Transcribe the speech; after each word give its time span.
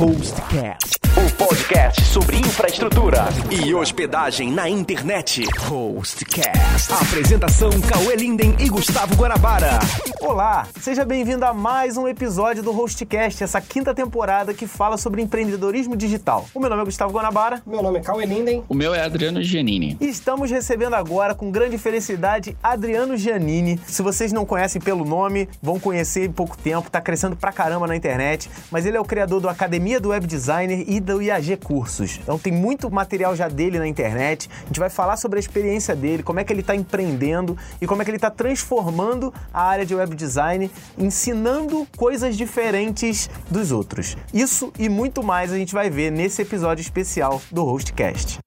Hostcast, 0.00 0.99
o 1.20 1.30
podcast 1.34 2.02
sobre 2.06 2.38
infraestrutura 2.38 3.28
e 3.50 3.74
hospedagem 3.74 4.50
na 4.50 4.70
internet. 4.70 5.44
Hostcast. 5.58 6.94
Apresentação 6.94 7.70
Cauê 7.82 8.16
Linden 8.16 8.56
e 8.58 8.70
Gustavo 8.70 9.14
Guanabara. 9.16 9.80
Olá, 10.22 10.66
seja 10.80 11.04
bem-vindo 11.04 11.44
a 11.44 11.52
mais 11.52 11.98
um 11.98 12.08
episódio 12.08 12.62
do 12.62 12.72
Hostcast, 12.72 13.44
essa 13.44 13.60
quinta 13.60 13.94
temporada 13.94 14.54
que 14.54 14.66
fala 14.66 14.96
sobre 14.96 15.20
empreendedorismo 15.20 15.94
digital. 15.94 16.46
O 16.54 16.60
meu 16.60 16.70
nome 16.70 16.82
é 16.82 16.84
Gustavo 16.86 17.12
Guanabara. 17.12 17.62
Meu 17.66 17.82
nome 17.82 17.98
é 17.98 18.02
Cauê 18.02 18.24
Linden. 18.24 18.64
O 18.66 18.74
meu 18.74 18.94
é 18.94 19.02
Adriano 19.02 19.42
Giannini. 19.42 19.98
E 20.00 20.08
estamos 20.08 20.50
recebendo 20.50 20.94
agora, 20.94 21.34
com 21.34 21.50
grande 21.50 21.76
felicidade, 21.76 22.56
Adriano 22.62 23.14
Giannini. 23.18 23.78
Se 23.86 24.00
vocês 24.00 24.32
não 24.32 24.46
conhecem 24.46 24.80
pelo 24.80 25.04
nome, 25.04 25.50
vão 25.60 25.78
conhecer 25.78 26.24
em 26.24 26.32
pouco 26.32 26.56
tempo, 26.56 26.90
tá 26.90 27.00
crescendo 27.00 27.36
pra 27.36 27.52
caramba 27.52 27.86
na 27.86 27.96
internet, 27.96 28.48
mas 28.70 28.86
ele 28.86 28.96
é 28.96 29.00
o 29.00 29.04
criador 29.04 29.40
do 29.40 29.48
Academia 29.50 30.00
do 30.00 30.10
Web 30.10 30.26
Designer 30.26 30.84
e 30.88 31.09
do 31.14 31.22
IAG 31.22 31.56
Cursos. 31.56 32.18
Então 32.22 32.38
tem 32.38 32.52
muito 32.52 32.90
material 32.90 33.34
já 33.34 33.48
dele 33.48 33.78
na 33.78 33.86
internet. 33.86 34.48
A 34.62 34.66
gente 34.66 34.80
vai 34.80 34.90
falar 34.90 35.16
sobre 35.16 35.38
a 35.38 35.40
experiência 35.40 35.94
dele, 35.94 36.22
como 36.22 36.40
é 36.40 36.44
que 36.44 36.52
ele 36.52 36.60
está 36.60 36.74
empreendendo 36.74 37.56
e 37.80 37.86
como 37.86 38.02
é 38.02 38.04
que 38.04 38.10
ele 38.10 38.16
está 38.16 38.30
transformando 38.30 39.32
a 39.52 39.62
área 39.62 39.84
de 39.84 39.94
web 39.94 40.14
design, 40.14 40.70
ensinando 40.96 41.86
coisas 41.96 42.36
diferentes 42.36 43.28
dos 43.50 43.72
outros. 43.72 44.16
Isso 44.32 44.72
e 44.78 44.88
muito 44.88 45.22
mais 45.22 45.52
a 45.52 45.56
gente 45.56 45.74
vai 45.74 45.90
ver 45.90 46.10
nesse 46.10 46.42
episódio 46.42 46.82
especial 46.82 47.40
do 47.50 47.64
Hostcast. 47.64 48.38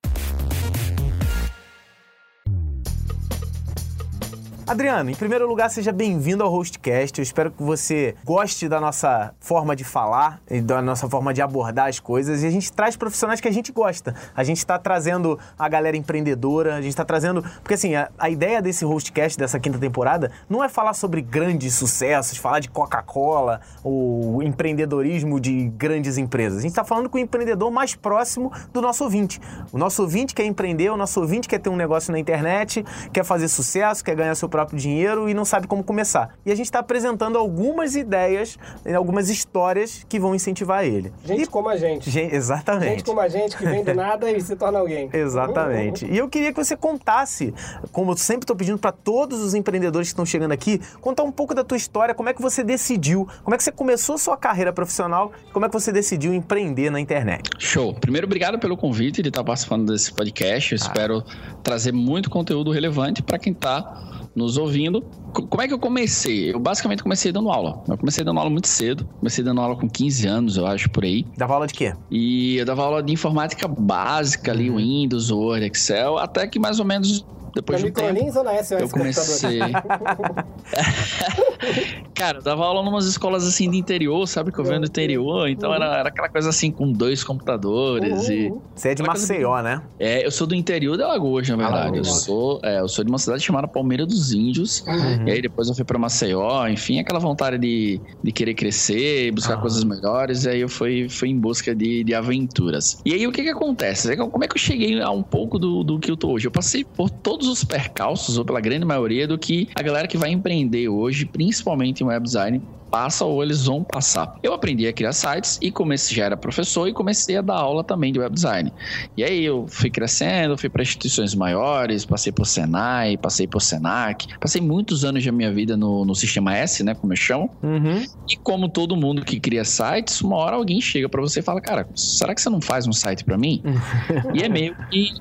Adriano, 4.66 5.10
em 5.10 5.14
primeiro 5.14 5.46
lugar, 5.46 5.68
seja 5.68 5.92
bem-vindo 5.92 6.42
ao 6.42 6.48
Hostcast. 6.48 7.18
Eu 7.18 7.22
espero 7.22 7.50
que 7.50 7.62
você 7.62 8.14
goste 8.24 8.66
da 8.66 8.80
nossa 8.80 9.34
forma 9.38 9.76
de 9.76 9.84
falar 9.84 10.40
e 10.50 10.58
da 10.58 10.80
nossa 10.80 11.06
forma 11.06 11.34
de 11.34 11.42
abordar 11.42 11.88
as 11.88 12.00
coisas. 12.00 12.42
E 12.42 12.46
a 12.46 12.50
gente 12.50 12.72
traz 12.72 12.96
profissionais 12.96 13.42
que 13.42 13.48
a 13.48 13.50
gente 13.52 13.70
gosta. 13.70 14.14
A 14.34 14.42
gente 14.42 14.56
está 14.56 14.78
trazendo 14.78 15.38
a 15.58 15.68
galera 15.68 15.98
empreendedora, 15.98 16.76
a 16.76 16.80
gente 16.80 16.92
está 16.92 17.04
trazendo. 17.04 17.42
Porque 17.42 17.74
assim, 17.74 17.94
a, 17.94 18.08
a, 18.18 18.30
ideia 18.30 18.62
desse 18.62 18.86
Hostcast, 18.86 19.38
dessa 19.38 19.60
quinta 19.60 19.78
temporada, 19.78 20.30
não 20.48 20.64
é 20.64 20.68
falar 20.70 20.94
sobre 20.94 21.20
grandes 21.20 21.74
sucessos, 21.74 22.38
falar 22.38 22.60
de 22.60 22.70
Coca-Cola, 22.70 23.60
o 23.84 24.40
empreendedorismo 24.42 25.38
de 25.38 25.68
grandes 25.76 26.16
empresas. 26.16 26.60
A 26.60 26.62
gente 26.62 26.70
está 26.70 26.84
falando 26.84 27.10
com 27.10 27.18
o 27.18 27.20
empreendedor 27.20 27.70
mais 27.70 27.94
próximo 27.94 28.50
do 28.72 28.80
nosso 28.80 29.04
ouvinte. 29.04 29.38
O 29.70 29.76
nosso 29.76 30.00
ouvinte 30.00 30.34
quer 30.34 30.46
empreender, 30.46 30.88
o 30.88 30.96
nosso 30.96 31.20
ouvinte 31.20 31.46
quer 31.46 31.58
ter 31.58 31.68
um 31.68 31.76
negócio 31.76 32.10
na 32.10 32.18
internet, 32.18 32.82
quer 33.12 33.24
fazer 33.26 33.48
sucesso, 33.48 34.02
quer 34.02 34.16
ganhar 34.16 34.34
seu 34.34 34.48
próprio 34.54 34.78
dinheiro 34.78 35.28
e 35.28 35.34
não 35.34 35.44
sabe 35.44 35.66
como 35.66 35.82
começar. 35.82 36.36
E 36.46 36.52
a 36.52 36.54
gente 36.54 36.66
está 36.66 36.78
apresentando 36.78 37.36
algumas 37.36 37.96
ideias, 37.96 38.56
algumas 38.96 39.28
histórias 39.28 40.06
que 40.08 40.16
vão 40.16 40.32
incentivar 40.32 40.84
ele. 40.84 41.12
Gente 41.24 41.42
e... 41.42 41.46
como 41.48 41.68
a 41.68 41.76
gente. 41.76 42.08
gente. 42.08 42.32
Exatamente. 42.32 42.90
Gente 42.90 43.04
como 43.04 43.18
a 43.18 43.28
gente 43.28 43.56
que 43.56 43.64
vem 43.64 43.82
do 43.82 43.92
nada 43.92 44.30
e 44.30 44.40
se 44.40 44.54
torna 44.54 44.78
alguém. 44.78 45.10
Exatamente. 45.12 46.06
E 46.06 46.16
eu 46.16 46.28
queria 46.28 46.52
que 46.52 46.64
você 46.64 46.76
contasse, 46.76 47.52
como 47.90 48.12
eu 48.12 48.16
sempre 48.16 48.44
estou 48.44 48.54
pedindo 48.54 48.78
para 48.78 48.92
todos 48.92 49.40
os 49.40 49.54
empreendedores 49.54 50.06
que 50.06 50.12
estão 50.12 50.24
chegando 50.24 50.52
aqui, 50.52 50.80
contar 51.00 51.24
um 51.24 51.32
pouco 51.32 51.52
da 51.52 51.64
tua 51.64 51.76
história, 51.76 52.14
como 52.14 52.28
é 52.28 52.32
que 52.32 52.40
você 52.40 52.62
decidiu, 52.62 53.28
como 53.42 53.56
é 53.56 53.58
que 53.58 53.64
você 53.64 53.72
começou 53.72 54.16
sua 54.16 54.36
carreira 54.36 54.72
profissional, 54.72 55.32
como 55.52 55.66
é 55.66 55.68
que 55.68 55.74
você 55.74 55.90
decidiu 55.90 56.32
empreender 56.32 56.90
na 56.90 57.00
internet. 57.00 57.50
Show. 57.58 57.92
Primeiro, 57.94 58.28
obrigado 58.28 58.56
pelo 58.56 58.76
convite 58.76 59.20
de 59.20 59.30
estar 59.30 59.42
participando 59.42 59.90
desse 59.90 60.12
podcast. 60.12 60.72
Eu 60.72 60.78
ah. 60.80 60.86
espero 60.86 61.24
trazer 61.64 61.90
muito 61.90 62.30
conteúdo 62.30 62.70
relevante 62.70 63.20
para 63.20 63.36
quem 63.36 63.52
está 63.52 64.23
nos 64.34 64.56
ouvindo. 64.56 65.02
Como 65.32 65.62
é 65.62 65.68
que 65.68 65.74
eu 65.74 65.78
comecei? 65.78 66.52
Eu 66.52 66.58
basicamente 66.58 67.02
comecei 67.02 67.30
dando 67.30 67.50
aula. 67.50 67.82
Eu 67.88 67.96
comecei 67.96 68.24
dando 68.24 68.38
aula 68.38 68.50
muito 68.50 68.68
cedo. 68.68 69.06
Comecei 69.18 69.44
dando 69.44 69.60
aula 69.60 69.76
com 69.76 69.88
15 69.88 70.26
anos, 70.26 70.56
eu 70.56 70.66
acho, 70.66 70.90
por 70.90 71.04
aí. 71.04 71.24
Dava 71.36 71.54
aula 71.54 71.66
de 71.66 71.74
quê? 71.74 71.94
E 72.10 72.56
eu 72.56 72.64
dava 72.64 72.82
aula 72.82 73.02
de 73.02 73.12
informática 73.12 73.68
básica 73.68 74.52
ali, 74.52 74.70
uhum. 74.70 74.76
Windows, 74.76 75.30
Word, 75.30 75.66
Excel, 75.66 76.18
até 76.18 76.46
que 76.46 76.58
mais 76.58 76.78
ou 76.78 76.84
menos 76.84 77.24
depois 77.54 77.80
na 77.80 77.88
de 77.88 77.92
um 77.92 77.94
tempo, 77.94 78.38
ou 78.38 78.44
na 78.44 78.62
SOS 78.62 78.80
eu 78.80 78.88
comecei. 78.88 79.58
Cara, 82.14 82.38
eu 82.38 82.42
dava 82.42 82.64
aula 82.64 82.82
em 82.82 82.88
umas 82.88 83.06
escolas 83.06 83.46
assim 83.46 83.70
de 83.70 83.76
interior, 83.76 84.26
sabe? 84.26 84.52
Que 84.52 84.58
eu 84.58 84.64
venho 84.64 84.80
do 84.80 84.86
interior, 84.86 85.48
então 85.48 85.70
uhum. 85.70 85.76
era, 85.76 85.98
era 85.98 86.08
aquela 86.08 86.28
coisa 86.28 86.50
assim 86.50 86.70
com 86.70 86.90
dois 86.90 87.22
computadores 87.22 88.28
uhum. 88.28 88.34
e. 88.34 88.52
Você 88.74 88.90
é 88.90 88.94
de 88.94 89.02
Maceió, 89.02 89.60
né? 89.62 89.82
É, 89.98 90.26
eu 90.26 90.30
sou 90.30 90.46
do 90.46 90.54
interior 90.54 90.96
de 90.96 91.02
Alagoas, 91.02 91.48
na 91.48 91.56
verdade. 91.56 91.98
Alagoas. 91.98 92.08
Eu 92.08 92.14
sou, 92.14 92.60
é, 92.62 92.80
eu 92.80 92.88
sou 92.88 93.04
de 93.04 93.10
uma 93.10 93.18
cidade 93.18 93.42
chamada 93.42 93.68
Palmeira 93.68 94.06
dos 94.06 94.32
Índios. 94.32 94.84
Uhum. 94.86 95.28
E 95.28 95.30
aí 95.30 95.42
depois 95.42 95.68
eu 95.68 95.74
fui 95.74 95.84
pra 95.84 95.98
Maceió, 95.98 96.66
enfim, 96.68 96.98
aquela 96.98 97.20
vontade 97.20 97.58
de, 97.58 98.00
de 98.22 98.32
querer 98.32 98.54
crescer, 98.54 99.30
buscar 99.32 99.60
coisas 99.60 99.84
melhores. 99.84 100.44
E 100.44 100.50
aí 100.50 100.60
eu 100.60 100.68
fui, 100.68 101.08
fui 101.08 101.28
em 101.28 101.38
busca 101.38 101.74
de, 101.74 102.04
de 102.04 102.14
aventuras. 102.14 103.00
E 103.04 103.12
aí 103.12 103.26
o 103.26 103.32
que 103.32 103.42
que 103.42 103.50
acontece? 103.50 104.16
Como 104.16 104.44
é 104.44 104.48
que 104.48 104.54
eu 104.54 104.60
cheguei 104.60 105.00
a 105.00 105.10
um 105.10 105.22
pouco 105.22 105.58
do, 105.58 105.84
do 105.84 105.98
que 105.98 106.10
eu 106.10 106.16
tô 106.16 106.32
hoje? 106.32 106.46
Eu 106.46 106.50
passei 106.50 106.84
por 106.84 107.10
todos 107.10 107.43
todos 107.44 107.58
os 107.58 107.64
percalços, 107.64 108.38
ou 108.38 108.44
pela 108.44 108.60
grande 108.60 108.86
maioria, 108.86 109.28
do 109.28 109.38
que 109.38 109.68
a 109.74 109.82
galera 109.82 110.08
que 110.08 110.16
vai 110.16 110.30
empreender 110.30 110.88
hoje, 110.88 111.26
principalmente 111.26 112.02
em 112.02 112.06
web 112.06 112.24
design, 112.24 112.62
passa 112.90 113.24
ou 113.24 113.42
eles 113.42 113.66
vão 113.66 113.82
passar. 113.82 114.38
Eu 114.42 114.54
aprendi 114.54 114.86
a 114.86 114.92
criar 114.92 115.12
sites 115.12 115.58
e 115.60 115.70
comecei, 115.70 116.16
já 116.16 116.24
era 116.26 116.36
professor 116.36 116.88
e 116.88 116.92
comecei 116.92 117.36
a 117.36 117.42
dar 117.42 117.56
aula 117.56 117.82
também 117.82 118.12
de 118.12 118.20
web 118.20 118.32
design. 118.32 118.72
E 119.16 119.24
aí 119.24 119.44
eu 119.44 119.66
fui 119.68 119.90
crescendo, 119.90 120.56
fui 120.56 120.70
para 120.70 120.82
instituições 120.82 121.34
maiores, 121.34 122.04
passei 122.04 122.32
por 122.32 122.46
Senai, 122.46 123.16
passei 123.16 123.46
por 123.46 123.60
Senac, 123.60 124.28
passei 124.38 124.60
muitos 124.60 125.04
anos 125.04 125.24
da 125.24 125.32
minha 125.32 125.52
vida 125.52 125.76
no, 125.76 126.04
no 126.04 126.14
sistema 126.14 126.56
S, 126.56 126.82
né, 126.84 126.94
como 126.94 127.12
eu 127.12 127.16
chamo. 127.16 127.50
Uhum. 127.62 128.04
E 128.30 128.36
como 128.36 128.68
todo 128.68 128.96
mundo 128.96 129.24
que 129.24 129.40
cria 129.40 129.64
sites, 129.64 130.20
uma 130.20 130.36
hora 130.36 130.56
alguém 130.56 130.80
chega 130.80 131.08
para 131.08 131.20
você 131.20 131.40
e 131.40 131.42
fala, 131.42 131.60
cara, 131.60 131.88
será 131.96 132.34
que 132.34 132.40
você 132.40 132.48
não 132.48 132.60
faz 132.60 132.86
um 132.86 132.92
site 132.92 133.24
para 133.24 133.36
mim? 133.36 133.60
e 134.32 134.42
é 134.42 134.48
meio 134.48 134.74
que 134.88 135.12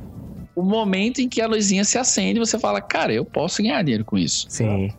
o 0.56 0.62
momento 0.62 1.19
em 1.19 1.28
que 1.28 1.41
a 1.41 1.47
luzinha 1.47 1.84
se 1.84 1.97
acende, 1.97 2.40
você 2.40 2.59
fala, 2.59 2.81
cara, 2.81 3.14
eu 3.14 3.25
posso 3.25 3.62
ganhar 3.62 3.81
dinheiro 3.84 4.06
com 4.06 4.18
isso. 4.18 4.46
Sim. 4.50 4.91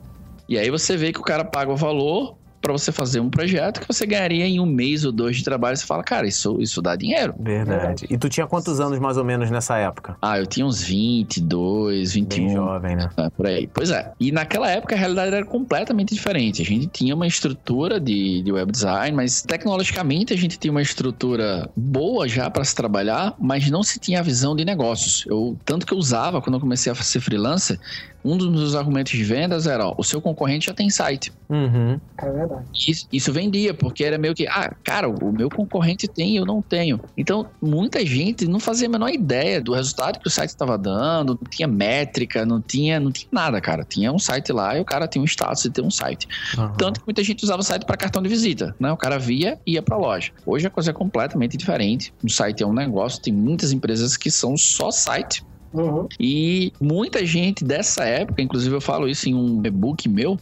E 0.48 0.58
aí 0.58 0.70
você 0.70 0.96
vê 0.96 1.12
que 1.12 1.20
o 1.20 1.22
cara 1.22 1.44
paga 1.44 1.72
o 1.72 1.76
valor, 1.76 2.36
para 2.64 2.72
você 2.72 2.90
fazer 2.90 3.20
um 3.20 3.28
projeto 3.28 3.82
que 3.82 3.86
você 3.86 4.06
ganharia 4.06 4.46
em 4.46 4.58
um 4.58 4.64
mês 4.64 5.04
ou 5.04 5.12
dois 5.12 5.36
de 5.36 5.44
trabalho. 5.44 5.76
Você 5.76 5.84
fala, 5.84 6.02
cara, 6.02 6.26
isso, 6.26 6.56
isso 6.62 6.80
dá 6.80 6.96
dinheiro. 6.96 7.34
Verdade. 7.38 8.06
E 8.08 8.16
tu 8.16 8.26
tinha 8.30 8.46
quantos 8.46 8.80
anos 8.80 8.98
mais 8.98 9.18
ou 9.18 9.24
menos 9.24 9.50
nessa 9.50 9.76
época? 9.76 10.16
Ah, 10.22 10.38
eu 10.38 10.46
tinha 10.46 10.64
uns 10.64 10.82
22, 10.82 12.14
21. 12.14 12.46
Bem 12.46 12.54
jovem, 12.54 12.96
né? 12.96 13.10
É, 13.18 13.28
por 13.28 13.46
aí. 13.46 13.66
Pois 13.66 13.90
é. 13.90 14.10
E 14.18 14.32
naquela 14.32 14.70
época 14.70 14.94
a 14.94 14.98
realidade 14.98 15.34
era 15.34 15.44
completamente 15.44 16.14
diferente. 16.14 16.62
A 16.62 16.64
gente 16.64 16.86
tinha 16.86 17.14
uma 17.14 17.26
estrutura 17.26 18.00
de, 18.00 18.42
de 18.42 18.50
web 18.50 18.72
design, 18.72 19.14
mas 19.14 19.42
tecnologicamente 19.42 20.32
a 20.32 20.36
gente 20.36 20.58
tinha 20.58 20.70
uma 20.70 20.82
estrutura 20.82 21.68
boa 21.76 22.26
já 22.26 22.48
para 22.48 22.64
se 22.64 22.74
trabalhar, 22.74 23.34
mas 23.38 23.70
não 23.70 23.82
se 23.82 23.98
tinha 23.98 24.20
a 24.20 24.22
visão 24.22 24.56
de 24.56 24.64
negócios. 24.64 25.26
Eu, 25.26 25.54
tanto 25.66 25.84
que 25.84 25.92
eu 25.92 25.98
usava 25.98 26.40
quando 26.40 26.54
eu 26.54 26.60
comecei 26.60 26.90
a 26.90 26.94
ser 26.94 27.20
freelancer, 27.20 27.78
um 28.24 28.36
dos 28.36 28.48
meus 28.48 28.74
argumentos 28.74 29.12
de 29.12 29.22
vendas 29.22 29.66
era: 29.66 29.86
ó, 29.86 29.94
o 29.98 30.02
seu 30.02 30.20
concorrente 30.20 30.66
já 30.66 30.74
tem 30.74 30.88
site. 30.88 31.32
Uhum. 31.48 32.00
É 32.16 32.30
verdade. 32.30 32.64
Isso, 32.74 33.06
isso, 33.12 33.32
vendia, 33.32 33.74
porque 33.74 34.02
era 34.02 34.16
meio 34.16 34.34
que, 34.34 34.46
ah, 34.46 34.74
cara, 34.82 35.08
o 35.08 35.32
meu 35.32 35.50
concorrente 35.50 36.08
tem 36.08 36.32
e 36.32 36.36
eu 36.36 36.46
não 36.46 36.62
tenho. 36.62 36.98
Então, 37.16 37.46
muita 37.60 38.04
gente 38.04 38.46
não 38.46 38.58
fazia 38.58 38.88
a 38.88 38.90
menor 38.90 39.10
ideia 39.10 39.60
do 39.60 39.74
resultado 39.74 40.18
que 40.18 40.26
o 40.26 40.30
site 40.30 40.50
estava 40.50 40.78
dando, 40.78 41.38
não 41.40 41.50
tinha 41.50 41.68
métrica, 41.68 42.46
não 42.46 42.60
tinha, 42.60 42.98
não 42.98 43.12
tinha 43.12 43.28
nada, 43.30 43.60
cara. 43.60 43.84
Tinha 43.84 44.10
um 44.12 44.18
site 44.18 44.52
lá 44.52 44.76
e 44.78 44.80
o 44.80 44.84
cara 44.84 45.06
tinha 45.06 45.22
um 45.22 45.26
status 45.26 45.64
de 45.64 45.70
ter 45.70 45.82
um 45.82 45.90
site. 45.90 46.26
Uhum. 46.56 46.72
Tanto 46.76 47.00
que 47.00 47.06
muita 47.06 47.22
gente 47.22 47.44
usava 47.44 47.60
o 47.60 47.64
site 47.64 47.84
para 47.84 47.96
cartão 47.96 48.22
de 48.22 48.28
visita, 48.28 48.74
né? 48.80 48.90
O 48.90 48.96
cara 48.96 49.18
via 49.18 49.58
e 49.66 49.72
ia 49.72 49.82
para 49.82 49.96
a 49.96 49.98
loja. 49.98 50.32
Hoje 50.46 50.66
a 50.66 50.70
coisa 50.70 50.90
é 50.90 50.94
completamente 50.94 51.56
diferente. 51.56 52.12
O 52.22 52.30
site 52.30 52.62
é 52.62 52.66
um 52.66 52.72
negócio, 52.72 53.20
tem 53.20 53.32
muitas 53.32 53.72
empresas 53.72 54.16
que 54.16 54.30
são 54.30 54.56
só 54.56 54.90
site 54.90 55.44
Uhum. 55.74 56.06
E 56.20 56.72
muita 56.80 57.26
gente 57.26 57.64
dessa 57.64 58.04
época, 58.04 58.40
inclusive 58.40 58.74
eu 58.74 58.80
falo 58.80 59.08
isso 59.08 59.28
em 59.28 59.34
um 59.34 59.60
e-book 59.64 60.08
meu, 60.08 60.38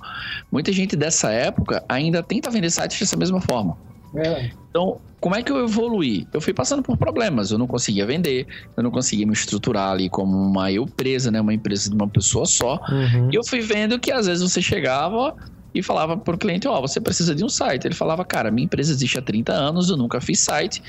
muita 0.50 0.70
gente 0.70 0.94
dessa 0.94 1.32
época 1.32 1.82
ainda 1.88 2.22
tenta 2.22 2.50
vender 2.50 2.70
sites 2.70 3.00
dessa 3.00 3.16
mesma 3.16 3.41
forma. 3.41 3.76
É. 4.15 4.50
Então, 4.69 5.00
como 5.21 5.34
é 5.34 5.42
que 5.42 5.50
eu 5.50 5.65
evoluí? 5.65 6.26
Eu 6.32 6.41
fui 6.41 6.53
passando 6.53 6.83
por 6.83 6.98
problemas, 6.98 7.51
eu 7.51 7.57
não 7.57 7.66
conseguia 7.66 8.04
vender, 8.04 8.47
eu 8.77 8.83
não 8.83 8.91
conseguia 8.91 9.27
me 9.27 9.33
estruturar 9.33 9.92
ali 9.92 10.10
como 10.10 10.36
uma 10.36 10.71
eu 10.71 10.84
presa, 10.84 11.30
né, 11.30 11.41
uma 11.41 11.54
empresa 11.54 11.89
de 11.89 11.97
uma 11.97 12.09
pessoa 12.09 12.45
só. 12.45 12.78
Uhum. 12.91 13.30
E 13.33 13.34
eu 13.34 13.42
fui 13.47 13.60
vendo 13.60 13.98
que 13.98 14.12
às 14.12 14.27
vezes 14.27 14.42
você 14.42 14.60
chegava 14.60 15.34
e 15.74 15.83
falava 15.83 16.16
para 16.16 16.34
o 16.34 16.39
cliente, 16.39 16.68
ó, 16.68 16.78
oh, 16.78 16.80
você 16.83 17.01
precisa 17.01 17.34
de 17.34 17.42
um 17.42 17.48
site. 17.48 17.86
Ele 17.86 17.95
falava, 17.95 18.24
cara, 18.24 18.51
minha 18.51 18.65
empresa 18.65 18.92
existe 18.92 19.18
há 19.18 19.22
30 19.22 19.53
anos, 19.53 19.89
eu 19.89 19.97
nunca 19.97 20.21
fiz 20.21 20.41
site 20.41 20.83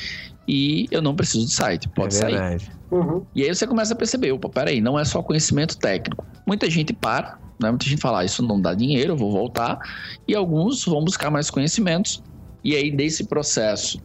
e 0.47 0.87
eu 0.91 1.01
não 1.01 1.15
preciso 1.15 1.45
de 1.45 1.53
site, 1.53 1.87
pode 1.89 2.15
é 2.15 2.19
sair. 2.19 2.61
Uhum. 2.91 3.25
E 3.33 3.43
aí 3.43 3.53
você 3.53 3.65
começa 3.65 3.93
a 3.93 3.95
perceber, 3.95 4.31
opa, 4.31 4.49
peraí, 4.49 4.79
não 4.79 4.99
é 4.99 5.05
só 5.05 5.21
conhecimento 5.23 5.77
técnico. 5.77 6.25
Muita 6.45 6.69
gente 6.69 6.93
para, 6.93 7.39
né? 7.59 7.69
muita 7.69 7.85
gente 7.85 8.01
fala, 8.01 8.19
ah, 8.19 8.25
isso 8.25 8.43
não 8.43 8.61
dá 8.61 8.73
dinheiro, 8.73 9.13
eu 9.13 9.17
vou 9.17 9.31
voltar. 9.31 9.79
E 10.27 10.35
alguns 10.35 10.85
vão 10.85 11.03
buscar 11.03 11.31
mais 11.31 11.49
conhecimentos. 11.49 12.21
E 12.63 12.75
aí, 12.75 12.91
desse 12.91 13.25
processo, 13.25 13.99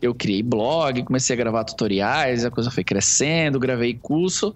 eu 0.00 0.14
criei 0.14 0.42
blog, 0.42 1.02
comecei 1.04 1.34
a 1.34 1.36
gravar 1.36 1.64
tutoriais, 1.64 2.44
a 2.44 2.50
coisa 2.50 2.70
foi 2.70 2.82
crescendo, 2.82 3.60
gravei 3.60 3.94
curso. 3.94 4.54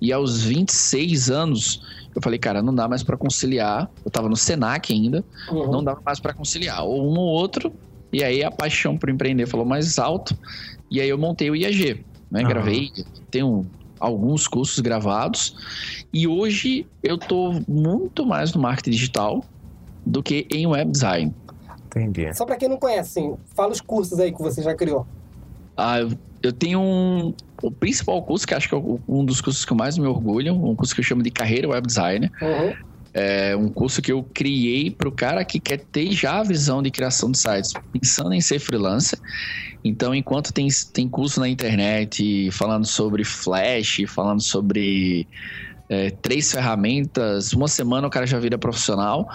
E 0.00 0.12
aos 0.12 0.42
26 0.42 1.30
anos, 1.30 1.82
eu 2.14 2.22
falei, 2.22 2.38
cara, 2.38 2.62
não 2.62 2.74
dá 2.74 2.88
mais 2.88 3.02
para 3.02 3.16
conciliar. 3.16 3.90
Eu 4.04 4.10
tava 4.10 4.28
no 4.28 4.36
Senac 4.36 4.92
ainda, 4.92 5.24
uhum. 5.50 5.70
não 5.70 5.84
dava 5.84 6.00
mais 6.04 6.18
para 6.18 6.32
conciliar. 6.32 6.84
Ou 6.84 7.04
um 7.04 7.18
ou 7.18 7.26
outro, 7.26 7.72
E 8.12 8.22
aí 8.24 8.42
a 8.42 8.50
paixão 8.50 8.96
por 8.96 9.10
empreender 9.10 9.46
falou 9.46 9.66
mais 9.66 9.98
alto. 9.98 10.36
E 10.90 11.00
aí 11.00 11.08
eu 11.08 11.18
montei 11.18 11.50
o 11.50 11.56
IAG, 11.56 12.04
né? 12.30 12.40
Aham. 12.40 12.48
Gravei, 12.48 12.90
tenho 13.30 13.66
alguns 14.00 14.46
cursos 14.48 14.78
gravados. 14.80 15.54
E 16.12 16.26
hoje 16.26 16.86
eu 17.02 17.18
tô 17.18 17.60
muito 17.68 18.24
mais 18.24 18.52
no 18.54 18.60
marketing 18.62 18.90
digital 18.90 19.44
do 20.06 20.22
que 20.22 20.46
em 20.50 20.66
web 20.66 20.90
design. 20.90 21.34
Entendi. 21.86 22.32
Só 22.34 22.44
pra 22.46 22.56
quem 22.56 22.68
não 22.68 22.76
conhece, 22.78 23.34
fala 23.54 23.72
os 23.72 23.80
cursos 23.80 24.18
aí 24.20 24.32
que 24.32 24.40
você 24.40 24.62
já 24.62 24.74
criou. 24.74 25.06
Ah, 25.76 26.00
eu- 26.42 26.52
tenho 26.52 26.80
um, 26.80 27.34
o 27.62 27.70
principal 27.70 28.22
curso, 28.22 28.46
que 28.46 28.54
acho 28.54 28.68
que 28.68 28.74
é 28.74 28.78
um 29.08 29.24
dos 29.24 29.40
cursos 29.40 29.64
que 29.64 29.72
eu 29.72 29.76
mais 29.76 29.98
me 29.98 30.06
orgulho, 30.06 30.54
um 30.54 30.74
curso 30.74 30.94
que 30.94 31.00
eu 31.00 31.04
chamo 31.04 31.22
de 31.22 31.30
Carreira 31.30 31.68
Web 31.68 31.86
Designer. 31.86 32.30
Uhum. 32.40 32.72
É 33.14 33.56
um 33.56 33.68
curso 33.68 34.02
que 34.02 34.12
eu 34.12 34.22
criei 34.22 34.90
para 34.90 35.08
o 35.08 35.12
cara 35.12 35.44
que 35.44 35.58
quer 35.58 35.78
ter 35.78 36.12
já 36.12 36.40
a 36.40 36.42
visão 36.42 36.82
de 36.82 36.90
criação 36.90 37.30
de 37.30 37.38
sites, 37.38 37.72
pensando 37.92 38.32
em 38.32 38.40
ser 38.40 38.58
freelancer. 38.58 39.18
Então, 39.82 40.14
enquanto 40.14 40.52
tem, 40.52 40.68
tem 40.92 41.08
curso 41.08 41.40
na 41.40 41.48
internet 41.48 42.50
falando 42.52 42.86
sobre 42.86 43.24
Flash, 43.24 44.02
falando 44.06 44.42
sobre 44.42 45.26
é, 45.88 46.10
três 46.10 46.52
ferramentas, 46.52 47.52
uma 47.52 47.68
semana 47.68 48.06
o 48.06 48.10
cara 48.10 48.26
já 48.26 48.38
vira 48.38 48.58
profissional. 48.58 49.28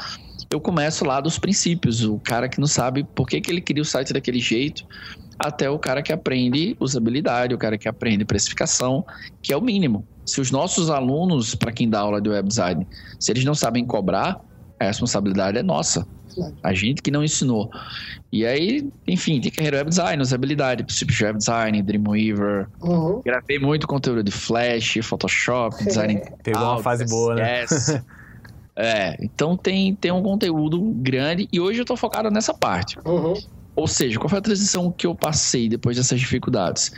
Eu 0.50 0.60
começo 0.60 1.06
lá 1.06 1.20
dos 1.20 1.40
princípios, 1.40 2.04
o 2.04 2.20
cara 2.20 2.48
que 2.48 2.60
não 2.60 2.68
sabe 2.68 3.04
por 3.04 3.28
que, 3.28 3.42
que 3.42 3.52
ele 3.52 3.62
cria 3.62 3.82
o 3.82 3.86
site 3.86 4.14
daquele 4.14 4.40
jeito, 4.40 4.86
até 5.40 5.70
o 5.70 5.80
cara 5.80 6.02
que 6.02 6.12
aprende 6.14 6.76
usabilidade, 6.80 7.54
o 7.54 7.58
cara 7.58 7.78
que 7.78 7.88
aprende 7.88 8.24
precificação, 8.26 9.06
que 9.42 9.52
é 9.52 9.58
o 9.58 9.62
mínimo. 9.62 10.06
Se 10.26 10.40
os 10.40 10.52
nossos 10.52 10.90
alunos, 10.90 11.56
para 11.56 11.72
quem 11.72 11.90
dá 11.90 12.00
aula 12.00 12.22
de 12.22 12.30
web 12.30 12.48
design, 12.48 12.88
se 13.20 13.32
eles 13.32 13.44
não 13.44 13.54
sabem 13.54 13.86
cobrar, 13.86 14.40
a 14.80 14.86
responsabilidade 14.86 15.58
é 15.58 15.64
nossa. 15.64 16.08
A 16.64 16.74
gente 16.74 17.02
que 17.02 17.12
não 17.12 17.24
ensinou. 17.24 17.70
E 18.32 18.46
aí, 18.46 18.90
enfim, 19.08 19.40
tem 19.40 19.52
carreira 19.52 19.78
web 19.78 19.90
design, 19.90 20.22
usabilidade, 20.22 20.84
princípios 20.84 21.18
de 21.18 21.26
web 21.26 21.38
design, 21.38 21.82
Dreamweaver. 21.84 22.68
Uhum. 22.82 23.22
Gravei 23.24 23.60
muito 23.60 23.88
conteúdo 23.88 24.24
de 24.24 24.32
Flash, 24.32 24.98
Photoshop, 25.04 25.84
design. 25.86 26.22
Pegou 26.42 26.62
uma 26.62 26.72
Auto, 26.72 26.84
fase 26.84 27.06
boa, 27.06 27.36
né? 27.36 27.66
É, 28.76 29.16
então 29.24 29.56
tem, 29.56 29.94
tem 29.96 30.12
um 30.12 30.24
conteúdo 30.24 30.80
grande 30.96 31.48
e 31.52 31.60
hoje 31.60 31.80
eu 31.80 31.86
tô 31.86 31.96
focado 31.96 32.32
nessa 32.32 32.54
parte. 32.54 32.98
Uhum. 33.06 33.34
Ou 33.76 33.88
seja, 33.88 34.20
qual 34.20 34.30
foi 34.30 34.40
a 34.40 34.42
transição 34.42 34.92
que 34.92 35.06
eu 35.08 35.16
passei 35.16 35.68
depois 35.68 35.98
dessas 35.98 36.20
dificuldades? 36.20 36.92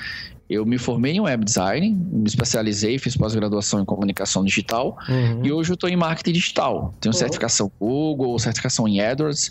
Eu 0.47 0.63
me 0.65 0.77
formei 0.77 1.13
em 1.13 1.19
web 1.19 1.43
design, 1.43 1.89
me 2.11 2.27
especializei, 2.27 2.99
fiz 2.99 3.17
pós-graduação 3.17 3.81
em 3.81 3.85
comunicação 3.85 4.43
digital 4.45 4.95
Uhum. 5.09 5.43
e 5.43 5.51
hoje 5.51 5.71
eu 5.71 5.73
estou 5.73 5.89
em 5.89 5.95
marketing 5.95 6.33
digital. 6.33 6.93
Tenho 7.01 7.13
Uhum. 7.13 7.19
certificação 7.19 7.71
Google, 7.79 8.37
certificação 8.37 8.87
em 8.87 9.01
AdWords 9.01 9.49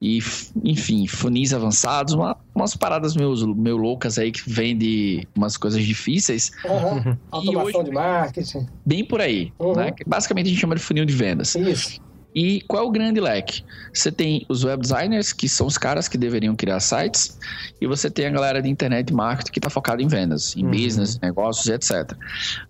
e, 0.00 0.18
enfim, 0.62 1.06
funis 1.06 1.54
avançados, 1.54 2.12
uma- 2.12 2.36
umas 2.54 2.76
paradas 2.76 3.16
meio, 3.16 3.34
meio 3.56 3.78
loucas 3.78 4.18
aí 4.18 4.30
que 4.30 4.42
vende 4.46 5.26
umas 5.34 5.56
coisas 5.56 5.82
difíceis, 5.82 6.50
Uhum. 6.66 7.16
Automação 7.30 7.80
hoje- 7.80 7.84
de 7.84 7.94
marketing. 7.94 8.66
bem 8.84 9.04
por 9.04 9.22
aí, 9.22 9.52
Uhum. 9.58 9.74
né? 9.74 9.90
Que 9.92 10.04
Basicamente 10.06 10.46
a 10.46 10.50
gente 10.50 10.60
chama 10.60 10.74
de 10.74 10.82
funil 10.82 11.06
de 11.06 11.14
vendas. 11.14 11.54
Isso. 11.54 11.98
E 12.36 12.60
qual 12.68 12.84
é 12.84 12.86
o 12.86 12.90
grande 12.90 13.18
leque? 13.18 13.62
Você 13.94 14.12
tem 14.12 14.44
os 14.50 14.62
web 14.62 14.82
designers, 14.82 15.32
que 15.32 15.48
são 15.48 15.66
os 15.66 15.78
caras 15.78 16.06
que 16.06 16.18
deveriam 16.18 16.54
criar 16.54 16.80
sites, 16.80 17.38
e 17.80 17.86
você 17.86 18.10
tem 18.10 18.26
a 18.26 18.30
galera 18.30 18.60
de 18.60 18.68
internet 18.68 19.10
marketing 19.10 19.50
que 19.50 19.58
está 19.58 19.70
focada 19.70 20.02
em 20.02 20.06
vendas, 20.06 20.54
em 20.54 20.62
Uhum. 20.64 20.70
business, 20.70 21.18
negócios 21.22 21.66
etc. 21.66 22.14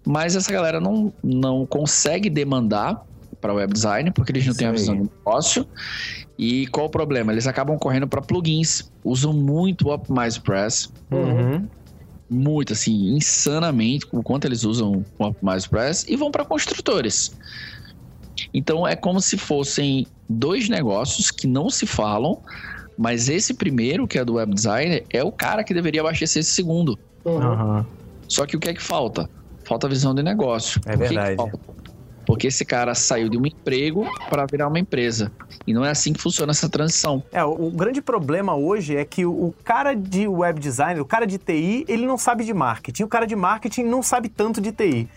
Mas 0.07 0.37
essa 0.37 0.53
galera 0.53 0.79
não, 0.81 1.13
não 1.25 1.67
consegue 1.67 2.31
demandar 2.31 3.03
para 3.41 3.53
web 3.53 3.73
design 3.73 4.13
porque 4.13 4.31
eles 4.31 4.45
não 4.45 4.53
Isso 4.53 4.59
têm 4.59 4.69
a 4.69 4.73
visão 4.73 4.95
de 4.95 5.11
negócio. 5.27 5.67
E 6.39 6.67
qual 6.69 6.87
o 6.87 6.91
problema? 6.91 7.33
Eles 7.33 7.47
acabam 7.49 7.77
correndo 7.77 8.07
para 8.07 8.23
plugins, 8.23 8.85
usam 9.05 9.33
muito 9.33 9.89
o 9.89 9.93
OptimizePress, 9.93 10.89
Uhum. 11.11 11.69
muito 12.31 12.73
assim, 12.73 13.17
insanamente 13.17 14.07
o 14.13 14.23
quanto 14.23 14.47
eles 14.47 14.63
usam 14.65 15.05
o 15.19 15.25
OptimizePress 15.25 16.05
e 16.09 16.17
vão 16.17 16.31
para 16.31 16.45
construtores. 16.45 17.33
Então 18.57 18.89
é 18.89 18.97
como 18.97 19.21
se 19.21 19.37
fossem 19.37 20.07
dois 20.27 20.67
negócios 20.71 21.31
que 21.31 21.47
não 21.47 21.69
se 21.69 21.87
falam, 21.87 22.41
mas 22.97 23.29
esse 23.29 23.53
primeiro, 23.53 24.09
que 24.09 24.19
é 24.19 24.25
do 24.25 24.37
web 24.37 24.55
designer, 24.55 25.05
é 25.13 25.23
o 25.23 25.31
cara 25.31 25.63
que 25.63 25.75
deveria 25.75 26.01
abastecer 26.01 26.41
esse 26.41 26.53
segundo. 26.53 26.99
Uhum. 27.23 27.85
Só 28.27 28.47
que 28.47 28.57
o 28.57 28.61
que 28.61 28.71
é 28.71 28.73
que 28.73 28.83
falta? 28.83 29.29
Falta 29.63 29.87
visão 29.87 30.15
de 30.15 30.23
negócio. 30.23 30.81
É 30.87 30.93
Por 30.93 31.03
que 31.03 31.09
que 31.09 31.15
verdade. 31.15 31.37
falta? 31.37 31.61
Porque 32.25 32.47
esse 32.47 32.65
cara 32.65 32.95
saiu 32.95 33.29
de 33.29 33.37
um 33.37 33.45
emprego 33.45 34.07
para 34.31 34.47
virar 34.47 34.69
uma 34.69 34.79
empresa. 34.79 35.31
E 35.67 35.75
não 35.75 35.85
é 35.85 35.91
assim 35.91 36.15
que 36.15 36.21
funciona 36.21 36.51
essa 36.51 36.69
transição. 36.69 37.23
É, 37.31 37.45
o, 37.45 37.67
o 37.67 37.71
grande 37.71 38.01
problema 38.01 38.57
hoje 38.57 38.97
é 38.97 39.05
que 39.05 39.27
o, 39.27 39.31
o 39.31 39.55
cara 39.65 39.93
de 39.93 40.27
web 40.27 40.59
design, 40.59 40.99
o 40.99 41.05
cara 41.05 41.27
de 41.27 41.37
TI, 41.37 41.85
ele 41.87 42.07
não 42.07 42.17
sabe 42.17 42.43
de 42.43 42.55
marketing. 42.55 43.03
O 43.03 43.09
cara 43.09 43.27
de 43.27 43.37
marketing 43.37 43.83
não 43.83 44.03
sabe 44.03 44.31
tanto 44.31 44.63
de 44.63 44.73
TI. 44.73 45.09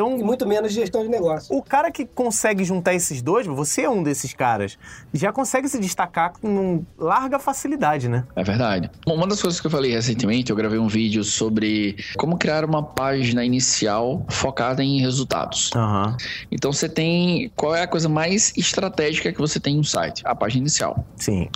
Então, 0.00 0.18
E 0.18 0.24
muito 0.24 0.46
menos 0.46 0.72
gestão 0.72 1.02
de 1.02 1.08
negócio. 1.08 1.54
o 1.54 1.62
cara 1.62 1.90
que 1.90 2.06
consegue 2.06 2.64
juntar 2.64 2.94
esses 2.94 3.20
dois, 3.20 3.46
você 3.46 3.82
é 3.82 3.90
um 3.90 4.02
desses 4.02 4.32
caras, 4.32 4.78
já 5.12 5.30
consegue 5.30 5.68
se 5.68 5.78
destacar 5.78 6.32
com 6.40 6.82
larga 6.98 7.38
facilidade, 7.38 8.08
né? 8.08 8.24
É 8.34 8.42
verdade. 8.42 8.90
Uma 9.06 9.26
das 9.26 9.42
coisas 9.42 9.60
que 9.60 9.66
eu 9.66 9.70
falei 9.70 9.92
recentemente, 9.92 10.50
eu 10.50 10.56
gravei 10.56 10.78
um 10.78 10.88
vídeo 10.88 11.22
sobre 11.22 11.96
como 12.16 12.38
criar 12.38 12.64
uma 12.64 12.82
página 12.82 13.44
inicial 13.44 14.24
focada 14.30 14.82
em 14.82 15.00
resultados. 15.00 15.70
Aham. 15.74 16.16
Então 16.50 16.72
você 16.72 16.88
tem. 16.88 17.52
Qual 17.54 17.74
é 17.74 17.82
a 17.82 17.86
coisa 17.86 18.08
mais 18.08 18.56
estratégica 18.56 19.30
que 19.32 19.38
você 19.38 19.60
tem 19.60 19.76
em 19.76 19.80
um 19.80 19.84
site? 19.84 20.22
A 20.24 20.34
página 20.34 20.60
inicial. 20.62 21.04
Sim. 21.16 21.48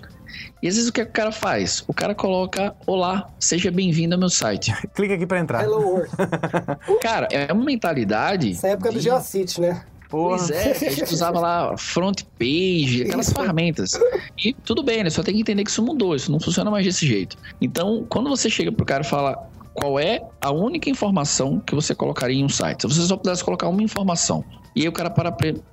E 0.62 0.68
às 0.68 0.74
vezes 0.74 0.88
o 0.88 0.92
que, 0.92 1.00
é 1.00 1.04
que 1.04 1.10
o 1.10 1.14
cara 1.14 1.32
faz? 1.32 1.84
O 1.86 1.94
cara 1.94 2.14
coloca: 2.14 2.74
Olá, 2.86 3.28
seja 3.38 3.70
bem-vindo 3.70 4.14
ao 4.14 4.18
meu 4.20 4.30
site. 4.30 4.72
Clica 4.94 5.14
aqui 5.14 5.26
pra 5.26 5.38
entrar. 5.38 5.62
Hello 5.64 5.80
World. 5.80 6.08
Cara, 7.00 7.28
é 7.30 7.52
uma 7.52 7.64
mentalidade. 7.64 8.52
Essa 8.52 8.68
época 8.68 8.90
do 8.92 8.98
de- 8.98 9.04
Geocities, 9.04 9.58
né? 9.58 9.84
Porra. 10.08 10.36
Pois 10.38 10.50
é, 10.50 10.70
a 10.72 10.90
gente 10.90 11.12
usava 11.12 11.40
lá 11.40 11.76
front 11.76 12.22
page, 12.38 13.02
aquelas 13.02 13.26
Isso. 13.26 13.34
ferramentas. 13.34 13.92
E 14.38 14.52
tudo 14.52 14.82
bem, 14.82 15.02
né? 15.02 15.10
Só 15.10 15.22
tem 15.22 15.34
que 15.34 15.40
entender 15.40 15.64
que 15.64 15.70
isso 15.70 15.82
mudou, 15.82 16.14
isso 16.14 16.30
não 16.30 16.38
funciona 16.38 16.70
mais 16.70 16.84
desse 16.84 17.06
jeito. 17.06 17.36
Então, 17.60 18.06
quando 18.08 18.28
você 18.28 18.48
chega 18.48 18.70
pro 18.70 18.84
cara 18.86 19.02
e 19.02 19.06
fala 19.06 19.48
qual 19.72 19.98
é 19.98 20.22
a 20.40 20.52
única 20.52 20.88
informação 20.88 21.58
que 21.58 21.74
você 21.74 21.94
colocaria 21.96 22.40
em 22.40 22.44
um 22.44 22.48
site, 22.48 22.82
se 22.82 22.86
você 22.86 23.00
só 23.02 23.16
pudesse 23.16 23.42
colocar 23.42 23.68
uma 23.68 23.82
informação, 23.82 24.44
e 24.74 24.82
aí 24.82 24.88
o 24.88 24.92
cara 24.92 25.10
para 25.10 25.32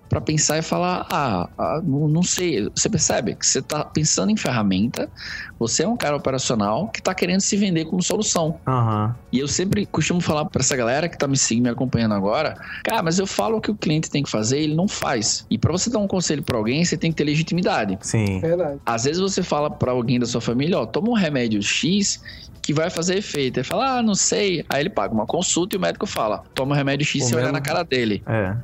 pra 0.09 0.19
pensar 0.19 0.57
e 0.57 0.61
falar, 0.61 1.07
ah, 1.09 1.47
ah, 1.57 1.81
não, 1.81 2.05
não 2.05 2.21
sei, 2.21 2.69
você 2.75 2.89
percebe 2.89 3.33
que 3.33 3.45
você 3.47 3.61
tá 3.61 3.85
pensando 3.85 4.29
em 4.29 4.35
ferramenta, 4.35 5.09
você 5.57 5.83
é 5.83 5.87
um 5.87 5.95
cara 5.95 6.17
operacional 6.17 6.89
que 6.89 7.01
tá 7.01 7.13
querendo 7.15 7.39
se 7.39 7.55
vender 7.55 7.85
como 7.85 8.03
solução. 8.03 8.59
Aham. 8.67 9.15
E 9.31 9.39
eu 9.39 9.47
sempre 9.47 9.85
costumo 9.85 10.19
falar 10.19 10.43
pra 10.45 10.59
essa 10.61 10.75
galera 10.75 11.07
que 11.07 11.17
tá 11.17 11.29
me 11.29 11.37
seguindo, 11.37 11.63
me 11.63 11.69
acompanhando 11.69 12.13
agora, 12.13 12.57
cara, 12.83 13.01
mas 13.01 13.19
eu 13.19 13.25
falo 13.25 13.57
o 13.57 13.61
que 13.61 13.71
o 13.71 13.75
cliente 13.75 14.09
tem 14.09 14.21
que 14.21 14.29
fazer, 14.29 14.59
ele 14.59 14.75
não 14.75 14.85
faz. 14.85 15.45
E 15.49 15.57
pra 15.57 15.71
você 15.71 15.89
dar 15.89 15.99
um 15.99 16.07
conselho 16.07 16.43
pra 16.43 16.57
alguém, 16.57 16.83
você 16.83 16.97
tem 16.97 17.09
que 17.09 17.15
ter 17.15 17.23
legitimidade. 17.23 17.97
Sim. 18.01 18.41
Verdade. 18.41 18.79
Às 18.85 19.05
vezes 19.05 19.21
você 19.21 19.41
fala 19.41 19.69
pra 19.71 19.93
alguém 19.93 20.19
da 20.19 20.25
sua 20.25 20.41
família, 20.41 20.77
ó, 20.77 20.85
toma 20.85 21.09
um 21.09 21.13
remédio 21.15 21.61
X 21.63 22.21
que 22.61 22.73
vai 22.73 22.89
fazer 22.89 23.17
efeito. 23.17 23.57
Ele 23.59 23.63
fala, 23.63 23.99
ah, 23.99 24.03
não 24.03 24.13
sei. 24.13 24.65
Aí 24.69 24.81
ele 24.81 24.89
paga 24.89 25.13
uma 25.13 25.25
consulta 25.25 25.75
e 25.75 25.77
o 25.77 25.81
médico 25.81 26.05
fala, 26.05 26.43
toma 26.53 26.73
o 26.73 26.77
remédio 26.77 27.05
X 27.05 27.27
O 27.27 27.31
e 27.31 27.35
mesmo- 27.37 27.51
na 27.53 27.61
cara 27.61 27.81
dele. 27.83 28.21
É. 28.27 28.55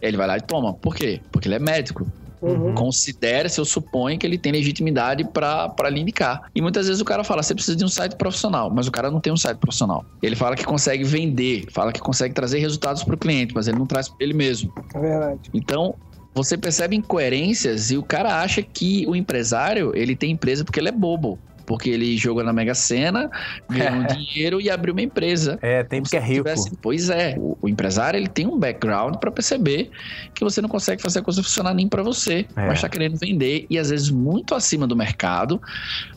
Ele 0.00 0.16
vai 0.16 0.26
lá 0.26 0.36
e 0.36 0.40
toma. 0.40 0.74
Por 0.74 0.94
quê? 0.94 1.20
Porque 1.30 1.48
ele 1.48 1.56
é 1.56 1.58
médico. 1.58 2.06
Uhum. 2.42 2.74
Considera-se, 2.74 3.58
eu 3.58 3.64
suponho 3.64 4.18
que 4.18 4.26
ele 4.26 4.36
tem 4.36 4.52
legitimidade 4.52 5.24
pra 5.24 5.88
lhe 5.90 6.00
indicar. 6.00 6.42
E 6.54 6.60
muitas 6.60 6.86
vezes 6.86 7.00
o 7.00 7.04
cara 7.04 7.24
fala, 7.24 7.42
você 7.42 7.54
precisa 7.54 7.76
de 7.76 7.84
um 7.84 7.88
site 7.88 8.14
profissional, 8.14 8.70
mas 8.70 8.86
o 8.86 8.92
cara 8.92 9.10
não 9.10 9.20
tem 9.20 9.32
um 9.32 9.36
site 9.36 9.56
profissional. 9.58 10.04
Ele 10.22 10.36
fala 10.36 10.54
que 10.54 10.64
consegue 10.64 11.02
vender, 11.02 11.64
fala 11.72 11.92
que 11.92 12.00
consegue 12.00 12.34
trazer 12.34 12.58
resultados 12.58 13.02
pro 13.02 13.16
cliente, 13.16 13.54
mas 13.54 13.66
ele 13.68 13.78
não 13.78 13.86
traz 13.86 14.08
pra 14.08 14.18
ele 14.20 14.34
mesmo. 14.34 14.72
É 14.94 15.00
verdade. 15.00 15.50
Então, 15.54 15.94
você 16.34 16.58
percebe 16.58 16.94
incoerências 16.94 17.90
e 17.90 17.96
o 17.96 18.02
cara 18.02 18.42
acha 18.42 18.62
que 18.62 19.06
o 19.08 19.16
empresário, 19.16 19.92
ele 19.94 20.14
tem 20.14 20.32
empresa 20.32 20.62
porque 20.62 20.78
ele 20.78 20.90
é 20.90 20.92
bobo. 20.92 21.38
Porque 21.66 21.90
ele 21.90 22.16
jogou 22.16 22.44
na 22.44 22.52
Mega 22.52 22.74
Sena, 22.74 23.28
ganhou 23.68 23.96
um 24.00 24.06
dinheiro 24.06 24.60
e 24.60 24.70
abriu 24.70 24.94
uma 24.94 25.02
empresa. 25.02 25.58
É, 25.60 25.82
tem 25.82 26.00
porque 26.00 26.16
é 26.16 26.20
rico. 26.20 26.44
tivesse- 26.44 26.70
Pois 26.80 27.10
é, 27.10 27.34
o, 27.38 27.58
o 27.60 27.68
empresário 27.68 28.16
ele 28.18 28.28
tem 28.28 28.46
um 28.46 28.58
background 28.58 29.16
para 29.16 29.30
perceber 29.30 29.90
que 30.34 30.44
você 30.44 30.62
não 30.62 30.68
consegue 30.68 31.02
fazer 31.02 31.18
a 31.18 31.22
coisa 31.22 31.42
funcionar 31.42 31.74
nem 31.74 31.88
para 31.88 32.02
você, 32.02 32.46
É. 32.56 32.66
mas 32.66 32.74
está 32.74 32.88
querendo 32.88 33.18
vender 33.18 33.66
e 33.68 33.78
às 33.78 33.90
vezes 33.90 34.10
muito 34.10 34.54
acima 34.54 34.86
do 34.86 34.96
mercado, 34.96 35.60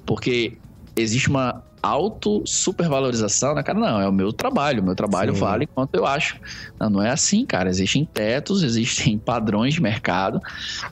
porque 0.06 0.58
existe 0.96 1.30
uma 1.30 1.64
auto 1.82 2.44
supervalorização, 2.46 3.56
né, 3.56 3.64
cara? 3.64 3.80
Não, 3.80 4.02
é 4.02 4.08
o 4.08 4.12
meu 4.12 4.32
trabalho, 4.34 4.82
o 4.82 4.86
meu 4.86 4.96
trabalho 4.96 5.34
Sim. 5.34 5.40
vale 5.40 5.68
quanto 5.68 5.96
eu 5.96 6.06
acho. 6.06 6.40
Não, 6.80 6.90
não 6.90 7.02
é 7.02 7.10
assim, 7.10 7.46
cara. 7.46 7.70
Existem 7.70 8.06
tetos, 8.06 8.64
existem 8.64 9.18
padrões 9.20 9.76
de 9.76 9.82
mercado. 9.82 10.42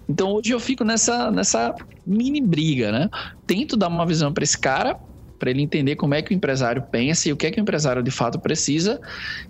Então 0.07 0.33
hoje 0.33 0.51
eu 0.51 0.59
fico 0.59 0.83
nessa 0.83 1.31
nessa 1.31 1.75
mini 2.05 2.41
briga, 2.41 2.91
né? 2.91 3.09
Tento 3.45 3.75
dar 3.75 3.87
uma 3.87 4.05
visão 4.05 4.33
para 4.33 4.43
esse 4.43 4.57
cara 4.57 4.97
para 5.37 5.49
ele 5.49 5.61
entender 5.61 5.95
como 5.95 6.13
é 6.13 6.21
que 6.21 6.33
o 6.33 6.35
empresário 6.35 6.81
pensa 6.91 7.29
e 7.29 7.33
o 7.33 7.37
que 7.37 7.47
é 7.47 7.51
que 7.51 7.59
o 7.59 7.61
empresário 7.61 8.01
de 8.03 8.11
fato 8.11 8.39
precisa, 8.39 8.99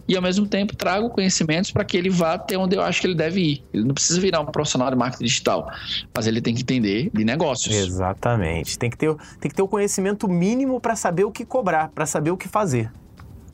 e 0.08 0.16
ao 0.16 0.22
mesmo 0.22 0.48
tempo 0.48 0.76
trago 0.76 1.10
conhecimentos 1.10 1.72
para 1.72 1.84
que 1.84 1.98
ele 1.98 2.10
vá 2.10 2.34
até 2.34 2.58
onde 2.58 2.76
eu 2.76 2.82
acho 2.82 3.02
que 3.02 3.08
ele 3.08 3.16
deve 3.16 3.42
ir. 3.42 3.64
Ele 3.74 3.84
não 3.84 3.94
precisa 3.94 4.20
virar 4.20 4.42
um 4.42 4.46
profissional 4.46 4.90
de 4.90 4.96
marketing 4.96 5.26
digital, 5.26 5.72
mas 6.16 6.28
ele 6.28 6.42
tem 6.42 6.54
que 6.54 6.62
entender 6.62 7.10
de 7.14 7.24
negócios. 7.24 7.76
Exatamente. 7.76 8.78
Tem 8.78 8.90
que 8.90 8.98
ter, 8.98 9.14
tem 9.40 9.50
que 9.50 9.56
ter 9.56 9.62
o 9.62 9.68
conhecimento 9.68 10.28
mínimo 10.28 10.80
para 10.80 10.96
saber 10.96 11.24
o 11.24 11.32
que 11.32 11.46
cobrar, 11.46 11.90
para 11.90 12.06
saber 12.06 12.32
o 12.32 12.38
que 12.38 12.48
fazer. 12.48 12.92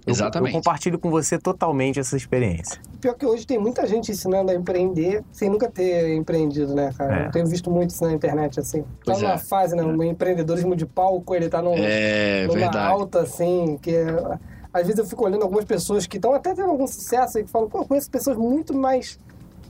Eu- 0.06 0.12
Exatamente. 0.12 0.54
Eu, 0.56 0.60
compartilho 0.62 1.00
com 1.00 1.10
você 1.10 1.38
totalmente 1.40 2.00
essa 2.00 2.16
experiência. 2.18 2.80
Pior 3.00 3.14
que 3.16 3.26
hoje 3.26 3.46
tem 3.48 3.58
muita 3.58 3.86
gente 3.88 4.12
ensinando 4.12 4.52
a 4.52 4.56
empreender 4.56 5.24
sem 5.32 5.50
nunca 5.50 5.70
ter 5.70 6.16
empreendido, 6.16 6.74
né, 6.76 6.92
cara? 6.98 7.24
É. 7.24 7.28
Eu 7.28 7.32
tenho 7.32 7.46
visto 7.48 7.72
muito 7.72 7.92
isso 7.92 8.04
na 8.04 8.12
internet, 8.14 8.60
assim. 8.60 8.84
Tá 9.06 9.14
numa 9.18 9.34
é. 9.34 9.38
fase, 9.38 9.76
né? 9.76 9.84
Um 9.84 10.04
empreendedorismo 10.04 10.76
de 10.76 10.86
palco, 10.86 11.34
ele 11.34 11.48
tá 11.50 11.62
num, 11.62 11.74
É 11.76 12.44
numa 12.48 12.54
verdade. 12.60 12.78
alta, 12.78 13.22
assim, 13.22 13.78
que 13.82 13.96
é- 13.96 14.38
às 14.74 14.84
vezes 14.84 14.98
eu 14.98 15.06
fico 15.06 15.24
olhando 15.26 15.44
algumas 15.44 15.66
pessoas 15.66 16.06
que 16.08 16.18
estão 16.18 16.34
até 16.34 16.54
tendo 16.54 16.70
algum 16.72 16.88
sucesso 16.88 17.40
e 17.40 17.44
que 17.44 17.50
falam, 17.50 17.70
pô, 17.70 17.80
eu 17.80 17.86
conheço 17.86 18.10
pessoas 18.10 18.36
muito 18.36 18.74
mais 18.74 19.20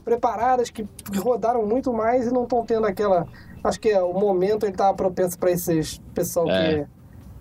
preparadas, 0.04 0.70
que, 0.70 0.84
que 0.84 1.18
rodaram 1.18 1.66
muito 1.66 1.92
mais 1.92 2.26
e 2.26 2.30
não 2.32 2.44
estão 2.44 2.64
tendo 2.64 2.86
aquela. 2.86 3.26
Acho 3.62 3.80
que 3.80 3.88
é, 3.88 4.02
o 4.02 4.12
momento 4.12 4.66
ele 4.66 4.72
tá 4.72 4.92
propenso 4.92 5.38
para 5.38 5.50
esses 5.50 5.98
pessoal 6.14 6.50
É. 6.50 6.84
que, 6.84 6.86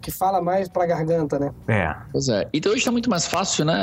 que 0.04 0.12
fala 0.12 0.42
mais 0.42 0.68
pra 0.68 0.86
garganta, 0.86 1.40
né? 1.40 1.52
É. 1.68 1.96
Pois 2.12 2.28
é. 2.28 2.48
Então 2.54 2.72
hoje 2.72 2.84
tá 2.84 2.92
muito 2.92 3.10
mais 3.10 3.26
fácil, 3.26 3.66
né? 3.66 3.74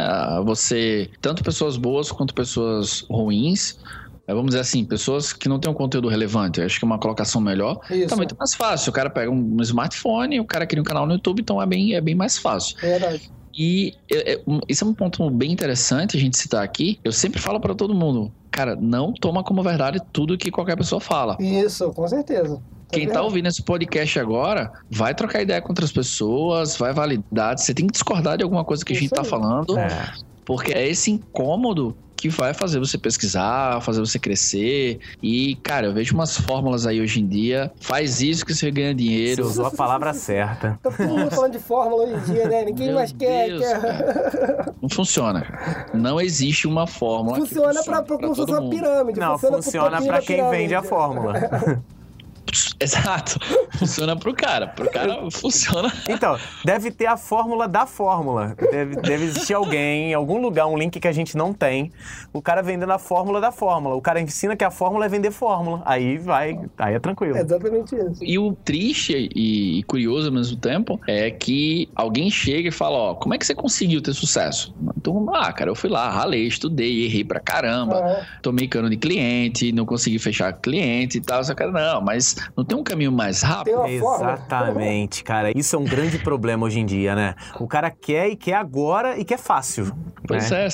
Você, 0.44 1.10
tanto 1.20 1.42
pessoas 1.42 1.76
boas 1.76 2.12
quanto 2.12 2.34
pessoas 2.34 3.06
ruins, 3.10 3.78
é, 4.26 4.34
vamos 4.34 4.50
dizer 4.50 4.60
assim, 4.60 4.84
pessoas 4.84 5.32
que 5.32 5.48
não 5.48 5.58
têm 5.58 5.70
um 5.70 5.74
conteúdo 5.74 6.08
relevante. 6.08 6.60
Acho 6.60 6.78
que 6.78 6.84
é 6.84 6.86
uma 6.86 6.98
colocação 6.98 7.40
melhor. 7.40 7.80
Isso. 7.90 8.08
Tá 8.08 8.16
muito 8.16 8.36
mais 8.38 8.54
fácil. 8.54 8.90
O 8.90 8.92
cara 8.92 9.10
pega 9.10 9.30
um 9.30 9.60
smartphone, 9.62 10.38
o 10.38 10.44
cara 10.44 10.66
cria 10.66 10.80
um 10.80 10.84
canal 10.84 11.06
no 11.06 11.14
YouTube, 11.14 11.40
então 11.40 11.60
é 11.60 11.66
bem, 11.66 11.94
é 11.94 12.00
bem 12.00 12.14
mais 12.14 12.38
fácil. 12.38 12.76
É 12.82 12.98
verdade. 12.98 13.30
E 13.52 13.94
é, 14.12 14.34
é, 14.34 14.40
isso 14.68 14.84
é 14.84 14.86
um 14.86 14.94
ponto 14.94 15.28
bem 15.30 15.50
interessante 15.50 16.16
a 16.16 16.20
gente 16.20 16.38
citar 16.38 16.62
aqui. 16.62 17.00
Eu 17.02 17.10
sempre 17.10 17.40
falo 17.40 17.58
pra 17.58 17.74
todo 17.74 17.94
mundo, 17.94 18.32
cara, 18.50 18.76
não 18.76 19.12
toma 19.12 19.42
como 19.42 19.62
verdade 19.62 19.98
tudo 20.12 20.38
que 20.38 20.50
qualquer 20.50 20.76
pessoa 20.76 21.00
fala. 21.00 21.36
Isso, 21.40 21.90
com 21.90 22.06
certeza. 22.06 22.62
Quem 22.92 23.08
tá 23.08 23.22
ouvindo 23.22 23.46
esse 23.48 23.62
podcast 23.62 24.18
agora, 24.18 24.72
vai 24.90 25.14
trocar 25.14 25.42
ideia 25.42 25.60
com 25.60 25.68
outras 25.70 25.92
pessoas, 25.92 26.76
vai 26.76 26.92
validar. 26.92 27.56
Você 27.58 27.72
tem 27.74 27.86
que 27.86 27.92
discordar 27.92 28.36
de 28.36 28.44
alguma 28.44 28.64
coisa 28.64 28.84
que 28.84 28.92
a 28.92 28.94
Isso 28.94 29.02
gente 29.02 29.10
tá 29.14 29.22
aí. 29.22 29.28
falando, 29.28 29.78
É. 29.78 30.12
porque 30.44 30.72
é 30.72 30.86
esse 30.88 31.10
incômodo 31.10 31.96
que 32.16 32.28
vai 32.28 32.52
fazer 32.52 32.78
você 32.78 32.98
pesquisar, 32.98 33.80
fazer 33.80 33.98
você 34.00 34.18
crescer. 34.18 34.98
E, 35.22 35.54
cara, 35.62 35.86
eu 35.86 35.94
vejo 35.94 36.14
umas 36.14 36.36
fórmulas 36.36 36.86
aí 36.86 37.00
hoje 37.00 37.18
em 37.18 37.26
dia. 37.26 37.72
Faz 37.80 38.20
isso 38.20 38.44
que 38.44 38.52
você 38.54 38.70
ganha 38.70 38.88
Você 38.90 38.94
dinheiro. 38.94 39.46
usou 39.46 39.64
a 39.64 39.70
palavra 39.70 40.12
certa. 40.12 40.78
Tá 40.82 40.90
todo 40.90 41.08
mundo 41.08 41.30
falando 41.30 41.52
de 41.52 41.58
fórmula 41.58 42.02
hoje 42.04 42.12
em 42.30 42.34
dia, 42.34 42.46
né? 42.46 42.64
Ninguém 42.66 42.88
Meu 42.88 42.96
mais 42.96 43.12
quer. 43.12 43.48
Deus, 43.48 43.62
quer... 43.66 44.74
Não 44.82 44.88
funciona. 44.90 45.46
Não 45.94 46.20
existe 46.20 46.68
uma 46.68 46.86
fórmula. 46.86 47.40
que 47.40 47.46
Funciona 47.46 47.82
pra, 47.82 48.02
pra, 48.02 48.02
pra 48.02 48.16
como 48.18 48.34
se 48.34 48.40
fosse 48.42 48.46
todo 48.46 48.50
uma 48.50 48.60
mundo. 48.60 48.70
pirâmide. 48.76 49.18
Não, 49.18 49.38
funciona, 49.38 49.62
funciona 49.62 50.02
pra 50.02 50.18
quem 50.20 50.36
pirâmide. 50.36 50.56
vende 50.58 50.74
a 50.74 50.82
fórmula. 50.82 51.34
Exato. 52.80 53.38
Funciona 53.78 54.16
pro 54.16 54.34
cara. 54.34 54.66
Pro 54.68 54.90
cara 54.90 55.30
funciona. 55.30 55.92
Então, 56.08 56.38
deve 56.64 56.90
ter 56.90 57.06
a 57.06 57.16
fórmula 57.16 57.68
da 57.68 57.86
fórmula. 57.86 58.54
Deve, 58.70 58.96
deve 58.96 59.24
existir 59.24 59.54
alguém, 59.54 60.10
em 60.10 60.14
algum 60.14 60.40
lugar, 60.40 60.66
um 60.66 60.76
link 60.76 60.98
que 60.98 61.08
a 61.08 61.12
gente 61.12 61.36
não 61.36 61.52
tem. 61.52 61.92
O 62.32 62.42
cara 62.42 62.62
vendendo 62.62 62.92
a 62.92 62.98
fórmula 62.98 63.40
da 63.40 63.52
fórmula. 63.52 63.94
O 63.94 64.00
cara 64.00 64.20
ensina 64.20 64.56
que 64.56 64.64
a 64.64 64.70
fórmula 64.70 65.06
é 65.06 65.08
vender 65.08 65.30
fórmula. 65.30 65.82
Aí 65.84 66.18
vai, 66.18 66.58
aí 66.78 66.94
é 66.94 66.98
tranquilo. 66.98 67.36
É 67.36 67.42
exatamente 67.42 67.94
isso. 67.94 68.24
E 68.24 68.38
o 68.38 68.52
triste 68.52 69.30
e, 69.34 69.82
curioso 69.84 70.28
ao 70.28 70.34
mesmo 70.34 70.56
tempo 70.56 71.00
é 71.06 71.30
que 71.30 71.88
alguém 71.94 72.30
chega 72.30 72.68
e 72.68 72.72
fala, 72.72 72.96
ó, 72.96 73.14
como 73.14 73.34
é 73.34 73.38
que 73.38 73.46
você 73.46 73.54
conseguiu 73.54 74.00
ter 74.00 74.12
sucesso? 74.12 74.74
Então, 74.96 75.32
ah, 75.34 75.52
cara, 75.52 75.70
eu 75.70 75.74
fui 75.74 75.90
lá, 75.90 76.10
ralei, 76.10 76.46
estudei, 76.46 77.04
errei 77.04 77.24
pra 77.24 77.40
caramba, 77.40 77.96
Aham. 77.96 78.16
tomei 78.42 78.68
cano 78.68 78.90
de 78.90 78.96
cliente, 78.96 79.72
não 79.72 79.84
consegui 79.84 80.18
fechar 80.18 80.52
cliente 80.52 81.18
e 81.18 81.20
tal. 81.20 81.42
Só 81.42 81.54
que, 81.54 81.64
não, 81.66 82.00
mas 82.00 82.29
não 82.56 82.64
tem 82.64 82.76
um 82.76 82.82
caminho 82.82 83.12
mais 83.12 83.42
rápido? 83.42 83.84
Exatamente, 83.86 85.24
cara. 85.24 85.56
Isso 85.56 85.76
é 85.76 85.78
um 85.78 85.84
grande 85.84 86.18
problema 86.18 86.66
hoje 86.66 86.80
em 86.80 86.86
dia, 86.86 87.14
né? 87.14 87.34
O 87.58 87.66
cara 87.66 87.90
quer 87.90 88.28
e 88.28 88.36
quer 88.36 88.54
agora 88.54 89.18
e 89.18 89.24
quer 89.24 89.38
fácil. 89.38 89.92
Pois 90.26 90.50
né? 90.50 90.66
é. 90.66 90.68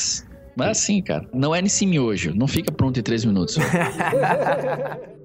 Mas 0.56 0.68
assim, 0.78 1.02
cara, 1.02 1.28
não 1.34 1.54
é 1.54 1.60
nesse 1.60 1.84
miojo, 1.84 2.32
não 2.34 2.48
fica 2.48 2.72
pronto 2.72 2.98
em 2.98 3.02
três 3.02 3.24
minutos. 3.24 3.56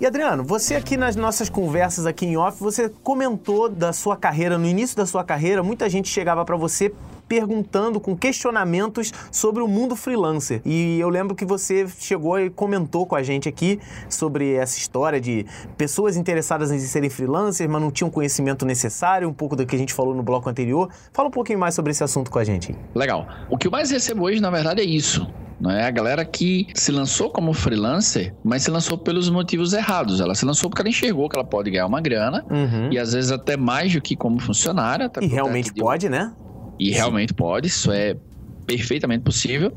E 0.00 0.06
Adriano, 0.06 0.42
você 0.42 0.76
aqui 0.76 0.96
nas 0.96 1.14
nossas 1.14 1.50
conversas 1.50 2.06
aqui 2.06 2.24
em 2.24 2.34
off, 2.34 2.58
você 2.58 2.88
comentou 2.88 3.68
da 3.68 3.92
sua 3.92 4.16
carreira, 4.16 4.56
no 4.56 4.64
início 4.64 4.96
da 4.96 5.04
sua 5.04 5.22
carreira, 5.22 5.62
muita 5.62 5.90
gente 5.90 6.08
chegava 6.08 6.42
pra 6.42 6.56
você 6.56 6.90
perguntando 7.30 8.00
com 8.00 8.16
questionamentos 8.16 9.12
sobre 9.30 9.62
o 9.62 9.68
mundo 9.68 9.94
freelancer. 9.94 10.60
E 10.66 10.98
eu 10.98 11.08
lembro 11.08 11.36
que 11.36 11.44
você 11.44 11.86
chegou 12.00 12.40
e 12.40 12.50
comentou 12.50 13.06
com 13.06 13.14
a 13.14 13.22
gente 13.22 13.48
aqui 13.48 13.78
sobre 14.08 14.54
essa 14.54 14.76
história 14.76 15.20
de 15.20 15.46
pessoas 15.78 16.16
interessadas 16.16 16.72
em 16.72 16.78
serem 16.80 17.08
freelancers, 17.08 17.70
mas 17.70 17.80
não 17.80 17.92
tinham 17.92 18.10
conhecimento 18.10 18.66
necessário, 18.66 19.28
um 19.28 19.32
pouco 19.32 19.54
do 19.54 19.64
que 19.64 19.76
a 19.76 19.78
gente 19.78 19.94
falou 19.94 20.12
no 20.12 20.24
bloco 20.24 20.50
anterior. 20.50 20.90
Fala 21.12 21.28
um 21.28 21.30
pouquinho 21.30 21.60
mais 21.60 21.72
sobre 21.72 21.92
esse 21.92 22.02
assunto 22.02 22.32
com 22.32 22.38
a 22.40 22.42
gente. 22.42 22.74
Legal. 22.96 23.28
O 23.48 23.56
que 23.56 23.68
eu 23.68 23.70
mais 23.70 23.92
recebo 23.92 24.24
hoje, 24.24 24.40
na 24.40 24.50
verdade, 24.50 24.80
é 24.80 24.84
isso. 24.84 25.24
Não 25.60 25.70
é 25.70 25.86
a 25.86 25.90
galera 25.92 26.24
que 26.24 26.66
se 26.74 26.90
lançou 26.90 27.30
como 27.30 27.52
freelancer, 27.52 28.34
mas 28.42 28.64
se 28.64 28.70
lançou 28.72 28.98
pelos 28.98 29.30
motivos 29.30 29.72
errados. 29.72 30.18
Ela 30.20 30.34
se 30.34 30.44
lançou 30.44 30.68
porque 30.68 30.82
ela 30.82 30.88
enxergou 30.88 31.28
que 31.28 31.36
ela 31.36 31.44
pode 31.44 31.70
ganhar 31.70 31.86
uma 31.86 32.00
grana 32.00 32.44
Uhum. 32.50 32.90
e 32.90 32.98
às 32.98 33.12
vezes 33.12 33.30
até 33.30 33.56
mais 33.56 33.92
do 33.92 34.00
que 34.00 34.16
como 34.16 34.40
funcionária. 34.40 35.08
E 35.20 35.26
realmente 35.26 35.72
pode, 35.72 36.08
né? 36.08 36.32
E 36.80 36.90
realmente 36.90 37.34
pode, 37.34 37.68
isso 37.68 37.92
é 37.92 38.16
perfeitamente 38.66 39.24
possível, 39.24 39.72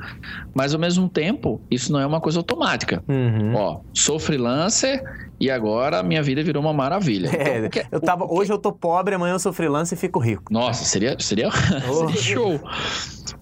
mas 0.54 0.74
ao 0.74 0.80
mesmo 0.80 1.10
tempo, 1.10 1.60
isso 1.70 1.92
não 1.92 2.00
é 2.00 2.06
uma 2.06 2.22
coisa 2.22 2.40
automática. 2.40 3.04
Uhum. 3.08 3.56
Ó, 3.56 3.80
sou 3.94 4.20
freelancer 4.20 5.02
e 5.40 5.50
agora 5.50 6.04
minha 6.04 6.22
vida 6.22 6.44
virou 6.44 6.62
uma 6.62 6.74
maravilha. 6.74 7.30
Então, 7.34 7.54
É, 7.54 7.66
o 7.66 7.70
que- 7.70 7.86
eu 7.92 8.00
tava, 8.00 8.26
hoje 8.32 8.54
eu 8.54 8.58
tô 8.60 8.72
pobre, 8.72 9.16
amanhã 9.16 9.34
eu 9.34 9.40
sou 9.40 9.52
freelancer 9.52 9.98
e 9.98 10.00
fico 10.02 10.20
rico. 10.20 10.54
Nossa, 10.54 10.84
seria, 10.86 11.16
seria, 11.20 11.50
Oh. 11.90 12.08
seria 12.08 12.22
show. 12.22 12.60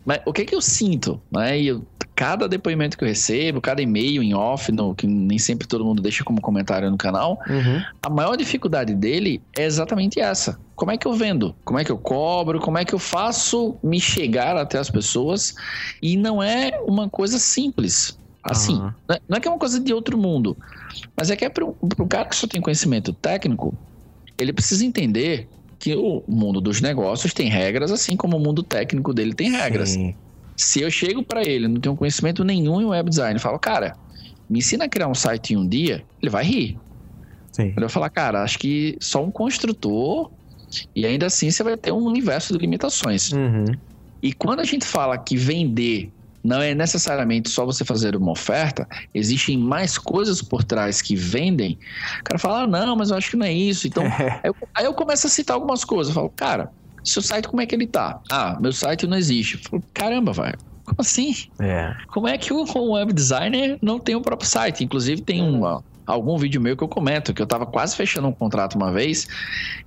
Mas 0.05 0.21
o 0.25 0.31
que 0.33 0.45
que 0.45 0.55
eu 0.55 0.61
sinto? 0.61 1.21
Né? 1.31 1.59
E 1.59 1.67
eu- 1.67 1.83
cada 2.15 2.47
depoimento 2.47 2.97
que 2.97 3.03
eu 3.03 3.07
recebo, 3.07 3.61
cada 3.61 3.81
e-mail 3.81 4.21
em 4.21 4.33
off, 4.33 4.71
no, 4.71 4.93
que 4.93 5.07
nem 5.07 5.39
sempre 5.39 5.67
todo 5.67 5.85
mundo 5.85 6.01
deixa 6.01 6.23
como 6.23 6.41
comentário 6.41 6.89
no 6.91 6.97
canal, 6.97 7.37
Uhum. 7.49 7.81
a 8.03 8.09
maior 8.09 8.35
dificuldade 8.35 8.93
dele 8.95 9.41
é 9.57 9.63
exatamente 9.65 10.19
essa. 10.19 10.59
Como 10.75 10.91
é 10.91 10.97
que 10.97 11.07
eu 11.07 11.13
vendo? 11.13 11.55
Como 11.63 11.79
é 11.79 11.83
que 11.85 11.91
eu 11.91 11.97
cobro? 11.97 12.59
Como 12.59 12.77
é 12.77 12.85
que 12.85 12.93
eu 12.93 12.99
faço 12.99 13.79
me 13.83 13.99
chegar 13.99 14.55
até 14.57 14.77
as 14.77 14.89
pessoas? 14.89 15.53
E 16.01 16.17
não 16.17 16.41
é 16.41 16.71
uma 16.87 17.09
coisa 17.09 17.37
simples. 17.39 18.17
Assim, 18.43 18.73
Aham. 18.73 18.95
não 19.29 19.37
é- 19.37 19.39
que 19.39 19.47
é 19.47 19.51
uma 19.51 19.59
coisa 19.59 19.79
de 19.79 19.93
outro 19.93 20.17
mundo, 20.17 20.57
mas 21.15 21.29
é 21.29 21.35
que 21.35 21.45
é 21.45 21.49
para 21.49 21.63
um 21.63 22.07
cara 22.09 22.25
que 22.27 22.35
só 22.35 22.47
tem 22.47 22.59
conhecimento 22.59 23.13
técnico, 23.13 23.77
ele 24.39 24.51
precisa 24.51 24.83
entender 24.83 25.47
que 25.79 25.95
o 25.95 26.23
mundo 26.27 26.59
dos 26.59 26.81
negócios 26.81 27.33
tem 27.33 27.49
regras, 27.49 27.91
assim 27.91 28.15
como 28.15 28.37
o 28.37 28.39
mundo 28.39 28.63
técnico 28.63 29.13
dele 29.13 29.33
tem 29.35 29.51
regras. 29.51 29.89
Sim. 29.91 30.15
Se 30.61 30.81
eu 30.81 30.91
chego 30.91 31.23
para 31.23 31.41
ele, 31.41 31.67
não 31.67 31.81
tenho 31.81 31.95
conhecimento 31.95 32.43
nenhum 32.43 32.79
em 32.79 32.85
web 32.85 33.09
design, 33.09 33.39
falo, 33.39 33.57
cara, 33.57 33.95
me 34.47 34.59
ensina 34.59 34.85
a 34.85 34.89
criar 34.89 35.07
um 35.07 35.15
site 35.15 35.53
em 35.53 35.57
um 35.57 35.67
dia, 35.67 36.03
ele 36.21 36.29
vai 36.29 36.43
rir. 36.43 36.77
Sim. 37.51 37.63
Ele 37.63 37.79
vai 37.79 37.89
falar, 37.89 38.09
cara, 38.09 38.43
acho 38.43 38.59
que 38.59 38.95
só 38.99 39.23
um 39.23 39.31
construtor 39.31 40.29
e 40.95 41.05
ainda 41.05 41.25
assim 41.25 41.49
você 41.49 41.63
vai 41.63 41.75
ter 41.75 41.91
um 41.91 42.03
universo 42.03 42.53
de 42.53 42.59
limitações. 42.59 43.31
Uhum. 43.31 43.65
E 44.21 44.31
quando 44.33 44.59
a 44.59 44.63
gente 44.63 44.85
fala 44.85 45.17
que 45.17 45.35
vender 45.35 46.11
não 46.43 46.61
é 46.61 46.75
necessariamente 46.75 47.49
só 47.49 47.65
você 47.65 47.83
fazer 47.83 48.15
uma 48.15 48.31
oferta, 48.31 48.87
existem 49.13 49.57
mais 49.57 49.97
coisas 49.97 50.41
por 50.41 50.63
trás 50.63 51.01
que 51.01 51.15
vendem. 51.15 51.77
O 52.19 52.23
cara 52.23 52.39
fala, 52.39 52.63
ah, 52.63 52.67
não, 52.67 52.95
mas 52.95 53.09
eu 53.09 53.17
acho 53.17 53.31
que 53.31 53.37
não 53.37 53.45
é 53.45 53.53
isso. 53.53 53.87
Então, 53.87 54.03
É. 54.03 54.39
aí 54.43 54.49
eu, 54.49 54.55
aí 54.75 54.85
eu 54.85 54.93
começo 54.93 55.25
a 55.25 55.29
citar 55.29 55.55
algumas 55.55 55.83
coisas. 55.83 56.09
Eu 56.09 56.15
falo, 56.15 56.29
cara, 56.29 56.71
seu 57.03 57.21
site 57.21 57.47
como 57.47 57.61
é 57.61 57.65
que 57.65 57.75
ele 57.75 57.87
tá? 57.87 58.19
Ah, 58.31 58.57
meu 58.59 58.71
site 58.71 59.07
não 59.07 59.17
existe. 59.17 59.57
Falo, 59.57 59.83
caramba, 59.93 60.31
vai. 60.33 60.53
Como 60.85 60.97
assim? 60.99 61.35
É. 61.59 61.95
Como 62.07 62.27
é 62.27 62.37
que 62.37 62.51
o 62.53 62.63
um 62.63 62.91
web 62.91 63.13
designer 63.13 63.77
não 63.81 63.99
tem 63.99 64.15
o 64.15 64.21
próprio 64.21 64.49
site? 64.49 64.83
Inclusive, 64.83 65.21
tem 65.21 65.41
um, 65.41 65.61
algum 66.05 66.37
vídeo 66.37 66.59
meu 66.61 66.75
que 66.75 66.83
eu 66.83 66.87
comento 66.87 67.33
que 67.33 67.41
eu 67.41 67.45
tava 67.47 67.65
quase 67.65 67.95
fechando 67.95 68.27
um 68.27 68.31
contrato 68.33 68.75
uma 68.75 68.91
vez 68.91 69.27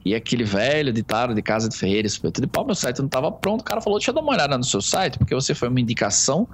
e 0.05 0.15
aquele 0.15 0.45
velho 0.45 0.93
ditado 0.93 1.35
de 1.35 1.43
casa 1.43 1.69
de 1.69 1.77
Ferreira, 1.77 2.07
isso, 2.07 2.21
de 2.31 2.47
pau, 2.47 2.65
meu 2.65 2.75
site 2.75 3.01
não 3.01 3.09
tava 3.09 3.31
pronto. 3.33 3.61
O 3.63 3.65
cara 3.65 3.81
falou: 3.81 3.99
Deixa 3.99 4.11
eu 4.11 4.15
dar 4.15 4.21
uma 4.21 4.33
olhada 4.33 4.57
no 4.59 4.65
seu 4.65 4.81
site, 4.81 5.19
porque 5.19 5.35
você 5.35 5.55
foi 5.55 5.69
uma 5.69 5.81
indicação. 5.81 6.47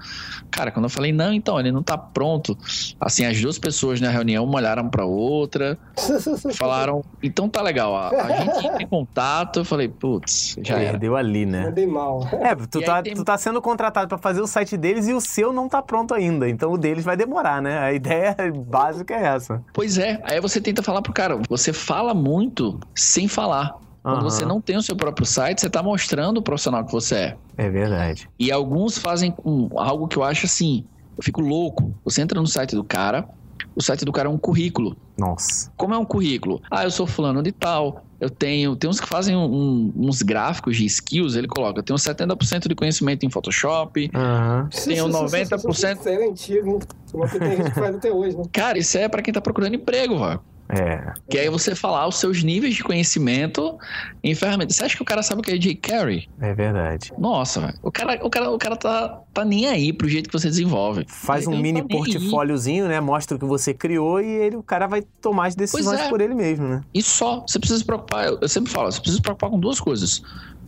Cara, 0.51 0.71
quando 0.71 0.85
eu 0.85 0.91
falei: 0.91 1.13
Não, 1.13 1.33
então, 1.33 1.59
ele 1.59 1.73
não 1.73 1.83
tá 1.83 1.97
pronto. 1.99 2.57
Assim, 3.01 3.25
as 3.25 3.41
duas 3.41 3.59
pessoas 3.59 4.01
na 4.01 4.11
reunião 4.11 4.45
uma 4.45 4.57
olharam 4.57 4.89
pra 4.89 5.05
outra, 5.05 5.79
falaram: 6.55 7.03
Então 7.23 7.49
tá 7.49 7.63
legal, 7.63 7.95
a, 7.97 8.09
a 8.09 8.37
gente 8.45 8.67
entra 8.67 8.83
em 8.83 8.87
contato. 8.87 9.61
Eu 9.61 9.65
falei: 9.65 9.89
Putz, 9.89 10.57
já 10.63 10.77
era. 10.79 10.91
Perdeu 10.93 11.17
ali, 11.17 11.47
né? 11.47 11.65
Mandei 11.65 11.87
mal. 11.87 12.29
É, 12.41 12.55
tu 12.55 12.81
E 12.81 12.85
tá, 12.85 13.03
tem- 13.03 13.15
tu 13.15 13.25
tá 13.25 13.37
sendo 13.37 13.61
contratado 13.61 14.09
pra 14.09 14.17
fazer 14.19 14.41
o 14.41 14.47
site 14.47 14.77
deles 14.77 15.07
e 15.07 15.13
o 15.13 15.21
seu 15.21 15.53
não 15.53 15.69
tá 15.69 15.83
pronto 15.83 16.15
ainda. 16.15 16.49
Então 16.49 16.73
o 16.73 16.79
deles 16.79 17.05
vai 17.05 17.17
demorar, 17.17 17.61
né? 17.61 17.79
A 17.79 17.93
ideia 17.93 18.35
básica 18.67 19.15
é 19.15 19.25
essa. 19.27 19.60
Pois 19.73 19.99
é, 19.99 20.21
aí 20.25 20.41
você 20.41 20.61
tenta 20.61 20.83
falar 20.83 21.03
pro 21.03 21.13
cara, 21.13 21.41
você 21.49 21.73
fala 21.73 22.15
muito 22.15 22.79
sem 22.95 23.29
falar. 23.29 23.77
Quando 24.03 24.21
Aham. 24.21 24.31
você 24.31 24.47
não 24.47 24.61
tem 24.61 24.77
o 24.77 24.83
seu 24.83 24.97
próprio 24.97 25.27
site, 25.27 25.61
você 25.61 25.67
está 25.67 25.83
mostrando 25.83 26.39
o 26.39 26.43
profissional 26.43 26.85
que 26.85 26.93
você 26.93 27.15
é. 27.15 27.37
É 27.59 27.69
verdade. 27.69 28.29
E 28.39 28.51
alguns 28.51 28.97
fazem 28.97 29.31
com 29.31 29.69
algo 29.79 30.09
que 30.09 30.17
eu 30.17 30.25
acho 30.25 30.47
assim, 30.47 30.85
eu 31.17 31.23
fico 31.23 31.41
louco. 31.43 31.95
Você 32.05 32.23
entra 32.23 32.41
no 32.41 32.47
site 32.47 32.75
do 32.75 32.83
cara, 32.83 33.29
o 33.77 33.83
site 33.83 34.05
do 34.05 34.13
cara 34.13 34.29
é 34.29 34.33
um 34.33 34.39
currículo. 34.39 34.97
Nossa. 35.19 35.71
Como 35.77 35.93
é 35.93 35.99
um 35.99 36.05
currículo? 36.05 36.63
Ah, 36.71 36.85
eu 36.85 36.91
sou 36.91 37.07
fulano 37.07 37.43
de 37.43 37.53
tal, 37.53 38.03
eu 38.21 38.29
tenho. 38.31 38.77
Tem 38.77 38.89
uns 38.91 39.01
que 39.01 39.07
fazem 39.09 39.35
um- 39.37 39.93
uns 39.97 40.23
gráficos 40.23 40.77
de 40.77 40.85
skills, 40.85 41.35
ele 41.37 41.49
coloca, 41.49 41.81
eu 41.81 41.83
tenho 41.83 41.99
70% 41.99 42.69
de 42.69 42.75
conhecimento 42.75 43.25
em 43.25 43.31
Photoshop. 43.31 44.11
Aham. 44.15 44.69
Tenho 44.85 45.09
90%. 45.09 46.01
Isso 46.01 46.09
aí 46.09 46.15
é 46.17 46.29
antigo, 46.29 46.69
hein? 46.69 46.79
Uma 47.13 47.29
que 47.29 47.39
tem 47.39 47.57
gente 47.57 47.71
que 47.73 47.81
faz 47.81 47.97
até 47.97 48.13
hoje, 48.13 48.37
né? 48.37 48.45
Cara, 48.53 48.79
isso 48.79 48.97
é 48.99 49.09
pra 49.09 49.23
quem 49.23 49.33
tá 49.35 49.41
procurando 49.41 49.75
emprego, 49.75 50.19
velho. 50.19 50.41
É. 50.71 51.13
Que 51.29 51.39
aí 51.39 51.49
você 51.49 51.75
falar 51.75 52.07
os 52.07 52.19
seus 52.19 52.45
níveis 52.45 52.77
de 52.77 52.85
conhecimento 52.85 53.77
em 54.23 54.35
ferramentas. 54.35 54.77
Você 54.77 54.85
acha 54.85 54.97
que 54.97 55.03
o 55.03 55.05
cara 55.05 55.23
sabe 55.23 55.41
o 55.41 55.43
que 55.43 55.51
é 55.51 55.59
jQuery? 55.59 56.29
É 56.41 56.55
verdade. 56.55 57.13
Nossa, 57.19 57.61
velho. 57.61 57.75
O 57.83 57.91
cara, 57.91 58.25
o 58.25 58.31
cara, 58.31 58.51
o 58.51 58.59
cara 58.59 58.77
tá, 58.77 59.21
tá 59.35 59.45
nem 59.45 59.67
aí 59.67 59.93
pro 59.93 60.09
jeito 60.09 60.29
que 60.29 60.39
você 60.39 60.49
desenvolve. 60.49 61.05
Faz 61.09 61.45
Ele 61.45 61.53
um 61.53 61.57
não 61.57 61.63
mini 61.63 61.83
tá 61.83 61.89
portfóliozinho, 61.89 62.87
né? 62.87 63.01
Mostra 63.01 63.37
o 63.37 63.41
que 63.41 63.47
você 63.47 63.75
criou 63.75 64.21
e 64.21 64.27
ele, 64.27 64.57
o 64.57 64.63
cara 64.63 64.87
vai 64.87 65.03
tomar 65.21 65.47
as 65.47 65.57
decisões 65.57 66.01
é. 66.01 66.09
por 66.09 66.21
ele 66.21 66.35
mesmo, 66.35 66.69
né? 66.69 66.83
E 66.95 67.03
só. 67.03 67.45
Você 67.47 67.59
precisa 67.59 67.81
se 67.81 67.85
preocupar. 67.85 68.27
Eu, 68.27 68.39
eu 68.41 68.49
sempre 68.49 68.71
falo, 68.71 68.91
você 68.91 69.01
precisa 69.01 69.17
se 69.17 69.23
preocupar 69.23 69.51
com 69.51 69.59
duas 69.59 69.81
coisas: 69.81 70.23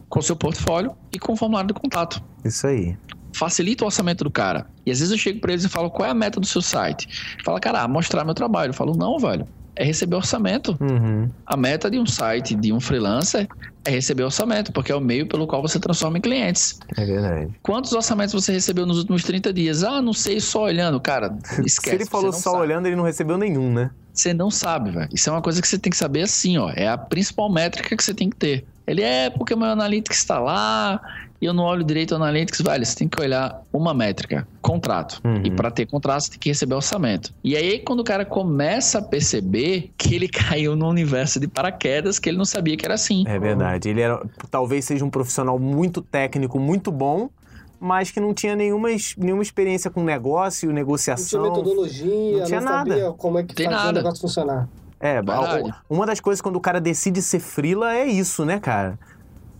com 0.08 0.18
o 0.18 0.22
seu 0.22 0.34
portfólio 0.34 0.96
e 1.12 1.18
com 1.18 1.34
o 1.34 1.36
formulário 1.36 1.68
de 1.68 1.74
contato. 1.74 2.20
Isso 2.44 2.66
aí. 2.66 2.96
Facilita 3.34 3.84
o 3.84 3.86
orçamento 3.86 4.24
do 4.24 4.30
cara. 4.30 4.66
E 4.84 4.90
às 4.90 4.98
vezes 4.98 5.12
eu 5.12 5.18
chego 5.18 5.40
pra 5.40 5.52
eles 5.52 5.64
e 5.64 5.68
falo, 5.68 5.90
qual 5.90 6.06
é 6.06 6.10
a 6.10 6.14
meta 6.14 6.38
do 6.38 6.46
seu 6.46 6.60
site? 6.60 7.08
Fala, 7.44 7.58
cara, 7.58 7.86
mostrar 7.88 8.24
meu 8.24 8.34
trabalho. 8.34 8.70
Eu 8.70 8.74
falo, 8.74 8.94
não, 8.94 9.18
velho. 9.18 9.46
É 9.74 9.84
receber 9.84 10.16
orçamento. 10.16 10.76
Uhum. 10.80 11.28
A 11.46 11.56
meta 11.56 11.90
de 11.90 11.98
um 11.98 12.06
site, 12.06 12.54
de 12.54 12.72
um 12.72 12.80
freelancer, 12.80 13.48
é 13.84 13.90
receber 13.90 14.22
orçamento, 14.22 14.72
porque 14.72 14.92
é 14.92 14.94
o 14.94 15.00
meio 15.00 15.26
pelo 15.26 15.46
qual 15.46 15.62
você 15.62 15.78
transforma 15.78 16.18
em 16.18 16.20
clientes. 16.20 16.78
É 16.96 17.04
verdade. 17.04 17.50
Quantos 17.62 17.92
orçamentos 17.92 18.32
você 18.32 18.52
recebeu 18.52 18.86
nos 18.86 18.98
últimos 18.98 19.24
30 19.24 19.52
dias? 19.52 19.82
Ah, 19.82 20.00
não 20.02 20.12
sei, 20.12 20.40
só 20.40 20.64
olhando. 20.64 21.00
Cara, 21.00 21.36
esquece. 21.64 21.80
Se 21.90 21.94
ele 21.94 22.06
falou 22.06 22.32
só 22.32 22.52
sabe. 22.52 22.62
olhando, 22.62 22.86
ele 22.86 22.96
não 22.96 23.04
recebeu 23.04 23.38
nenhum, 23.38 23.72
né? 23.72 23.90
Você 24.12 24.34
não 24.34 24.50
sabe, 24.50 24.90
velho. 24.90 25.08
Isso 25.12 25.28
é 25.30 25.32
uma 25.32 25.42
coisa 25.42 25.60
que 25.60 25.66
você 25.66 25.78
tem 25.78 25.90
que 25.90 25.96
saber 25.96 26.22
assim, 26.22 26.58
ó. 26.58 26.70
É 26.74 26.88
a 26.88 26.98
principal 26.98 27.50
métrica 27.50 27.96
que 27.96 28.04
você 28.04 28.12
tem 28.12 28.28
que 28.28 28.36
ter. 28.36 28.64
Ele 28.86 29.02
é 29.02 29.30
porque 29.30 29.54
o 29.54 29.58
meu 29.58 29.68
Analytics 29.68 30.18
está 30.18 30.38
lá 30.38 31.00
e 31.42 31.44
eu 31.44 31.52
não 31.52 31.64
olho 31.64 31.82
direito 31.82 32.12
o 32.12 32.14
Analytics. 32.14 32.60
Velho, 32.62 32.86
você 32.86 32.94
tem 32.96 33.08
que 33.08 33.20
olhar 33.20 33.60
uma 33.72 33.92
métrica, 33.92 34.46
contrato. 34.62 35.20
Uhum. 35.24 35.42
E 35.44 35.50
para 35.50 35.70
ter 35.72 35.86
contrato, 35.86 36.20
você 36.22 36.30
tem 36.30 36.38
que 36.38 36.48
receber 36.50 36.76
orçamento. 36.76 37.34
E 37.42 37.56
aí, 37.56 37.80
quando 37.80 37.98
o 38.00 38.04
cara 38.04 38.24
começa 38.24 39.00
a 39.00 39.02
perceber 39.02 39.90
que 39.98 40.14
ele 40.14 40.28
caiu 40.30 40.76
no 40.76 40.88
universo 40.88 41.40
de 41.40 41.48
paraquedas, 41.48 42.18
que 42.20 42.28
ele 42.30 42.38
não 42.38 42.44
sabia 42.44 42.76
que 42.76 42.84
era 42.84 42.94
assim. 42.94 43.24
É 43.26 43.38
verdade. 43.38 43.88
Ele 43.88 44.00
era, 44.00 44.22
talvez 44.50 44.84
seja 44.84 45.04
um 45.04 45.10
profissional 45.10 45.58
muito 45.58 46.00
técnico, 46.00 46.60
muito 46.60 46.92
bom, 46.92 47.28
mas 47.80 48.12
que 48.12 48.20
não 48.20 48.32
tinha 48.32 48.54
nenhuma, 48.54 48.88
nenhuma 49.18 49.42
experiência 49.42 49.90
com 49.90 50.04
negócio, 50.04 50.68
Não 50.68 50.74
tinha 50.74 50.84
negociação. 50.84 51.42
metodologia, 51.42 52.38
não 52.38 52.46
tinha 52.46 52.62
sabia 52.62 53.10
como 53.18 53.38
é 53.40 53.42
que 53.42 53.52
Tem 53.54 53.66
fazia 53.66 53.80
o 53.80 53.84
nada. 53.86 53.98
negócio 53.98 54.20
funcionar. 54.20 54.68
É, 55.00 55.18
a- 55.18 55.82
uma 55.90 56.06
das 56.06 56.20
coisas 56.20 56.40
quando 56.40 56.54
o 56.54 56.60
cara 56.60 56.80
decide 56.80 57.20
ser 57.20 57.40
frila 57.40 57.92
é 57.92 58.06
isso, 58.06 58.44
né, 58.44 58.60
cara? 58.60 58.96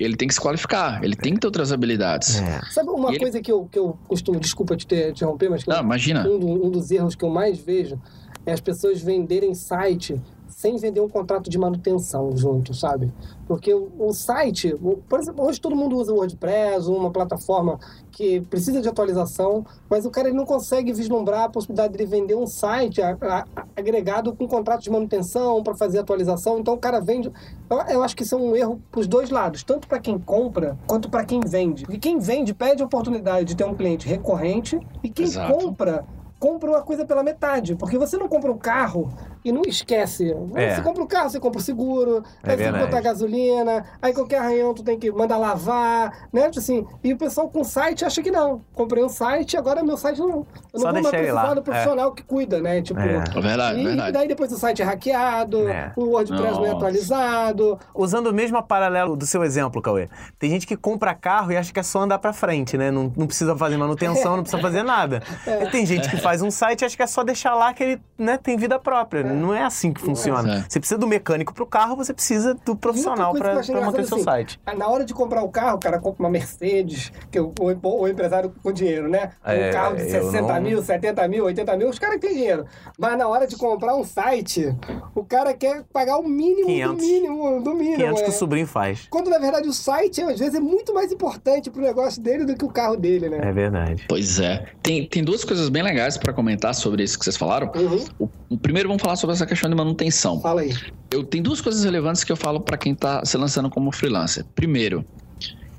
Ele 0.03 0.17
tem 0.17 0.27
que 0.29 0.35
se 0.35 0.41
qualificar, 0.41 1.03
ele 1.05 1.15
tem 1.17 1.35
que 1.35 1.41
ter 1.41 1.47
outras 1.47 1.73
habilidades. 1.73 2.41
É. 2.41 2.61
Sabe 2.71 2.91
uma 2.91 3.09
E 3.11 3.13
ele- 3.13 3.21
coisa 3.21 3.41
que 3.41 3.51
eu, 3.53 3.67
que 3.71 3.79
eu 3.79 3.97
costumo, 4.09 4.41
desculpa 4.41 4.77
te 4.77 4.87
ter- 4.87 5.07
te 5.13 5.19
interromper, 5.25 5.49
mas 5.51 5.63
que 5.65 5.71
eu- 5.71 5.75
Não, 5.75 5.83
imagina. 5.83 6.27
um, 6.29 6.67
um 6.67 6.71
dos 6.71 6.91
erros 6.91 7.15
que 7.15 7.25
eu 7.25 7.31
mais 7.31 7.59
vejo 7.59 7.99
é 8.45 8.53
as 8.53 8.61
pessoas 8.61 9.01
venderem 9.01 9.55
site 9.55 10.21
sem 10.49 10.77
vender 10.77 11.01
um 11.01 11.09
contrato 11.09 11.49
de 11.51 11.57
manutenção 11.59 12.37
junto, 12.37 12.73
sabe? 12.75 13.11
Porque 13.49 13.73
o, 13.73 13.91
o 13.99 14.13
site, 14.13 14.75
o- 14.81 14.99
por 15.09 15.19
exemplo, 15.19 15.45
hoje 15.45 15.61
todo 15.61 15.75
mundo 15.75 15.97
usa 15.97 16.13
o 16.13 16.17
WordPress, 16.17 16.87
uma 16.89 17.11
plataforma 17.11 17.79
que 18.13 18.41
precisa 18.43 18.81
de 18.81 18.89
atualização, 18.89 19.65
mas 19.89 20.05
o 20.07 20.11
cara 20.11 20.29
ele 20.29 20.37
não 20.37 20.45
consegue 20.45 20.93
vislumbrar 20.93 21.45
a 21.45 21.49
possibilidade 21.49 21.97
de 21.97 22.05
vender 22.07 22.37
um 22.37 22.47
site 22.47 23.01
a- 23.03 23.17
a- 23.21 23.45
a- 23.57 23.65
agregado 23.77 24.35
com 24.37 24.47
contrato 24.47 24.83
de 24.83 24.91
manutenção 24.91 25.63
para 25.63 25.75
fazer 25.75 25.99
atualização. 25.99 26.59
Então 26.59 26.75
o 26.75 26.79
cara 26.79 27.01
vende. 27.01 27.33
Eu, 27.69 27.79
eu 27.89 28.03
acho 28.03 28.15
que 28.15 28.23
isso 28.23 28.35
é 28.35 28.39
um 28.39 28.55
erro 28.55 28.81
para 28.91 29.01
os 29.01 29.07
dois 29.07 29.31
lados, 29.31 29.65
tanto 29.65 29.89
para 29.89 29.99
quem 29.99 30.19
compra 30.19 30.79
quanto 30.87 31.09
para 31.11 31.25
quem 31.25 31.41
vende. 31.41 31.85
Porque 31.85 31.99
quem 31.99 32.19
vende 32.19 32.53
pede 32.55 32.83
a 32.83 32.87
oportunidade 32.87 33.47
de 33.47 33.57
ter 33.57 33.65
um 33.65 33.75
cliente 33.75 34.07
recorrente 34.07 34.79
e 35.03 35.09
quem 35.09 35.25
Exato. 35.25 35.53
compra 35.53 36.05
compra 36.39 36.71
uma 36.71 36.83
coisa 36.83 37.07
pela 37.07 37.23
metade. 37.23 37.77
Porque 37.77 37.97
você 37.97 38.17
não 38.17 38.27
compra 38.29 38.51
um 38.51 38.59
carro 38.59 39.13
e 39.45 39.51
não 39.53 39.63
esquece. 39.67 40.35
É. 40.55 40.75
Você 40.77 40.83
compra 40.83 41.03
o 41.03 41.07
carro, 41.07 41.31
você 41.31 41.41
compra 41.41 41.59
o 41.59 41.63
seguro, 41.63 42.17
É 42.17 42.17
aí 42.17 42.23
você 42.23 42.43
tem 42.49 42.57
que 42.57 42.63
verdade. 42.65 42.85
botar 42.87 43.01
gasolina, 43.01 43.85
aí 44.01 44.13
qualquer 44.13 44.39
arranhão 44.39 44.73
tu 44.75 44.83
tem 44.83 44.99
que 44.99 45.11
mandar 45.11 45.37
lavar, 45.39 46.29
né? 46.33 46.49
Tipo 46.49 46.63
Assim, 46.63 46.87
e 47.03 47.13
o 47.13 47.17
pessoal 47.17 47.49
com 47.49 47.65
site 47.65 48.05
acha 48.05 48.23
que 48.23 48.31
não. 48.31 48.61
Comprei 48.75 49.03
um 49.03 49.09
site, 49.09 49.57
agora 49.57 49.83
meu 49.83 49.97
site 49.97 50.21
não. 50.21 50.29
Eu 50.29 50.47
não 50.75 50.81
Só 50.81 50.93
vou 50.93 51.03
mais 51.03 51.09
precisar 51.09 51.43
lá. 51.43 51.55
do 51.55 51.63
profissional 51.63 52.13
que 52.13 52.23
cuida, 52.23 52.61
né? 52.61 52.81
Tipo. 52.83 53.01
É. 53.01 53.25
É 53.37 53.41
verdade, 53.41 53.81
E, 53.81 53.85
verdade. 53.85 54.09
e 54.09 54.13
daí 54.13 54.29
depois 54.29 54.53
o 54.53 54.57
site 54.57 54.81
é 54.81 54.85
hackeado, 54.85 55.69
É. 55.69 55.93
o 55.97 56.05
WordPress 56.11 56.53
não 56.55 56.67
é 56.67 56.71
atualizado. 56.71 57.79
Usando 57.95 58.29
o 58.29 58.33
mesmo 58.33 58.63
paralelo 58.63 59.17
do 59.17 59.27
seu 59.27 59.43
exemplo, 59.45 59.83
Cauê. 59.83 60.09
Tem 60.39 60.51
gente 60.51 60.67
que 60.67 60.77
compra 60.77 61.15
carro 61.15 61.53
e 61.53 61.57
acha 61.57 61.73
que 61.73 61.81
é 61.81 61.83
só 61.83 62.01
andar 62.03 62.19
pra 62.19 62.33
frente, 62.33 62.79
né? 62.79 62.91
Não, 62.91 63.13
não 63.17 63.27
precisa 63.27 63.57
fazer 63.57 63.77
manutenção, 63.77 64.37
não 64.37 64.43
precisa 64.45 64.63
fazer 64.63 64.83
nada. 64.83 65.23
É. 65.45 65.65
E 65.65 65.71
tem 65.71 65.85
gente 65.85 66.09
que 66.09 66.17
faz 66.19 66.41
um 66.43 66.51
site 66.51 66.83
e 66.83 66.85
acha 66.85 66.97
que 66.97 67.03
é 67.03 67.07
só 67.07 67.25
deixar 67.25 67.55
lá 67.55 67.75
que 67.75 67.83
ele 67.83 68.01
né, 68.17 68.39
tem 68.41 68.57
vida 68.57 68.79
própria. 68.79 69.25
Não 69.33 69.55
é 69.55 69.63
assim 69.63 69.93
que 69.93 70.01
funciona. 70.01 70.59
É. 70.59 70.65
Você 70.69 70.79
precisa 70.79 70.99
do 70.99 71.07
mecânico 71.07 71.53
pro 71.55 71.67
carro, 71.67 71.97
você 71.97 72.13
precisa 72.13 72.55
do 72.65 72.77
profissional 72.77 73.33
que 73.33 73.41
pra 73.41 73.55
manter 73.55 74.05
seu 74.05 74.17
assim, 74.17 74.25
site. 74.25 74.61
Na 74.77 74.89
hora 74.89 75.05
de 75.05 75.13
comprar 75.15 75.43
o 75.43 75.49
carro, 75.49 75.77
o 75.77 75.81
cara 75.81 75.99
compra 75.99 76.23
uma 76.25 76.31
Mercedes, 76.31 77.13
que 77.31 77.39
o, 77.41 77.53
o, 77.61 78.01
o 78.03 78.09
empresário 78.09 78.53
com 78.63 78.73
dinheiro, 78.73 79.09
né? 79.09 79.33
Um 79.47 79.51
É, 79.51 79.71
carro 79.73 79.97
de 79.97 80.03
eu 80.03 80.09
60 80.11 80.43
não- 80.55 80.61
mil, 80.63 80.83
70 80.83 81.29
mil, 81.29 81.45
80 81.45 81.77
mil, 81.77 81.89
os 81.89 81.99
caras 81.99 82.17
que 82.17 82.27
têm 82.27 82.37
dinheiro. 82.37 82.67
Mas 82.99 83.17
na 83.19 83.29
hora 83.29 83.47
de 83.47 83.57
comprar 83.57 83.95
um 83.97 84.05
site, 84.05 84.75
o 85.15 85.25
cara 85.25 85.53
quer 85.55 85.85
pagar 85.93 86.19
o 86.19 86.29
mínimo 86.29 86.67
500. 86.67 86.97
do 86.97 87.03
mínimo, 87.03 87.63
do 87.63 87.75
mínimo. 87.75 87.97
500 87.97 88.21
que 88.21 88.27
é. 88.27 88.31
o 88.31 88.33
sobrinho 88.33 88.67
faz. 88.67 89.07
Quando 89.11 89.31
na 89.31 89.39
verdade 89.39 89.69
o 89.69 89.73
site, 89.73 90.21
às 90.23 90.39
vezes, 90.39 90.55
é 90.55 90.61
muito 90.61 90.93
mais 90.95 91.13
importante 91.13 91.71
pro 91.71 91.81
negócio 91.83 92.21
dele 92.23 92.45
do 92.45 92.55
que 92.57 92.65
o 92.65 92.69
carro 92.69 92.97
dele, 92.97 93.29
né? 93.29 93.39
É 93.43 93.53
verdade. 93.53 94.05
Pois 94.09 94.41
é. 94.41 94.67
Tem, 94.83 95.07
tem 95.07 95.23
duas 95.23 95.45
coisas 95.45 95.69
bem 95.69 95.83
legais 95.83 96.17
para 96.17 96.33
comentar 96.33 96.75
sobre 96.75 97.03
isso 97.03 97.19
que 97.19 97.25
vocês 97.25 97.37
falaram. 97.37 97.71
Uhum. 97.75 98.05
O, 98.19 98.25
o 98.25 98.29
primeiro, 98.59 98.89
vamos 98.89 99.03
falar 99.03 99.17
sobre 99.17 99.35
essa 99.35 99.47
questão 99.47 99.69
de 99.69 99.77
manutenção. 99.77 100.41
Fala 100.41 100.63
aí. 100.63 100.75
Eu 101.11 101.25
tenho 101.25 101.45
duas 101.45 101.61
coisas 101.61 101.85
relevantes 101.85 102.25
que 102.25 102.33
eu 102.33 102.37
falo 102.37 102.61
para 102.61 102.77
quem 102.77 102.95
tá 102.95 103.25
se 103.25 103.37
lançando 103.37 103.69
como 103.71 103.93
freelancer. 103.93 104.45
Primeiro, 104.55 105.05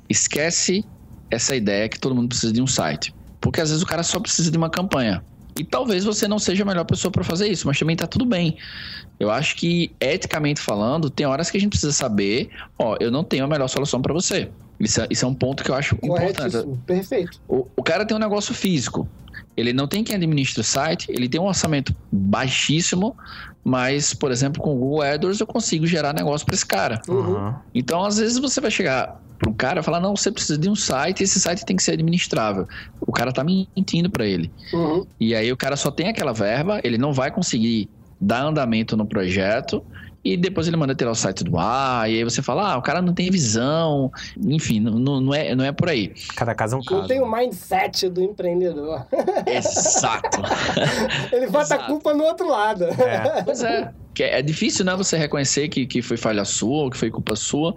esquece 0.08 0.84
essa 1.30 1.54
ideia 1.56 1.88
que 1.88 1.98
todo 1.98 2.14
mundo 2.14 2.28
precisa 2.28 2.52
de 2.52 2.62
um 2.62 2.66
site. 2.66 3.14
Porque 3.40 3.60
às 3.60 3.68
vezes 3.68 3.82
o 3.82 3.86
cara 3.86 4.02
só 4.02 4.18
precisa 4.20 4.50
de 4.50 4.56
uma 4.56 4.70
campanha. 4.70 5.22
E 5.58 5.64
talvez 5.64 6.04
você 6.04 6.26
não 6.26 6.38
seja 6.38 6.62
a 6.64 6.66
melhor 6.66 6.84
pessoa 6.84 7.10
para 7.10 7.22
fazer 7.22 7.48
isso, 7.48 7.66
mas 7.66 7.78
também 7.78 7.94
tá 7.94 8.06
tudo 8.06 8.24
bem. 8.24 8.56
Eu 9.20 9.30
acho 9.30 9.54
que, 9.54 9.92
eticamente 10.00 10.60
falando, 10.60 11.08
tem 11.08 11.26
horas 11.26 11.50
que 11.50 11.56
a 11.56 11.60
gente 11.60 11.70
precisa 11.70 11.92
saber: 11.92 12.50
ó, 12.78 12.96
eu 12.98 13.10
não 13.10 13.22
tenho 13.22 13.44
a 13.44 13.48
melhor 13.48 13.68
solução 13.68 14.02
para 14.02 14.12
você. 14.12 14.50
Isso 14.80 15.00
é, 15.00 15.06
isso 15.08 15.24
é 15.24 15.28
um 15.28 15.34
ponto 15.34 15.62
que 15.62 15.70
eu 15.70 15.74
acho 15.74 15.94
importante. 15.94 16.36
Corretíssimo. 16.36 16.82
Perfeito. 16.84 17.40
O, 17.48 17.66
o 17.76 17.82
cara 17.82 18.04
tem 18.04 18.16
um 18.16 18.20
negócio 18.20 18.52
físico. 18.52 19.08
Ele 19.56 19.72
não 19.72 19.86
tem 19.86 20.02
quem 20.02 20.16
administre 20.16 20.60
o 20.60 20.64
site, 20.64 21.06
ele 21.10 21.28
tem 21.28 21.40
um 21.40 21.46
orçamento 21.46 21.94
baixíssimo, 22.10 23.16
mas, 23.62 24.12
por 24.12 24.30
exemplo, 24.30 24.62
com 24.62 24.74
o 24.74 24.78
Google 24.78 25.02
AdWords 25.02 25.40
eu 25.40 25.46
consigo 25.46 25.86
gerar 25.86 26.12
negócio 26.12 26.44
para 26.44 26.54
esse 26.54 26.66
cara. 26.66 27.00
Uhum. 27.08 27.34
Uhum. 27.34 27.54
Então, 27.74 28.04
às 28.04 28.18
vezes 28.18 28.38
você 28.38 28.60
vai 28.60 28.70
chegar 28.70 29.20
para 29.38 29.50
um 29.50 29.54
cara 29.54 29.80
e 29.80 29.82
falar: 29.82 30.00
não, 30.00 30.14
você 30.14 30.30
precisa 30.30 30.58
de 30.58 30.68
um 30.68 30.74
site, 30.74 31.22
esse 31.22 31.40
site 31.40 31.64
tem 31.64 31.76
que 31.76 31.82
ser 31.82 31.92
administrável. 31.92 32.66
O 33.00 33.12
cara 33.12 33.32
tá 33.32 33.44
mentindo 33.44 34.10
para 34.10 34.26
ele. 34.26 34.50
Uhum. 34.72 35.06
E 35.18 35.34
aí 35.34 35.50
o 35.50 35.56
cara 35.56 35.76
só 35.76 35.90
tem 35.90 36.08
aquela 36.08 36.32
verba, 36.32 36.80
ele 36.84 36.98
não 36.98 37.12
vai 37.12 37.30
conseguir 37.30 37.88
dar 38.20 38.42
andamento 38.42 38.96
no 38.96 39.06
projeto. 39.06 39.82
E 40.24 40.36
depois 40.36 40.66
ele 40.66 40.76
manda 40.76 40.94
tirar 40.94 41.10
o 41.10 41.14
site 41.14 41.44
do 41.44 41.58
ar, 41.58 42.10
e 42.10 42.14
aí 42.16 42.24
você 42.24 42.40
fala, 42.40 42.72
ah, 42.72 42.78
o 42.78 42.82
cara 42.82 43.02
não 43.02 43.12
tem 43.12 43.30
visão, 43.30 44.10
enfim, 44.40 44.80
não, 44.80 44.98
não, 44.98 45.20
não 45.20 45.34
é, 45.34 45.54
não 45.54 45.64
é 45.64 45.70
por 45.70 45.90
aí. 45.90 46.14
Cada 46.34 46.54
caso 46.54 46.76
é 46.76 46.78
um 46.78 46.80
Não 46.80 46.86
caso. 47.00 47.08
tem 47.08 47.20
o 47.20 47.30
mindset 47.30 48.08
do 48.08 48.22
empreendedor. 48.22 49.06
Exato. 49.46 50.40
Ele 51.30 51.46
bota 51.48 51.74
a 51.74 51.78
culpa 51.86 52.14
no 52.14 52.24
outro 52.24 52.48
lado. 52.48 52.84
É. 52.84 53.42
Pois 53.42 53.62
é. 53.62 53.92
Que 54.14 54.22
é 54.22 54.40
difícil, 54.40 54.84
né, 54.84 54.94
você 54.96 55.18
reconhecer 55.18 55.68
que, 55.68 55.86
que 55.86 56.00
foi 56.00 56.16
falha 56.16 56.44
sua, 56.44 56.84
ou 56.84 56.90
que 56.90 56.96
foi 56.96 57.10
culpa 57.10 57.36
sua. 57.36 57.74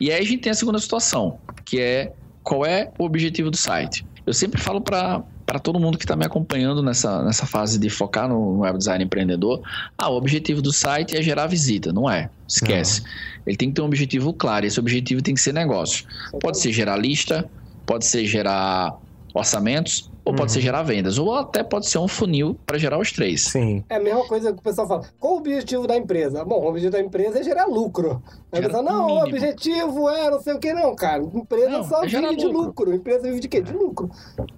E 0.00 0.10
aí 0.10 0.20
a 0.20 0.24
gente 0.24 0.38
tem 0.38 0.50
a 0.50 0.54
segunda 0.54 0.78
situação, 0.78 1.38
que 1.64 1.78
é 1.80 2.12
qual 2.42 2.66
é 2.66 2.90
o 2.98 3.04
objetivo 3.04 3.50
do 3.50 3.56
site. 3.56 4.04
Eu 4.26 4.32
sempre 4.34 4.60
falo 4.60 4.80
para 4.80 5.22
para 5.48 5.58
todo 5.58 5.80
mundo 5.80 5.96
que 5.96 6.04
está 6.04 6.14
me 6.14 6.26
acompanhando 6.26 6.82
nessa, 6.82 7.24
nessa 7.24 7.46
fase 7.46 7.78
de 7.78 7.88
focar 7.88 8.28
no, 8.28 8.58
web 8.58 8.76
design 8.76 9.02
empreendedor, 9.02 9.62
ah, 9.96 10.10
o 10.10 10.14
objetivo 10.14 10.60
do 10.60 10.70
site 10.70 11.16
é 11.16 11.22
gerar 11.22 11.46
visita, 11.46 11.90
não 11.90 12.08
é? 12.08 12.28
Esquece. 12.46 13.02
Ele 13.46 13.56
tem 13.56 13.70
que 13.70 13.76
ter 13.76 13.80
um 13.80 13.86
objetivo 13.86 14.34
claro, 14.34 14.66
esse 14.66 14.78
objetivo 14.78 15.22
tem 15.22 15.34
que 15.34 15.40
ser 15.40 15.54
negócio. 15.54 16.04
Pode 16.38 16.58
ser 16.58 16.70
gerar 16.70 16.98
lista, 16.98 17.48
pode 17.86 18.04
ser 18.04 18.26
gerar 18.26 18.94
orçamentos, 19.34 20.10
ou 20.24 20.34
pode 20.34 20.52
ser 20.52 20.60
gerar 20.60 20.82
vendas, 20.82 21.16
ou 21.18 21.34
até 21.34 21.62
pode 21.62 21.88
ser 21.88 21.98
um 21.98 22.06
funil 22.08 22.58
para 22.66 22.76
gerar 22.76 22.98
os 22.98 23.10
três. 23.12 23.44
Sim. 23.44 23.82
É 23.88 23.96
a 23.96 24.00
mesma 24.00 24.24
coisa 24.26 24.52
que 24.52 24.58
o 24.58 24.62
pessoal 24.62 24.86
fala. 24.86 25.04
Qual 25.18 25.34
o 25.34 25.38
objetivo 25.38 25.86
da 25.86 25.96
empresa? 25.96 26.44
Bom, 26.44 26.56
o 26.62 26.68
objetivo 26.68 26.92
da 26.92 27.00
empresa 27.00 27.40
é 27.40 27.42
gerar 27.42 27.64
lucro. 27.66 28.22
Aí 28.52 28.60
Gera 28.60 28.66
pessoal, 28.66 28.82
não, 28.82 29.06
mínimo. 29.06 29.24
o 29.24 29.28
objetivo 29.28 30.08
é 30.10 30.30
não 30.30 30.40
sei 30.40 30.52
o 30.54 30.58
que, 30.58 30.72
não, 30.74 30.94
cara. 30.94 31.22
Empresa 31.22 31.70
Não, 31.70 31.84
só 31.84 32.04
é 32.04 32.06
vive 32.06 32.36
de 32.36 32.44
lucro. 32.46 32.60
lucro. 32.62 32.94
Empresa 32.94 33.22
vive 33.22 33.40
de 33.40 33.48
quê? 33.48 33.62
De 33.62 33.72
lucro. 33.72 34.10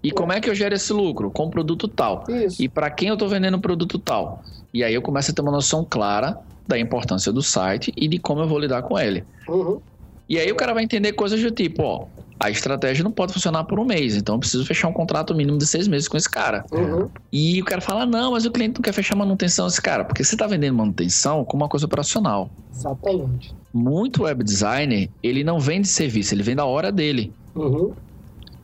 E 0.03 0.11
como 0.11 0.33
é 0.33 0.41
que 0.41 0.51
eu 0.51 0.55
gero 0.55 0.75
esse 0.75 0.93
lucro? 0.93 1.31
Com 1.31 1.49
produto 1.51 1.87
tal. 1.87 2.25
Isso. 2.29 2.61
E 2.63 2.69
para 2.69 2.91
quem 2.91 3.09
eu 3.09 3.15
estou 3.15 3.29
vendendo 3.29 3.57
o 3.57 3.61
produto 3.61 3.99
tal? 3.99 4.43
E 4.75 4.83
aí 4.83 4.95
eu 4.95 5.03
começo 5.03 5.31
a 5.31 5.35
ter 5.35 5.41
uma 5.43 5.53
noção 5.53 5.87
clara 5.89 6.39
da 6.67 6.79
importância 6.79 7.33
do 7.33 7.43
site 7.43 7.93
e 7.97 8.07
de 8.09 8.19
como 8.19 8.41
eu 8.41 8.49
vou 8.49 8.59
lidar 8.59 8.83
com 8.83 8.99
ele. 8.99 9.25
Uhum. 9.49 9.81
E 10.29 10.39
aí 10.39 10.51
o 10.51 10.55
cara 10.55 10.73
vai 10.73 10.85
entender 10.85 11.13
coisas 11.13 11.41
do 11.43 11.51
tipo, 11.51 11.83
ó, 11.83 12.05
a 12.43 12.51
estratégia 12.51 13.05
não 13.05 13.13
pode 13.13 13.35
funcionar 13.35 13.65
por 13.65 13.79
um 13.79 13.85
mês, 13.85 14.17
então 14.17 14.37
eu 14.37 14.39
preciso 14.39 14.65
fechar 14.65 14.89
um 14.89 14.93
contrato 14.95 15.35
mínimo 15.35 15.59
de 15.59 15.67
seis 15.67 15.87
meses 15.87 16.09
com 16.09 16.17
esse 16.17 16.29
cara. 16.29 16.65
Uhum. 16.73 17.09
E 17.31 17.61
o 17.61 17.65
cara 17.67 17.83
fala, 17.83 18.07
não, 18.07 18.33
mas 18.33 18.47
o 18.47 18.51
cliente 18.51 18.77
não 18.77 18.83
quer 18.83 18.93
fechar 18.93 19.15
manutenção 19.15 19.67
esse 19.67 19.81
cara, 19.81 20.05
porque 20.05 20.25
você 20.25 20.35
está 20.35 20.47
vendendo 20.47 20.75
manutenção 20.77 21.45
como 21.45 21.63
uma 21.63 21.69
coisa 21.69 21.85
operacional. 21.85 22.49
Exatamente. 22.75 23.55
Muito 23.75 24.23
web 24.23 24.43
designer, 24.43 25.11
ele 25.23 25.45
não 25.45 25.61
vende 25.61 25.87
serviço, 25.87 26.35
ele 26.35 26.43
vende 26.43 26.61
a 26.61 26.65
hora 26.65 26.91
dele. 26.91 27.33
Uhum. 27.55 27.93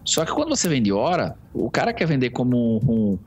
Só 0.05 0.25
que 0.25 0.33
quando 0.33 0.49
você 0.49 0.69
vende 0.69 0.91
hora, 0.93 1.37
o 1.53 1.71
cara 1.71 1.93
quer 1.93 2.07
vender 2.07 2.31
como 2.31 2.79
um- 2.79 3.19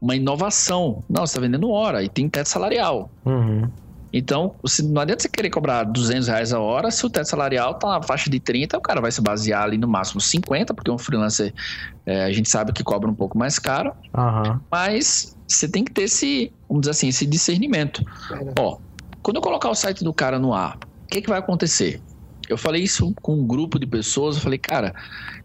uma 0.00 0.14
inovação. 0.14 1.02
Não, 1.08 1.26
você 1.26 1.32
está 1.32 1.40
vendendo 1.40 1.70
hora 1.70 2.02
e 2.04 2.08
tem 2.08 2.28
teto 2.28 2.48
salarial. 2.48 3.10
Uhum. 3.24 3.68
Então, 4.12 4.54
você, 4.62 4.82
não 4.82 5.00
adianta 5.00 5.22
você 5.22 5.28
querer 5.28 5.48
cobrar 5.48 5.84
200 5.84 6.28
reais 6.28 6.52
a 6.52 6.60
hora 6.60 6.90
se 6.90 7.04
o 7.06 7.10
teto 7.10 7.28
salarial 7.28 7.74
tá 7.74 7.88
na 7.88 8.02
faixa 8.02 8.28
de 8.28 8.38
30, 8.38 8.76
o 8.76 8.80
cara 8.80 9.00
vai 9.00 9.10
se 9.10 9.22
basear 9.22 9.62
ali 9.62 9.78
no 9.78 9.88
máximo 9.88 10.20
50, 10.20 10.74
porque 10.74 10.90
um 10.90 10.98
freelancer 10.98 11.54
é, 12.04 12.24
a 12.24 12.32
gente 12.32 12.50
sabe 12.50 12.72
que 12.72 12.84
cobra 12.84 13.08
um 13.08 13.14
pouco 13.14 13.38
mais 13.38 13.58
caro, 13.58 13.92
Aham. 14.14 14.60
mas 14.70 15.34
você 15.48 15.66
tem 15.68 15.82
que 15.82 15.92
ter 15.92 16.02
esse, 16.02 16.52
vamos 16.68 16.82
dizer 16.82 16.90
assim, 16.90 17.08
esse 17.08 17.26
discernimento. 17.26 18.02
Ó, 18.58 18.78
quando 19.22 19.36
eu 19.36 19.42
colocar 19.42 19.70
o 19.70 19.74
site 19.74 20.04
do 20.04 20.12
cara 20.12 20.38
no 20.38 20.52
ar, 20.52 20.76
o 21.04 21.06
que, 21.08 21.22
que 21.22 21.28
vai 21.28 21.38
acontecer? 21.38 22.00
Eu 22.48 22.58
falei 22.58 22.82
isso 22.82 23.14
com 23.22 23.34
um 23.34 23.46
grupo 23.46 23.78
de 23.78 23.86
pessoas, 23.86 24.36
eu 24.36 24.42
falei, 24.42 24.58
cara, 24.58 24.94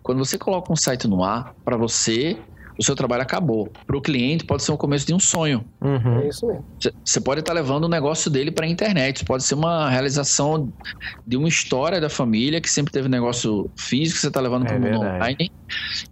quando 0.04 0.18
você 0.18 0.38
coloca 0.38 0.74
um 0.74 0.76
site 0.76 1.08
no 1.08 1.24
ar, 1.24 1.54
para 1.64 1.78
você, 1.78 2.38
o 2.78 2.84
seu 2.84 2.96
trabalho 2.96 3.22
acabou. 3.22 3.72
Para 3.86 3.98
o 3.98 4.02
cliente, 4.02 4.46
pode 4.46 4.64
ser 4.64 4.72
o 4.72 4.78
começo 4.78 5.06
de 5.06 5.14
um 5.14 5.20
sonho. 5.20 5.64
Uhum. 5.82 6.20
É 6.20 6.28
isso 6.28 6.46
mesmo. 6.46 6.66
Você 7.04 7.20
pode 7.20 7.40
estar 7.40 7.54
levando 7.54 7.86
o 7.86 7.90
negócio 7.90 8.30
dele 8.30 8.52
para 8.52 8.66
a 8.66 8.70
internet. 8.70 9.26
Pode 9.26 9.44
ser 9.44 9.56
uma 9.56 9.90
realização 9.90 10.72
de 11.26 11.38
uma 11.38 11.48
história 11.48 12.00
da 12.00 12.10
família 12.10 12.62
que 12.62 12.70
sempre 12.70 12.92
teve 12.92 13.10
negócio 13.10 13.70
físico, 13.76 14.20
você 14.20 14.28
está 14.28 14.40
levando 14.40 14.66
É 14.66 14.68
para 14.68 14.78
o 14.78 14.82
mundo 14.82 15.00
verdade. 15.00 15.16
online. 15.16 15.52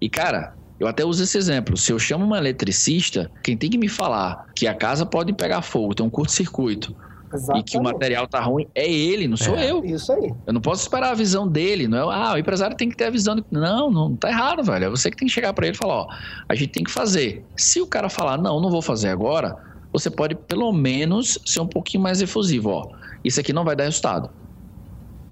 E, 0.01 0.09
cara, 0.09 0.53
eu 0.79 0.87
até 0.87 1.05
uso 1.05 1.23
esse 1.23 1.37
exemplo. 1.37 1.77
Se 1.77 1.91
eu 1.91 1.99
chamo 1.99 2.25
uma 2.25 2.37
eletricista, 2.37 3.31
quem 3.43 3.55
tem 3.55 3.69
que 3.69 3.77
me 3.77 3.87
falar 3.87 4.45
que 4.55 4.67
a 4.67 4.73
casa 4.73 5.05
pode 5.05 5.31
pegar 5.33 5.61
fogo, 5.61 5.93
tem 5.93 6.05
um 6.05 6.09
curto-circuito, 6.09 6.95
e 7.31 7.35
Exatamente. 7.35 7.71
que 7.71 7.77
o 7.77 7.83
material 7.83 8.27
tá 8.27 8.39
ruim, 8.39 8.67
é 8.75 8.89
ele, 8.89 9.27
não 9.27 9.35
sou 9.37 9.55
É. 9.55 9.69
eu. 9.71 9.83
Isso 9.83 10.11
aí. 10.11 10.33
Eu 10.45 10.53
não 10.53 10.61
posso 10.61 10.83
esperar 10.83 11.11
a 11.11 11.13
visão 11.13 11.47
dele, 11.47 11.87
não 11.87 12.11
é? 12.11 12.15
Ah, 12.15 12.33
o 12.33 12.37
empresário 12.37 12.75
tem 12.77 12.89
que 12.89 12.95
ter 12.95 13.05
a 13.05 13.09
visão. 13.09 13.35
De... 13.35 13.43
Não, 13.51 13.89
não 13.91 14.15
tá 14.15 14.29
errado, 14.29 14.63
velho. 14.63 14.85
É 14.85 14.89
você 14.89 15.09
que 15.11 15.17
tem 15.17 15.27
que 15.27 15.33
chegar 15.33 15.53
para 15.53 15.65
ele 15.67 15.75
e 15.75 15.77
falar, 15.77 16.01
ó, 16.03 16.07
a 16.47 16.55
gente 16.55 16.69
tem 16.71 16.83
que 16.83 16.91
fazer. 16.91 17.43
Se 17.57 17.81
o 17.81 17.87
cara 17.87 18.09
falar, 18.09 18.37
não, 18.37 18.59
não 18.61 18.69
vou 18.69 18.81
fazer 18.81 19.09
agora, 19.09 19.57
você 19.91 20.09
pode 20.09 20.35
pelo 20.35 20.71
menos 20.71 21.37
ser 21.45 21.59
um 21.61 21.67
pouquinho 21.67 22.03
mais 22.03 22.21
efusivo, 22.21 22.69
ó. 22.69 22.87
Isso 23.23 23.39
aqui 23.39 23.51
não 23.51 23.63
vai 23.65 23.75
dar 23.75 23.85
resultado. 23.85 24.29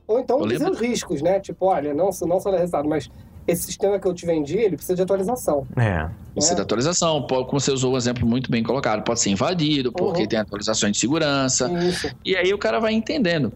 Ou 0.08 0.20
então 0.20 0.40
Eu 0.40 0.48
dizer 0.48 0.66
lembro- 0.66 0.74
os 0.74 0.80
riscos, 0.82 1.22
né? 1.22 1.40
Tipo, 1.40 1.68
olha, 1.68 1.94
não, 1.94 2.10
não 2.28 2.40
só 2.40 2.52
dá 2.52 2.58
resultado, 2.58 2.88
mas 2.90 3.10
esse 3.48 3.64
sistema 3.64 4.00
que 4.00 4.08
eu 4.08 4.14
te 4.14 4.26
vendi, 4.26 4.58
ele 4.58 4.76
precisa 4.76 4.96
de 4.96 5.02
atualização. 5.02 5.68
É. 5.76 6.08
Precisa 6.34 6.54
É. 6.54 6.58
da 6.58 6.64
atualização, 6.64 7.22
pode- 7.24 7.48
como 7.48 7.60
você 7.60 7.72
usou 7.72 7.94
um 7.94 7.98
exemplo 7.98 8.26
muito 8.28 8.50
bem 8.50 8.64
colocado, 8.64 9.04
pode 9.04 9.20
ser 9.20 9.30
invadido, 9.30 9.92
porque 9.92 10.22
Uhum. 10.24 10.28
tem 10.28 10.40
atualizações 10.40 10.94
de 10.94 11.00
segurança. 11.00 11.72
Isso. 11.84 12.10
E 12.26 12.36
aí 12.36 12.54
o 12.54 12.58
cara 12.58 12.80
vai 12.80 12.94
entendendo. 12.94 13.52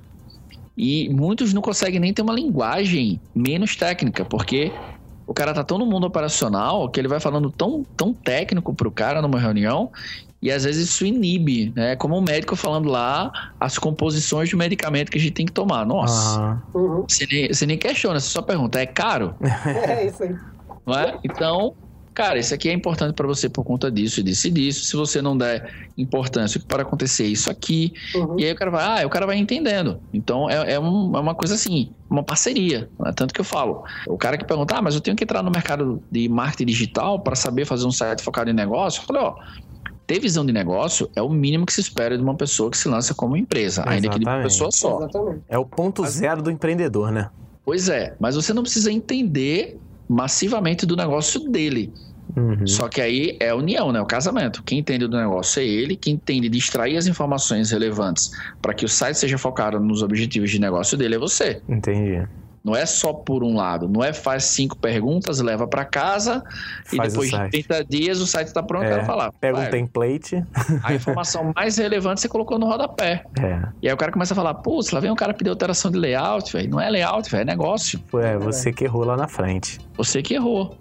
E 0.78 1.10
muitos 1.10 1.54
não 1.54 1.62
conseguem 1.62 2.00
nem 2.00 2.14
ter 2.14 2.22
uma 2.22 2.34
linguagem 2.34 3.20
menos 3.34 3.76
técnica, 3.76 4.24
porque 4.24 4.72
o 5.26 5.34
cara 5.34 5.54
tá 5.54 5.64
tão 5.64 5.78
no 5.78 5.86
mundo 5.86 6.06
operacional 6.06 6.88
que 6.90 7.00
ele 7.00 7.08
vai 7.08 7.20
falando 7.20 7.50
tão, 7.50 7.84
tão 7.96 8.14
técnico 8.14 8.74
pro 8.74 8.92
cara 8.92 9.22
numa 9.22 9.40
reunião 9.40 9.90
e 10.42 10.52
às 10.52 10.64
vezes 10.64 10.90
isso 10.90 11.06
inibe, 11.06 11.74
né? 11.76 11.96
Como 11.96 12.16
um 12.18 12.22
médico 12.22 12.56
falando 12.56 12.88
lá 12.90 13.32
as 13.60 13.78
composições 13.78 14.50
do 14.52 14.58
medicamento 14.58 15.10
que 15.12 15.18
a 15.18 15.22
gente 15.22 15.34
tem 15.34 15.46
que 15.46 15.52
tomar. 15.52 15.86
Nossa, 15.86 16.40
Aham. 16.40 16.64
Uhum. 16.76 17.06
você, 17.10 17.28
nem, 17.32 17.48
você 17.48 17.66
nem 17.66 17.78
questiona, 17.78 18.20
você 18.20 18.30
só 18.30 18.42
pergunta, 18.42 18.80
é 18.80 18.86
caro? 18.86 19.36
É 19.66 20.06
isso 20.06 20.24
aí. 20.24 20.36
não 20.86 20.94
é? 20.98 21.18
Então, 21.24 21.74
cara, 22.14 22.38
isso 22.40 22.54
aqui 22.54 22.70
é 22.70 22.74
importante 22.74 23.14
para 23.14 23.26
você 23.28 23.50
por 23.50 23.64
conta 23.64 23.92
disso, 23.92 24.24
disso 24.24 24.48
e 24.48 24.52
disso. 24.52 24.86
Se 24.86 24.96
você 24.96 25.22
não 25.22 25.36
der 25.38 25.90
importância 25.98 26.62
para 26.68 26.84
acontecer 26.84 27.26
isso 27.26 27.50
aqui, 27.50 27.94
Uhum. 28.16 28.40
e 28.40 28.46
aí 28.46 28.52
o 28.52 28.56
cara 28.56 28.72
vai, 28.72 29.04
ah, 29.04 29.08
o 29.08 29.10
cara 29.10 29.26
vai 29.26 29.38
entendendo. 29.38 30.00
Então 30.14 30.48
é, 30.50 30.74
é, 30.74 30.80
um- 30.80 31.16
é 31.16 31.20
uma 31.20 31.34
coisa 31.36 31.56
assim, 31.56 31.92
uma 32.10 32.24
parceria. 32.24 32.90
né? 33.00 33.12
Tanto 33.16 33.34
que 33.34 33.42
eu 33.42 33.46
falo, 33.46 33.84
o 34.08 34.18
cara 34.18 34.38
que 34.38 34.46
pergunta, 34.46 34.76
ah, 34.78 34.82
mas 34.82 34.94
eu 34.96 35.02
tenho 35.02 35.18
que 35.18 35.24
entrar 35.24 35.42
no 35.44 35.50
mercado 35.52 36.02
de 36.12 36.30
marketing 36.30 36.66
digital 36.66 37.20
para 37.20 37.36
saber 37.36 37.66
fazer 37.66 37.86
um 37.88 37.92
site 37.92 38.22
focado 38.24 38.50
em 38.50 38.54
negócio. 38.54 39.02
Eu 39.02 39.06
falei, 39.06 39.22
ó. 39.24 39.36
Ter 40.08 40.22
visão 40.22 40.46
de 40.46 40.54
negócio 40.54 41.10
é 41.16 41.22
o 41.22 41.30
mínimo 41.30 41.66
que 41.66 41.74
se 41.74 41.82
espera 41.82 42.18
de 42.18 42.24
uma 42.24 42.34
pessoa 42.34 42.72
que 42.72 42.78
se 42.78 42.88
lança 42.88 43.14
como 43.14 43.36
empresa, 43.36 43.84
ainda 43.86 44.08
que 44.08 44.18
de 44.18 44.26
uma 44.26 44.40
Exatamente. 44.40 44.44
pessoa 44.44 44.72
só. 44.72 44.98
Exatamente. 45.00 45.42
É 45.50 45.58
o 45.58 45.66
ponto 45.66 46.06
zero 46.08 46.42
do 46.42 46.50
empreendedor, 46.50 47.12
né? 47.12 47.30
Pois 47.66 47.90
é, 47.90 48.16
mas 48.18 48.36
você 48.36 48.54
não 48.54 48.62
precisa 48.64 48.90
entender 48.90 49.78
massivamente 50.08 50.86
do 50.86 50.96
negócio 50.96 51.50
dele. 51.50 51.94
Uhum. 52.38 52.66
Só 52.66 52.88
que 52.88 53.02
aí 53.02 53.36
é 53.42 53.50
a 53.50 53.56
união, 53.56 53.92
né? 53.92 54.00
O 54.00 54.06
casamento. 54.06 54.64
Quem 54.64 54.80
entende 54.80 55.08
do 55.08 55.18
negócio 55.18 55.60
é 55.60 55.66
ele, 55.66 55.98
quem 55.98 56.14
entende 56.14 56.48
de 56.48 56.58
extrair 56.58 56.96
as 56.96 57.08
informações 57.08 57.72
relevantes 57.72 58.32
para 58.62 58.74
que 58.74 58.86
o 58.86 58.88
site 58.88 59.18
seja 59.18 59.38
focado 59.38 59.78
nos 59.80 60.02
objetivos 60.02 60.50
de 60.50 60.60
negócio 60.60 60.98
dele 60.98 61.16
é 61.16 61.20
você. 61.20 61.62
Entendi. 61.68 62.26
Não 62.68 62.76
é 62.76 62.86
só 62.86 63.14
por 63.14 63.46
um 63.46 63.56
lado. 63.56 63.88
Não 63.88 64.04
é 64.04 64.12
faz 64.12 64.44
cinco 64.44 64.78
perguntas, 64.78 65.40
leva 65.40 65.66
para 65.66 65.86
casa 65.86 66.44
e 66.92 66.98
Faz 66.98 67.14
o 67.14 67.22
depois 67.22 67.30
de 67.30 67.36
site. 67.38 67.64
30 67.64 67.86
dias 67.86 68.20
o 68.20 68.28
site 68.28 68.48
está 68.48 68.62
pronto 68.62 68.84
É, 68.84 69.06
falar. 69.06 69.32
Pega 69.32 69.58
um 69.58 69.70
template. 69.70 70.44
A 70.84 70.94
informação 70.94 71.54
mais 71.56 71.78
relevante 71.78 72.20
você 72.20 72.28
colocou 72.28 72.60
no 72.60 72.66
rodapé. 72.66 73.24
É. 73.42 73.62
E 73.82 73.88
aí 73.88 73.94
o 73.94 73.96
cara 73.98 74.12
começa 74.12 74.34
a 74.34 74.36
falar, 74.36 74.54
putz, 74.56 74.92
lá 74.92 75.00
vem 75.00 75.10
um 75.10 75.16
cara 75.16 75.34
pedir 75.34 75.50
alteração 75.50 75.90
de 75.90 75.98
layout, 75.98 76.52
velho. 76.52 76.70
Não 76.70 76.82
é 76.82 76.90
layout, 76.90 77.32
velho, 77.32 77.44
é 77.44 77.46
negócio. 77.46 78.04
É 78.22 78.38
você 78.38 78.74
que 78.74 78.84
errou 78.84 79.06
lá 79.06 79.16
na 79.16 79.30
frente. 79.30 79.80
Você 79.96 80.22
que 80.22 80.34
errou. 80.34 80.78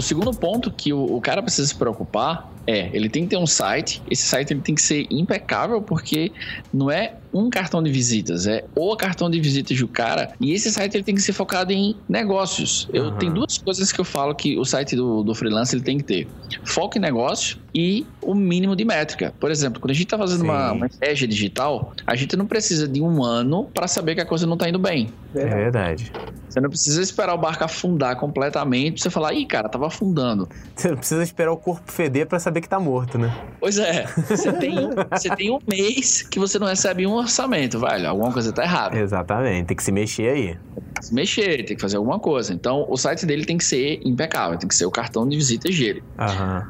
O 0.00 0.02
segundo 0.02 0.32
ponto 0.32 0.70
que 0.70 0.94
o, 0.94 1.16
o 1.16 1.20
cara 1.20 1.42
precisa 1.42 1.68
se 1.68 1.74
preocupar 1.74 2.50
é, 2.66 2.88
ele 2.94 3.10
tem 3.10 3.24
que 3.24 3.28
ter 3.28 3.36
um 3.36 3.46
site, 3.46 4.02
esse 4.10 4.22
site 4.22 4.50
ele 4.50 4.62
tem 4.62 4.74
que 4.74 4.80
ser 4.80 5.06
impecável 5.10 5.82
porque 5.82 6.32
não 6.72 6.90
é 6.90 7.16
um 7.32 7.48
cartão 7.48 7.82
de 7.82 7.90
visitas, 7.90 8.46
é 8.46 8.64
o 8.74 8.96
cartão 8.96 9.30
de 9.30 9.40
visitas 9.40 9.78
do 9.78 9.88
cara 9.88 10.32
e 10.40 10.52
esse 10.52 10.70
site 10.70 10.96
ele 10.96 11.04
tem 11.04 11.14
que 11.14 11.22
ser 11.22 11.32
focado 11.32 11.72
em 11.72 11.96
negócios. 12.08 12.88
Eu 12.92 13.06
Aham. 13.06 13.18
tenho 13.18 13.32
duas 13.34 13.58
coisas 13.58 13.92
que 13.92 14.00
eu 14.00 14.04
falo 14.04 14.34
que 14.34 14.58
o 14.58 14.64
site 14.64 14.96
do, 14.96 15.22
do 15.22 15.34
freelance 15.34 15.74
ele 15.74 15.82
tem 15.82 15.98
que 15.98 16.04
ter. 16.04 16.28
Foco 16.64 16.98
em 16.98 17.00
negócio 17.00 17.58
e 17.74 18.06
o 18.22 18.34
mínimo 18.34 18.74
de 18.74 18.84
métrica. 18.84 19.32
Por 19.38 19.50
exemplo, 19.50 19.80
quando 19.80 19.90
a 19.90 19.94
gente 19.94 20.04
está 20.06 20.18
fazendo 20.18 20.42
uma, 20.42 20.70
Sim. 20.70 20.76
uma 20.76 20.86
estratégia 20.86 21.28
digital, 21.28 21.92
a 22.06 22.16
gente 22.16 22.36
não 22.36 22.46
precisa 22.46 22.88
de 22.88 23.00
um 23.00 23.22
ano 23.22 23.70
para 23.72 23.86
saber 23.86 24.14
que 24.14 24.20
a 24.20 24.26
coisa 24.26 24.46
não 24.46 24.54
está 24.54 24.68
indo 24.68 24.78
bem. 24.78 25.12
É 25.34 25.44
verdade. 25.46 26.12
Você 26.48 26.60
não 26.60 26.68
precisa 26.68 27.00
esperar 27.00 27.32
o 27.34 27.38
barco 27.38 27.62
afundar 27.62 28.16
completamente 28.16 28.94
pra 28.94 29.02
você 29.02 29.10
falar, 29.10 29.32
ih, 29.34 29.46
cara, 29.46 29.68
tava 29.68 29.86
afundando. 29.86 30.48
Você 30.74 30.88
não 30.88 30.96
precisa 30.96 31.22
esperar 31.22 31.52
o 31.52 31.56
corpo 31.56 31.92
feder 31.92 32.26
pra 32.26 32.40
saber 32.40 32.60
que 32.60 32.68
tá 32.68 32.80
morto, 32.80 33.16
né? 33.16 33.32
Pois 33.60 33.78
é, 33.78 34.04
você 34.28 34.52
tem, 34.54 34.76
um, 34.76 34.90
você 35.12 35.30
tem 35.36 35.50
um 35.52 35.60
mês 35.68 36.22
que 36.22 36.40
você 36.40 36.58
não 36.58 36.66
recebe 36.66 37.06
um 37.06 37.19
orçamento, 37.20 37.78
velho. 37.78 38.08
Alguma 38.08 38.32
coisa 38.32 38.52
tá 38.52 38.64
errada. 38.64 38.98
Exatamente. 38.98 39.66
Tem 39.66 39.76
que 39.76 39.82
se 39.82 39.92
mexer 39.92 40.28
aí. 40.28 40.58
Se 41.00 41.14
mexer, 41.14 41.64
tem 41.64 41.76
que 41.76 41.80
fazer 41.80 41.96
alguma 41.96 42.18
coisa. 42.18 42.52
Então, 42.52 42.86
o 42.88 42.96
site 42.96 43.24
dele 43.24 43.44
tem 43.44 43.56
que 43.56 43.64
ser 43.64 44.00
impecável, 44.04 44.58
tem 44.58 44.68
que 44.68 44.74
ser 44.74 44.86
o 44.86 44.90
cartão 44.90 45.28
de 45.28 45.36
visitas 45.36 45.76
dele. 45.76 46.02
Aham. 46.18 46.68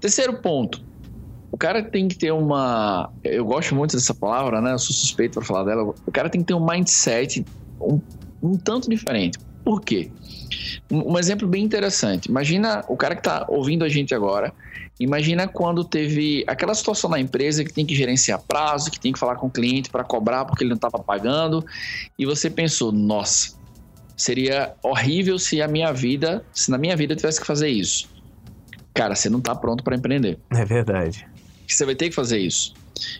Terceiro 0.00 0.34
ponto. 0.34 0.82
O 1.50 1.56
cara 1.58 1.82
tem 1.82 2.08
que 2.08 2.16
ter 2.16 2.32
uma. 2.32 3.10
Eu 3.22 3.44
gosto 3.44 3.74
muito 3.74 3.94
dessa 3.94 4.14
palavra, 4.14 4.60
né? 4.60 4.72
Eu 4.72 4.78
sou 4.78 4.94
suspeito 4.94 5.34
pra 5.34 5.42
falar 5.42 5.64
dela. 5.64 5.94
O 6.06 6.10
cara 6.10 6.30
tem 6.30 6.40
que 6.40 6.46
ter 6.46 6.54
um 6.54 6.64
mindset 6.64 7.44
um, 7.80 8.00
um 8.42 8.56
tanto 8.56 8.88
diferente. 8.88 9.38
Por 9.64 9.80
quê? 9.80 10.10
Um, 10.90 11.18
exemplo 11.18 11.46
bem 11.46 11.64
interessante. 11.64 12.26
Imagina 12.26 12.84
o 12.88 12.96
cara 12.96 13.14
que 13.14 13.22
tá 13.22 13.46
ouvindo 13.48 13.84
a 13.84 13.88
gente 13.88 14.14
agora. 14.14 14.52
Imagina 15.00 15.48
quando 15.48 15.84
teve 15.84 16.44
aquela 16.46 16.74
situação 16.74 17.08
na 17.10 17.18
empresa 17.18 17.64
que 17.64 17.72
tem 17.72 17.86
que 17.86 17.94
gerenciar 17.94 18.40
prazo, 18.40 18.90
que 18.90 19.00
tem 19.00 19.12
que 19.12 19.18
falar 19.18 19.36
com 19.36 19.46
o 19.46 19.50
cliente 19.50 19.90
para 19.90 20.04
cobrar 20.04 20.44
porque 20.44 20.62
ele 20.64 20.70
não 20.70 20.76
estava 20.76 20.98
pagando. 20.98 21.64
E 22.18 22.26
você 22.26 22.50
pensou, 22.50 22.92
nossa, 22.92 23.56
seria 24.16 24.74
horrível 24.82 25.38
se 25.38 25.62
a 25.62 25.68
minha 25.68 25.92
vida, 25.92 26.44
se 26.52 26.70
na 26.70 26.78
minha 26.78 26.96
vida 26.96 27.14
eu 27.14 27.16
tivesse 27.16 27.40
que 27.40 27.46
fazer 27.46 27.68
isso. 27.68 28.08
Cara, 28.94 29.14
você 29.14 29.30
não 29.30 29.40
tá 29.40 29.54
pronto 29.54 29.82
para 29.82 29.96
empreender. 29.96 30.38
É 30.52 30.64
verdade. 30.64 31.26
você 31.66 31.86
vai 31.86 31.94
ter 31.94 32.10
que 32.10 32.14
fazer 32.14 32.38
isso. 32.38 32.74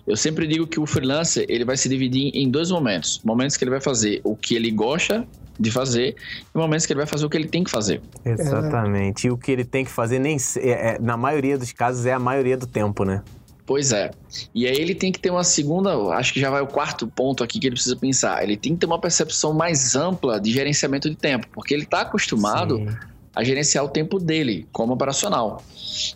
Eu 0.07 0.17
sempre 0.17 0.47
digo 0.47 0.67
que 0.67 0.79
o 0.79 0.87
freelancer 0.87 1.47
ele 1.49 1.65
vai 1.65 1.77
se 1.77 1.89
dividir 1.89 2.31
em 2.35 2.51
dois 2.51 2.71
momentos: 2.71 3.21
momentos 3.25 3.57
que 3.57 3.65
ele 3.65 3.71
vai 3.71 3.81
fazer 3.81 4.21
o 4.23 4.37
que 4.37 4.55
ele 4.55 4.71
gosta 4.71 5.27
de 5.59 5.71
fazer 5.71 6.17
e 6.55 6.59
momentos 6.59 6.87
que 6.87 6.93
ele 6.93 6.99
vai 6.99 7.07
fazer 7.07 7.25
o 7.25 7.31
que 7.31 7.37
ele 7.37 7.49
tem 7.49 7.65
que 7.65 7.71
fazer. 7.71 8.01
Exatamente. 8.25 9.27
E 9.27 9.31
o 9.31 9.37
que 9.37 9.51
ele 9.51 9.65
tem 9.65 9.85
que 9.85 9.91
fazer, 9.91 10.19
nem 10.19 10.37
é, 10.57 10.95
é, 10.95 10.99
na 10.99 11.17
maioria 11.17 11.59
dos 11.59 11.73
casos, 11.73 12.07
é 12.07 12.13
a 12.13 12.19
maioria 12.19 12.57
do 12.57 12.67
tempo, 12.67 13.05
né? 13.05 13.23
Pois 13.65 13.93
é. 13.93 14.11
E 14.55 14.67
aí 14.67 14.77
ele 14.77 14.95
tem 14.95 15.13
que 15.13 15.21
ter 15.21 15.31
uma 15.31 15.45
segunda, 15.45 15.97
acho 16.15 16.33
que 16.33 16.41
já 16.41 16.51
vai 16.51 16.61
o 16.61 16.67
quarto 16.67 17.07
ponto 17.07 17.45
aqui 17.45 17.61
que 17.61 17.67
ele 17.69 17.77
precisa 17.77 17.97
pensar. 17.97 18.43
Ele 18.43 18.57
tem 18.57 18.75
que 18.75 18.81
ter 18.81 18.87
uma 18.87 19.01
percepção 19.01 19.53
mais 19.53 19.95
ampla 19.95 20.41
de 20.41 20.51
gerenciamento 20.51 21.09
de 21.09 21.17
tempo, 21.17 21.47
porque 21.53 21.73
ele 21.73 21.85
está 21.85 22.01
acostumado 22.01 22.77
Sim 22.77 23.12
a 23.35 23.43
gerenciar 23.43 23.85
o 23.85 23.89
tempo 23.89 24.19
dele 24.19 24.67
como 24.73 24.93
operacional. 24.93 25.63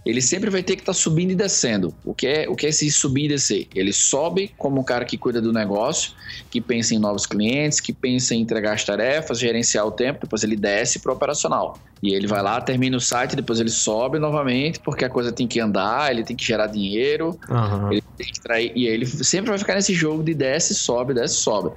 Ele 0.04 0.22
sempre 0.22 0.48
vai 0.48 0.62
ter 0.62 0.76
que 0.76 0.82
estar 0.82 0.92
tá 0.92 0.98
subindo 0.98 1.32
e 1.32 1.34
descendo. 1.34 1.94
O 2.04 2.14
que 2.14 2.26
é 2.26 2.48
o 2.48 2.54
que 2.54 2.66
é 2.66 2.70
esse 2.70 2.90
subir 2.90 3.24
e 3.24 3.28
descer? 3.28 3.68
Ele 3.74 3.92
sobe 3.92 4.50
como 4.56 4.80
um 4.80 4.84
cara 4.84 5.04
que 5.04 5.18
cuida 5.18 5.40
do 5.40 5.52
negócio, 5.52 6.12
que 6.50 6.60
pensa 6.60 6.94
em 6.94 6.98
novos 6.98 7.26
clientes, 7.26 7.80
que 7.80 7.92
pensa 7.92 8.34
em 8.34 8.40
entregar 8.40 8.72
as 8.72 8.84
tarefas, 8.84 9.38
gerenciar 9.38 9.86
o 9.86 9.90
tempo, 9.90 10.20
depois 10.22 10.42
ele 10.44 10.56
desce 10.56 10.98
para 10.98 11.12
o 11.12 11.14
operacional. 11.14 11.78
E 12.02 12.14
ele 12.14 12.26
vai 12.26 12.42
lá, 12.42 12.60
termina 12.60 12.96
o 12.96 13.00
site, 13.00 13.36
depois 13.36 13.58
ele 13.60 13.70
sobe 13.70 14.18
novamente, 14.18 14.78
porque 14.80 15.04
a 15.04 15.10
coisa 15.10 15.32
tem 15.32 15.46
que 15.46 15.60
andar, 15.60 16.10
ele 16.10 16.22
tem 16.22 16.36
que 16.36 16.44
gerar 16.44 16.66
dinheiro, 16.66 17.38
uhum. 17.48 17.92
ele 17.92 18.02
tem 18.16 18.26
que 18.26 18.40
trair, 18.40 18.72
e 18.74 18.86
aí 18.86 18.94
ele 18.94 19.06
sempre 19.06 19.50
vai 19.50 19.58
ficar 19.58 19.74
nesse 19.74 19.94
jogo 19.94 20.22
de 20.22 20.34
desce, 20.34 20.74
sobe, 20.74 21.14
desce, 21.14 21.36
sobe. 21.36 21.70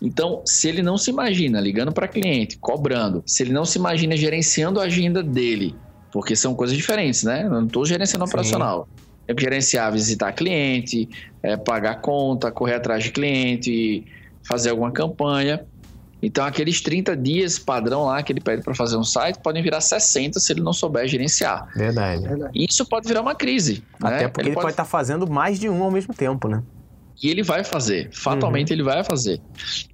Então, 0.00 0.42
se 0.44 0.68
ele 0.68 0.82
não 0.82 0.98
se 0.98 1.10
imagina 1.10 1.60
ligando 1.60 1.92
para 1.92 2.06
cliente, 2.06 2.58
cobrando, 2.58 3.22
se 3.26 3.42
ele 3.42 3.52
não 3.52 3.64
se 3.64 3.78
imagina 3.78 4.16
gerenciando 4.16 4.80
a 4.80 4.84
agenda 4.84 5.22
dele, 5.22 5.74
porque 6.12 6.36
são 6.36 6.54
coisas 6.54 6.76
diferentes, 6.76 7.22
né? 7.22 7.44
Eu 7.44 7.50
não 7.50 7.66
estou 7.66 7.84
gerenciando 7.84 8.26
Sim. 8.26 8.30
operacional. 8.30 8.88
É 9.26 9.34
gerenciar, 9.38 9.90
visitar 9.92 10.32
cliente, 10.32 11.08
é, 11.42 11.56
pagar 11.56 12.00
conta, 12.00 12.50
correr 12.50 12.74
atrás 12.74 13.04
de 13.04 13.10
cliente, 13.10 14.04
fazer 14.42 14.70
alguma 14.70 14.92
campanha. 14.92 15.64
Então, 16.22 16.44
aqueles 16.44 16.80
30 16.80 17.16
dias 17.16 17.58
padrão 17.58 18.04
lá 18.04 18.22
que 18.22 18.32
ele 18.32 18.40
pede 18.40 18.62
para 18.62 18.74
fazer 18.74 18.96
um 18.96 19.04
site 19.04 19.38
podem 19.38 19.62
virar 19.62 19.80
60 19.80 20.38
se 20.40 20.52
ele 20.52 20.62
não 20.62 20.72
souber 20.72 21.06
gerenciar. 21.06 21.68
Verdade. 22.22 22.50
Isso 22.54 22.86
pode 22.86 23.06
virar 23.06 23.20
uma 23.20 23.34
crise. 23.34 23.82
Até 24.00 24.22
né? 24.22 24.28
porque 24.28 24.40
ele, 24.42 24.48
ele 24.50 24.54
pode 24.54 24.70
estar 24.70 24.84
tá 24.84 24.88
fazendo 24.88 25.28
mais 25.28 25.58
de 25.58 25.68
um 25.68 25.82
ao 25.82 25.90
mesmo 25.90 26.14
tempo, 26.14 26.48
né? 26.48 26.62
E 27.22 27.30
ele 27.30 27.42
vai 27.42 27.64
fazer. 27.64 28.10
Fatalmente 28.12 28.70
uhum. 28.70 28.76
ele 28.76 28.82
vai 28.82 29.02
fazer. 29.02 29.40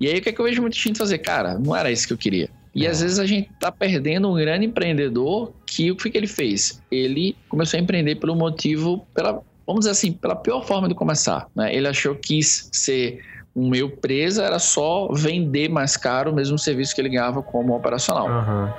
E 0.01 0.09
aí 0.09 0.19
o 0.19 0.23
que, 0.23 0.29
é 0.29 0.33
que 0.33 0.41
eu 0.41 0.45
vejo 0.45 0.61
muita 0.61 0.77
gente 0.77 0.99
fazer? 0.99 1.19
Cara, 1.19 1.59
não 1.59 1.75
era 1.75 1.91
isso 1.91 2.07
que 2.07 2.13
eu 2.13 2.19
queria. 2.19 2.51
E 2.75 2.87
é. 2.87 2.91
às 2.91 3.01
vezes 3.01 3.19
a 3.19 3.27
gente 3.27 3.51
tá 3.61 3.71
perdendo 3.71 4.31
um 4.31 4.35
grande 4.35 4.67
empreendedor 4.67 5.53
que 5.67 5.91
o 5.91 5.97
que, 5.97 6.11
que 6.11 6.17
ele 6.17 6.27
fez? 6.27 6.83
Ele 6.91 7.37
começou 7.49 7.79
a 7.79 7.83
empreender 7.83 8.17
pelo 8.17 8.35
motivo, 8.35 9.07
pela, 9.15 9.43
vamos 9.67 9.81
dizer 9.81 9.91
assim, 9.91 10.13
pela 10.13 10.35
pior 10.35 10.65
forma 10.67 10.89
de 10.89 10.95
começar. 10.95 11.49
Né? 11.55 11.75
Ele 11.75 11.87
achou 11.87 12.15
que 12.15 12.43
ser 12.43 13.23
um 13.55 13.69
meio 13.69 13.91
presa 13.91 14.45
era 14.45 14.59
só 14.59 15.09
vender 15.13 15.69
mais 15.69 15.97
caro 15.97 16.31
o 16.31 16.35
mesmo 16.35 16.59
serviço 16.59 16.95
que 16.95 17.01
ele 17.01 17.11
ganhava 17.11 17.43
como 17.43 17.77
operacional. 17.77 18.27
Uhum. 18.27 18.73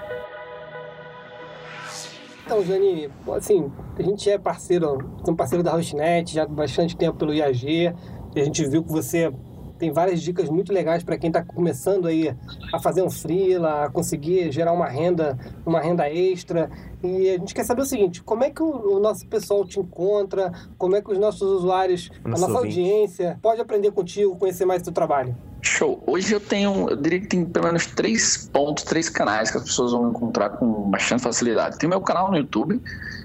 Então, 2.46 2.66
Janine, 2.66 3.10
assim, 3.36 3.72
a 3.98 4.02
gente 4.02 4.30
é 4.30 4.38
parceiro, 4.38 4.98
um 5.28 5.36
parceiro 5.36 5.64
da 5.64 5.72
Hostnet 5.72 6.34
já 6.34 6.44
há 6.44 6.48
bastante 6.48 6.96
tempo 6.96 7.18
pelo 7.18 7.34
IAG. 7.34 7.94
E 8.36 8.42
a 8.42 8.46
gente 8.46 8.66
viu 8.66 8.84
que 8.84 8.92
você 8.92 9.32
tem 9.78 9.92
várias 9.92 10.22
dicas 10.22 10.50
muito 10.50 10.72
legais 10.72 11.04
para 11.04 11.18
quem 11.18 11.30
está 11.30 11.44
começando 11.44 12.08
aí 12.08 12.34
a 12.72 12.80
fazer 12.80 13.02
um 13.02 13.10
freela, 13.10 13.86
a 13.86 13.90
conseguir 13.90 14.52
gerar 14.52 14.72
uma 14.72 14.88
renda, 14.88 15.38
uma 15.66 15.82
renda 15.82 16.10
extra. 16.10 16.70
E 17.04 17.30
a 17.30 17.38
gente 17.38 17.54
quer 17.54 17.66
saber 17.66 17.82
o 17.82 17.86
seguinte: 17.86 18.24
como 18.24 18.44
é 18.44 18.50
que 18.50 18.64
o, 18.64 18.96
o 18.96 19.00
nosso 19.00 19.28
pessoal 19.28 19.66
te 19.66 19.80
encontra? 19.80 20.52
Como 20.78 20.96
é 20.96 21.02
que 21.02 21.12
os 21.12 21.18
nossos 21.18 21.42
usuários, 21.42 22.10
Nosso 22.10 22.26
a 22.26 22.30
nossa 22.30 22.60
ouvinte. 22.60 22.80
audiência, 22.80 23.40
pode 23.42 23.60
aprender 23.60 23.92
contigo, 23.92 24.36
conhecer 24.38 24.66
mais 24.66 24.82
do 24.82 24.86
teu 24.86 24.94
trabalho? 24.94 25.36
Show. 25.62 26.04
Hoje 26.06 26.34
eu 26.34 26.42
tenho, 26.42 26.90
eu 26.90 26.96
diria 26.96 27.22
que 27.22 27.28
tem 27.28 27.46
pelo 27.46 27.66
menos 27.68 27.86
três 27.86 28.50
pontos, 28.52 28.84
três 28.84 29.10
canais 29.10 29.50
que 29.50 29.58
as 29.58 29.64
pessoas 29.64 29.94
vão 29.94 30.10
encontrar 30.10 30.52
com 30.52 30.90
bastante 30.90 31.24
facilidade. 31.24 31.78
Tem 31.78 31.88
o 31.88 31.90
meu 31.90 32.02
canal 32.02 32.30
no 32.30 32.38
YouTube, 32.38 32.82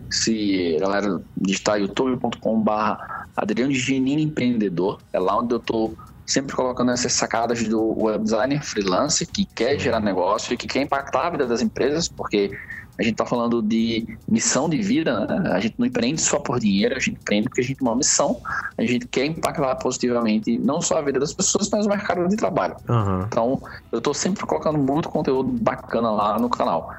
se 0.09 0.77
a 0.77 0.81
galera 0.81 1.21
digitar 1.37 1.81
youtube.com/barra 1.81 3.18
Adriano 3.39 3.73
Genini 3.73 4.23
Empreendedor, 4.23 5.01
é 5.13 5.19
lá 5.19 5.39
onde 5.39 5.55
eu 5.55 5.59
estou 5.59 5.97
sempre 6.27 6.55
colocando 6.55 6.91
essas 6.91 7.13
sacadas 7.13 7.63
do 7.67 8.03
web 8.03 8.25
designer 8.25 8.63
freelance 8.63 9.25
que 9.25 9.45
quer 9.45 9.79
gerar 9.79 10.01
negócio 10.01 10.53
e 10.53 10.57
que 10.57 10.67
quer 10.67 10.83
impactar 10.83 11.29
a 11.29 11.31
vida 11.31 11.47
das 11.47 11.63
empresas, 11.63 12.09
porque 12.09 12.51
a 12.99 13.03
gente 13.03 13.13
está 13.13 13.25
falando 13.25 13.63
de 13.63 14.19
missão 14.29 14.69
de 14.69 14.83
vida, 14.83 15.25
né? 15.25 15.53
a 15.53 15.61
gente 15.61 15.77
não 15.79 15.87
empreende 15.87 16.21
só 16.21 16.41
por 16.41 16.59
dinheiro, 16.59 16.97
a 16.97 16.99
gente 16.99 17.13
empreende 17.21 17.49
porque 17.49 17.61
a 17.61 17.65
gente 17.65 17.79
tem 17.79 17.87
uma 17.87 17.95
missão, 17.95 18.41
a 18.77 18.83
gente 18.83 19.07
quer 19.07 19.25
impactar 19.25 19.77
positivamente 19.77 20.59
não 20.59 20.83
só 20.83 20.99
a 20.99 21.03
vida 21.03 21.21
das 21.21 21.33
pessoas, 21.33 21.71
mas 21.71 21.87
o 21.87 21.89
mercado 21.89 22.29
de 22.29 22.37
trabalho. 22.37 22.75
Uhum. 22.89 23.23
Então, 23.23 23.63
eu 23.93 23.99
estou 23.99 24.13
sempre 24.13 24.45
colocando 24.45 24.79
muito 24.79 25.09
conteúdo 25.09 25.49
bacana 25.49 26.11
lá 26.11 26.39
no 26.41 26.51
canal. 26.51 26.93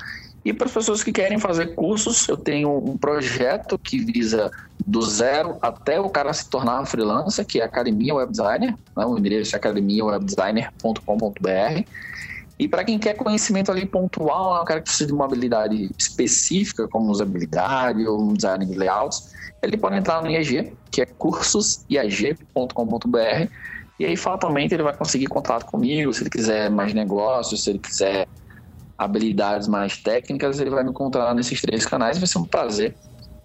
E 0.44 0.52
para 0.54 0.68
as 0.68 0.74
pessoas 0.74 1.04
que 1.04 1.12
querem 1.12 1.38
fazer 1.38 1.76
cursos, 1.76 2.28
eu 2.30 2.38
tenho 2.38 2.76
um 2.78 2.98
projeto 2.98 3.78
que 3.78 4.00
visa 4.00 4.50
do 4.86 5.02
zero 5.02 5.58
até 5.62 6.00
o 6.00 6.10
cara 6.10 6.32
se 6.34 6.50
tornar 6.50 6.86
freelancer, 6.86 7.46
que 7.46 7.60
é 7.60 7.64
a 7.64 7.66
Academia 7.66 8.16
Web 8.16 8.32
Designer, 8.32 8.74
né? 8.96 9.06
o 9.06 9.18
endereço 9.18 9.54
é 9.56 9.58
academiawebdesigner.com.br. 9.58 11.84
E 12.58 12.68
para 12.68 12.84
quem 12.84 12.98
quer 13.00 13.16
conhecimento 13.16 13.72
ali 13.72 13.86
pontual, 13.86 14.62
um 14.62 14.66
cara 14.66 14.82
que 14.82 14.86
precisa 14.86 15.08
de 15.08 15.14
uma 15.14 15.26
habilidade 15.26 15.90
específica, 15.98 16.88
como 16.88 17.10
usabilidade 17.10 18.06
ou 18.06 18.22
um 18.22 18.34
design 18.34 18.66
de 18.66 18.78
layouts, 18.78 19.34
ele 19.62 19.78
pode 19.78 19.98
entrar 19.98 20.22
no 20.22 20.30
IAG, 20.30 20.74
que 20.92 21.02
é 21.02 21.06
cursosiag.com.br, 21.06 23.48
e 24.00 24.06
aí 24.06 24.16
fatalmente 24.16 24.74
ele 24.74 24.84
vai 24.84 24.96
conseguir 24.96 25.28
contato 25.28 25.66
comigo, 25.66 26.14
se 26.14 26.24
ele 26.24 26.30
quiser 26.30 26.70
mais 26.70 26.94
negócios, 26.94 27.64
se 27.64 27.70
ele 27.70 27.80
quiser 27.80 28.28
habilidades 29.00 29.70
mais 29.70 29.98
técnicas, 29.98 30.60
ele 30.60 30.70
vai 30.70 30.84
me 30.84 30.90
encontrar 30.90 31.34
nesses 31.34 31.62
três 31.62 31.86
canais. 31.86 32.18
Vai 32.18 32.28
ser 32.28 32.38
um 32.38 32.44
prazer 32.44 32.94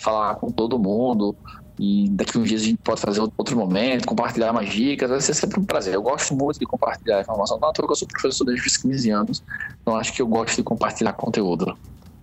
falar 0.01 0.35
com 0.35 0.51
todo 0.51 0.77
mundo. 0.77 1.37
E 1.79 2.09
daqui 2.11 2.39
uns 2.39 2.49
dias 2.49 2.63
a 2.63 2.65
gente 2.65 2.79
pode 2.79 3.01
fazer 3.01 3.21
outro 3.21 3.57
momento, 3.57 4.07
compartilhar 4.07 4.53
mais 4.53 4.71
dicas, 4.71 5.11
vai 5.11 5.21
ser 5.21 5.35
sempre 5.35 5.59
um 5.59 5.65
prazer. 5.65 5.95
Eu 5.95 6.03
gosto 6.03 6.35
muito 6.35 6.59
de 6.59 6.67
compartilhar 6.67 7.21
informação. 7.21 7.59
Não 7.59 7.73
eu 7.77 7.97
sou 7.97 8.07
professor 8.07 8.45
desde 8.45 8.67
os 8.67 8.77
15 8.77 9.11
anos, 9.11 9.43
então 9.81 9.97
acho 9.97 10.13
que 10.13 10.23
eu 10.23 10.27
gosto 10.27 10.57
de 10.57 10.63
compartilhar 10.63 11.13
conteúdo. 11.15 11.77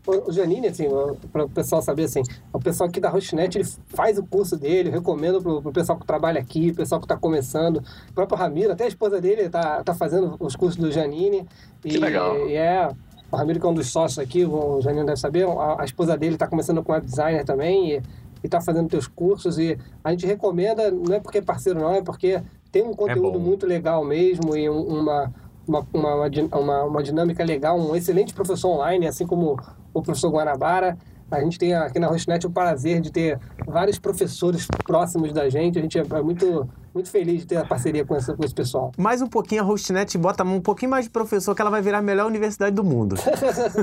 O 0.07 0.31
Janine, 0.31 0.67
assim, 0.67 0.87
para 1.31 1.45
o 1.45 1.49
pessoal 1.49 1.81
saber, 1.81 2.05
assim, 2.05 2.23
o 2.51 2.59
pessoal 2.59 2.89
aqui 2.89 2.99
da 2.99 3.09
Rochinet, 3.09 3.55
ele 3.55 3.67
faz 3.87 4.17
o 4.17 4.23
curso 4.23 4.57
dele, 4.57 4.89
recomendo 4.89 5.41
para 5.41 5.51
o 5.51 5.71
pessoal 5.71 5.99
que 5.99 6.07
trabalha 6.07 6.39
aqui, 6.41 6.71
o 6.71 6.75
pessoal 6.75 6.99
que 6.99 7.05
está 7.05 7.15
começando, 7.15 7.83
o 8.09 8.13
próprio 8.13 8.37
Ramiro, 8.37 8.71
até 8.71 8.85
a 8.85 8.87
esposa 8.87 9.21
dele 9.21 9.43
está 9.43 9.83
tá 9.83 9.93
fazendo 9.93 10.35
os 10.39 10.55
cursos 10.55 10.77
do 10.77 10.91
Janine. 10.91 11.47
Que 11.81 11.89
e, 11.89 11.97
legal. 11.97 12.35
E 12.49 12.55
é, 12.55 12.89
o 13.31 13.35
Ramiro, 13.35 13.59
que 13.59 13.65
é 13.65 13.69
um 13.69 13.73
dos 13.73 13.89
sócios 13.89 14.19
aqui, 14.19 14.45
o 14.45 14.81
Janino 14.81 15.05
deve 15.05 15.19
saber, 15.19 15.47
a, 15.47 15.81
a 15.81 15.85
esposa 15.85 16.17
dele 16.17 16.35
está 16.35 16.47
começando 16.47 16.83
com 16.83 16.91
web 16.91 17.05
designer 17.05 17.45
também 17.45 17.93
e 17.93 18.01
está 18.43 18.59
fazendo 18.59 18.89
teus 18.89 19.07
cursos. 19.07 19.57
E 19.57 19.77
a 20.03 20.11
gente 20.11 20.25
recomenda, 20.25 20.91
não 20.91 21.15
é 21.15 21.19
porque 21.19 21.37
é 21.37 21.41
parceiro, 21.41 21.79
não, 21.79 21.93
é 21.93 22.01
porque 22.01 22.41
tem 22.71 22.83
um 22.83 22.93
conteúdo 22.93 23.37
é 23.37 23.41
muito 23.41 23.65
legal 23.65 24.03
mesmo 24.03 24.55
e 24.55 24.67
uma, 24.67 25.31
uma, 25.67 25.87
uma, 25.93 26.29
uma, 26.53 26.83
uma 26.83 27.03
dinâmica 27.03 27.43
legal, 27.43 27.79
um 27.79 27.95
excelente 27.95 28.33
professor 28.33 28.69
online, 28.69 29.07
assim 29.07 29.25
como 29.25 29.57
o 29.93 30.01
professor 30.01 30.29
Guanabara. 30.29 30.97
A 31.31 31.39
gente 31.39 31.57
tem 31.57 31.73
aqui 31.73 31.97
na 31.97 32.07
Rochinet 32.07 32.45
o 32.45 32.49
prazer 32.49 32.99
de 32.99 33.11
ter 33.11 33.39
vários 33.65 33.97
professores 33.97 34.67
próximos 34.85 35.31
da 35.31 35.49
gente. 35.49 35.79
A 35.79 35.81
gente 35.81 35.97
é, 35.97 36.01
é 36.01 36.21
muito 36.21 36.67
muito 36.93 37.09
feliz 37.09 37.39
de 37.39 37.47
ter 37.47 37.55
a 37.55 37.65
parceria 37.65 38.05
com 38.05 38.15
esse, 38.17 38.33
com 38.33 38.43
esse 38.43 38.53
pessoal. 38.53 38.91
Mais 38.97 39.21
um 39.21 39.27
pouquinho 39.27 39.61
a 39.61 39.65
Hostnet 39.65 40.17
bota 40.17 40.43
um 40.43 40.59
pouquinho 40.59 40.91
mais 40.91 41.05
de 41.05 41.11
professor 41.11 41.55
que 41.55 41.61
ela 41.61 41.71
vai 41.71 41.81
virar 41.81 41.99
a 41.99 42.01
melhor 42.01 42.27
universidade 42.27 42.75
do 42.75 42.83
mundo. 42.83 43.15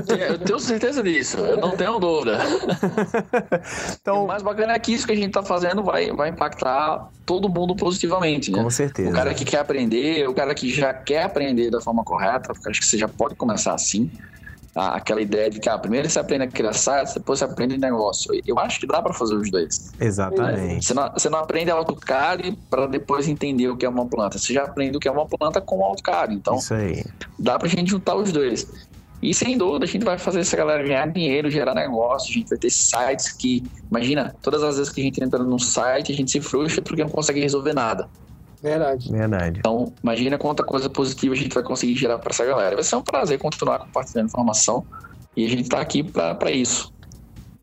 É, 0.09 0.31
eu 0.31 0.39
tenho 0.39 0.59
certeza 0.59 1.01
disso, 1.03 1.37
eu 1.37 1.57
não 1.57 1.71
tenho 1.75 1.99
dúvida. 1.99 2.39
então, 3.99 4.25
o 4.25 4.27
mais 4.27 4.41
bacana 4.41 4.73
é 4.73 4.79
que 4.79 4.93
isso 4.93 5.05
que 5.05 5.11
a 5.11 5.15
gente 5.15 5.27
está 5.27 5.43
fazendo 5.43 5.83
vai, 5.83 6.11
vai 6.11 6.29
impactar 6.29 7.09
todo 7.25 7.49
mundo 7.49 7.75
positivamente, 7.75 8.51
né? 8.51 8.61
Com 8.61 8.69
certeza. 8.69 9.09
O 9.09 9.13
cara 9.13 9.33
que 9.33 9.45
quer 9.45 9.59
aprender, 9.59 10.27
o 10.27 10.33
cara 10.33 10.53
que 10.53 10.71
já 10.71 10.93
quer 10.93 11.23
aprender 11.23 11.69
da 11.69 11.81
forma 11.81 12.03
correta, 12.03 12.53
porque 12.53 12.69
acho 12.69 12.79
que 12.79 12.85
você 12.85 12.97
já 12.97 13.07
pode 13.07 13.35
começar 13.35 13.73
assim 13.73 14.09
aquela 14.75 15.21
ideia 15.21 15.49
de 15.49 15.59
que 15.59 15.69
ah, 15.69 15.77
primeiro 15.77 16.09
você 16.09 16.19
aprende 16.19 16.43
a 16.45 16.47
criar 16.47 16.73
sites, 16.73 17.13
depois 17.13 17.39
você 17.39 17.45
aprende 17.45 17.77
negócio. 17.77 18.31
Eu 18.45 18.57
acho 18.59 18.79
que 18.79 18.87
dá 18.87 19.01
para 19.01 19.13
fazer 19.13 19.35
os 19.35 19.49
dois. 19.49 19.91
Exatamente. 19.99 20.85
Você 20.85 20.93
não, 20.93 21.11
você 21.11 21.29
não 21.29 21.39
aprende 21.39 21.71
AutoCAD 21.71 22.57
para 22.69 22.87
depois 22.87 23.27
entender 23.27 23.67
o 23.67 23.77
que 23.77 23.85
é 23.85 23.89
uma 23.89 24.05
planta. 24.05 24.37
Você 24.37 24.53
já 24.53 24.63
aprende 24.63 24.97
o 24.97 24.99
que 24.99 25.07
é 25.07 25.11
uma 25.11 25.25
planta 25.25 25.59
com 25.59 25.83
AutoCAD. 25.83 26.33
Então, 26.33 26.55
Isso 26.57 26.73
aí. 26.73 27.03
dá 27.37 27.57
para 27.57 27.67
a 27.67 27.71
gente 27.71 27.89
juntar 27.89 28.15
os 28.15 28.31
dois. 28.31 28.67
E 29.21 29.33
sem 29.33 29.57
dúvida, 29.57 29.83
a 29.83 29.87
gente 29.87 30.05
vai 30.05 30.17
fazer 30.17 30.39
essa 30.39 30.55
galera 30.55 30.81
ganhar 30.81 31.05
dinheiro, 31.07 31.49
gerar 31.49 31.75
negócio. 31.75 32.31
A 32.31 32.33
gente 32.33 32.49
vai 32.49 32.57
ter 32.57 32.69
sites 32.69 33.31
que, 33.31 33.63
imagina, 33.91 34.33
todas 34.41 34.63
as 34.63 34.77
vezes 34.77 34.91
que 34.91 35.01
a 35.01 35.03
gente 35.03 35.21
entra 35.21 35.43
num 35.43 35.59
site, 35.59 36.13
a 36.13 36.15
gente 36.15 36.31
se 36.31 36.39
frustra 36.39 36.81
porque 36.81 37.03
não 37.03 37.09
consegue 37.09 37.41
resolver 37.41 37.73
nada. 37.73 38.07
Verdade. 38.61 39.11
Verdade. 39.11 39.59
Então, 39.59 39.93
imagina 40.03 40.37
quanta 40.37 40.63
coisa 40.63 40.89
positiva 40.89 41.33
a 41.33 41.37
gente 41.37 41.53
vai 41.53 41.63
conseguir 41.63 41.95
gerar 41.95 42.19
para 42.19 42.31
essa 42.31 42.45
galera. 42.45 42.75
Vai 42.75 42.83
ser 42.83 42.95
um 42.95 43.01
prazer 43.01 43.39
continuar 43.39 43.79
compartilhando 43.79 44.27
informação 44.27 44.85
e 45.35 45.45
a 45.45 45.49
gente 45.49 45.63
está 45.63 45.79
aqui 45.79 46.03
para 46.03 46.51
isso. 46.51 46.91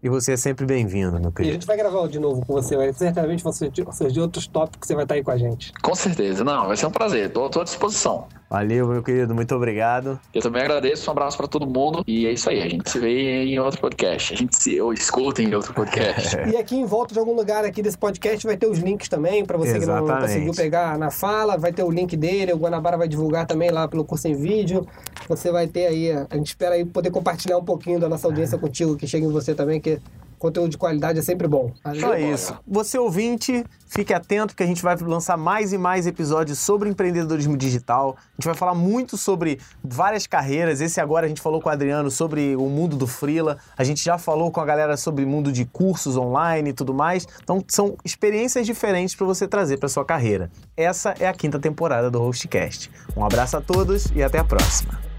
E 0.02 0.08
você 0.08 0.32
é 0.32 0.36
sempre 0.36 0.64
bem-vindo, 0.66 1.12
meu 1.12 1.22
E 1.22 1.26
a 1.28 1.32
querido. 1.32 1.54
gente 1.54 1.66
vai 1.66 1.76
gravar 1.76 2.06
de 2.06 2.18
novo 2.20 2.44
com 2.44 2.52
você, 2.52 2.76
mas 2.76 2.96
certamente 2.96 3.42
vão 3.42 3.52
surgir, 3.52 3.84
surgir 3.92 4.20
outros 4.20 4.46
tópicos 4.46 4.80
que 4.82 4.86
você 4.86 4.94
vai 4.94 5.04
estar 5.04 5.14
aí 5.14 5.22
com 5.24 5.30
a 5.30 5.38
gente. 5.38 5.72
Com 5.82 5.94
certeza. 5.94 6.44
Não, 6.44 6.66
vai 6.68 6.76
ser 6.76 6.86
um 6.86 6.90
prazer. 6.90 7.30
Tô, 7.30 7.48
tô 7.48 7.60
à 7.60 7.64
disposição. 7.64 8.26
Valeu, 8.48 8.86
meu 8.86 9.02
querido. 9.02 9.34
Muito 9.34 9.52
obrigado. 9.56 10.20
Eu 10.32 10.40
também 10.40 10.62
agradeço, 10.62 11.10
um 11.10 11.12
abraço 11.12 11.36
pra 11.36 11.48
todo 11.48 11.66
mundo. 11.66 12.04
E 12.06 12.26
é 12.26 12.32
isso 12.32 12.48
aí, 12.48 12.62
a 12.62 12.68
gente 12.68 12.88
se 12.88 12.98
vê 13.00 13.44
em 13.44 13.58
outro 13.58 13.80
podcast. 13.80 14.34
A 14.34 14.36
gente 14.36 14.54
se 14.54 14.80
ou 14.80 14.92
escuta 14.92 15.42
em 15.42 15.52
outro 15.54 15.74
podcast. 15.74 16.36
E 16.46 16.56
aqui 16.56 16.76
em 16.76 16.84
volta 16.84 17.12
de 17.12 17.18
algum 17.18 17.34
lugar 17.34 17.64
aqui 17.64 17.82
desse 17.82 17.98
podcast 17.98 18.46
vai 18.46 18.56
ter 18.56 18.68
os 18.68 18.78
links 18.78 19.08
também, 19.08 19.44
para 19.44 19.56
você 19.58 19.80
que 19.80 19.86
não 19.86 19.96
Exatamente. 20.04 20.20
conseguiu 20.28 20.54
pegar 20.54 20.96
na 20.96 21.10
fala, 21.10 21.56
vai 21.56 21.72
ter 21.72 21.82
o 21.82 21.90
link 21.90 22.16
dele, 22.16 22.52
o 22.52 22.56
Guanabara 22.56 22.96
vai 22.96 23.08
divulgar 23.08 23.46
também 23.46 23.70
lá 23.70 23.88
pelo 23.88 24.04
curso 24.04 24.28
em 24.28 24.34
vídeo. 24.34 24.86
Você 25.28 25.50
vai 25.50 25.66
ter 25.66 25.86
aí, 25.86 26.12
a 26.12 26.36
gente 26.36 26.48
espera 26.48 26.76
aí 26.76 26.84
poder 26.84 27.10
compartilhar 27.10 27.58
um 27.58 27.64
pouquinho 27.64 27.98
da 27.98 28.08
nossa 28.08 28.28
audiência 28.28 28.56
contigo, 28.58 28.96
que 28.96 29.08
chegue 29.08 29.26
em 29.26 29.32
você 29.32 29.54
também, 29.56 29.80
que 29.86 30.00
conteúdo 30.38 30.70
de 30.70 30.76
qualidade 30.76 31.18
é 31.18 31.22
sempre 31.22 31.48
bom. 31.48 31.72
Só 31.98 32.14
isso. 32.16 32.58
Você 32.66 32.98
ouvinte, 32.98 33.64
fique 33.86 34.12
atento 34.12 34.54
que 34.54 34.62
a 34.62 34.66
gente 34.66 34.82
vai 34.82 34.96
lançar 34.96 35.36
mais 35.36 35.72
e 35.72 35.78
mais 35.78 36.06
episódios 36.06 36.58
sobre 36.58 36.90
empreendedorismo 36.90 37.56
digital. 37.56 38.16
A 38.18 38.32
gente 38.36 38.44
vai 38.44 38.54
falar 38.54 38.74
muito 38.74 39.16
sobre 39.16 39.58
várias 39.82 40.26
carreiras. 40.26 40.80
Esse 40.80 41.00
agora 41.00 41.26
a 41.26 41.28
gente 41.28 41.40
falou 41.40 41.60
com 41.60 41.68
o 41.68 41.72
Adriano 41.72 42.10
sobre 42.10 42.54
o 42.54 42.68
mundo 42.68 42.96
do 42.96 43.06
freela. 43.06 43.58
A 43.78 43.84
gente 43.84 44.04
já 44.04 44.18
falou 44.18 44.50
com 44.50 44.60
a 44.60 44.64
galera 44.64 44.96
sobre 44.96 45.24
o 45.24 45.28
mundo 45.28 45.50
de 45.50 45.64
cursos 45.64 46.16
online 46.16 46.70
e 46.70 46.72
tudo 46.72 46.92
mais. 46.92 47.26
Então 47.42 47.64
são 47.66 47.96
experiências 48.04 48.66
diferentes 48.66 49.14
para 49.14 49.26
você 49.26 49.48
trazer 49.48 49.78
para 49.78 49.88
sua 49.88 50.04
carreira. 50.04 50.50
Essa 50.76 51.14
é 51.18 51.26
a 51.26 51.32
quinta 51.32 51.58
temporada 51.58 52.10
do 52.10 52.18
Hostcast. 52.18 52.90
Um 53.16 53.24
abraço 53.24 53.56
a 53.56 53.60
todos 53.60 54.06
e 54.14 54.22
até 54.22 54.38
a 54.38 54.44
próxima. 54.44 55.15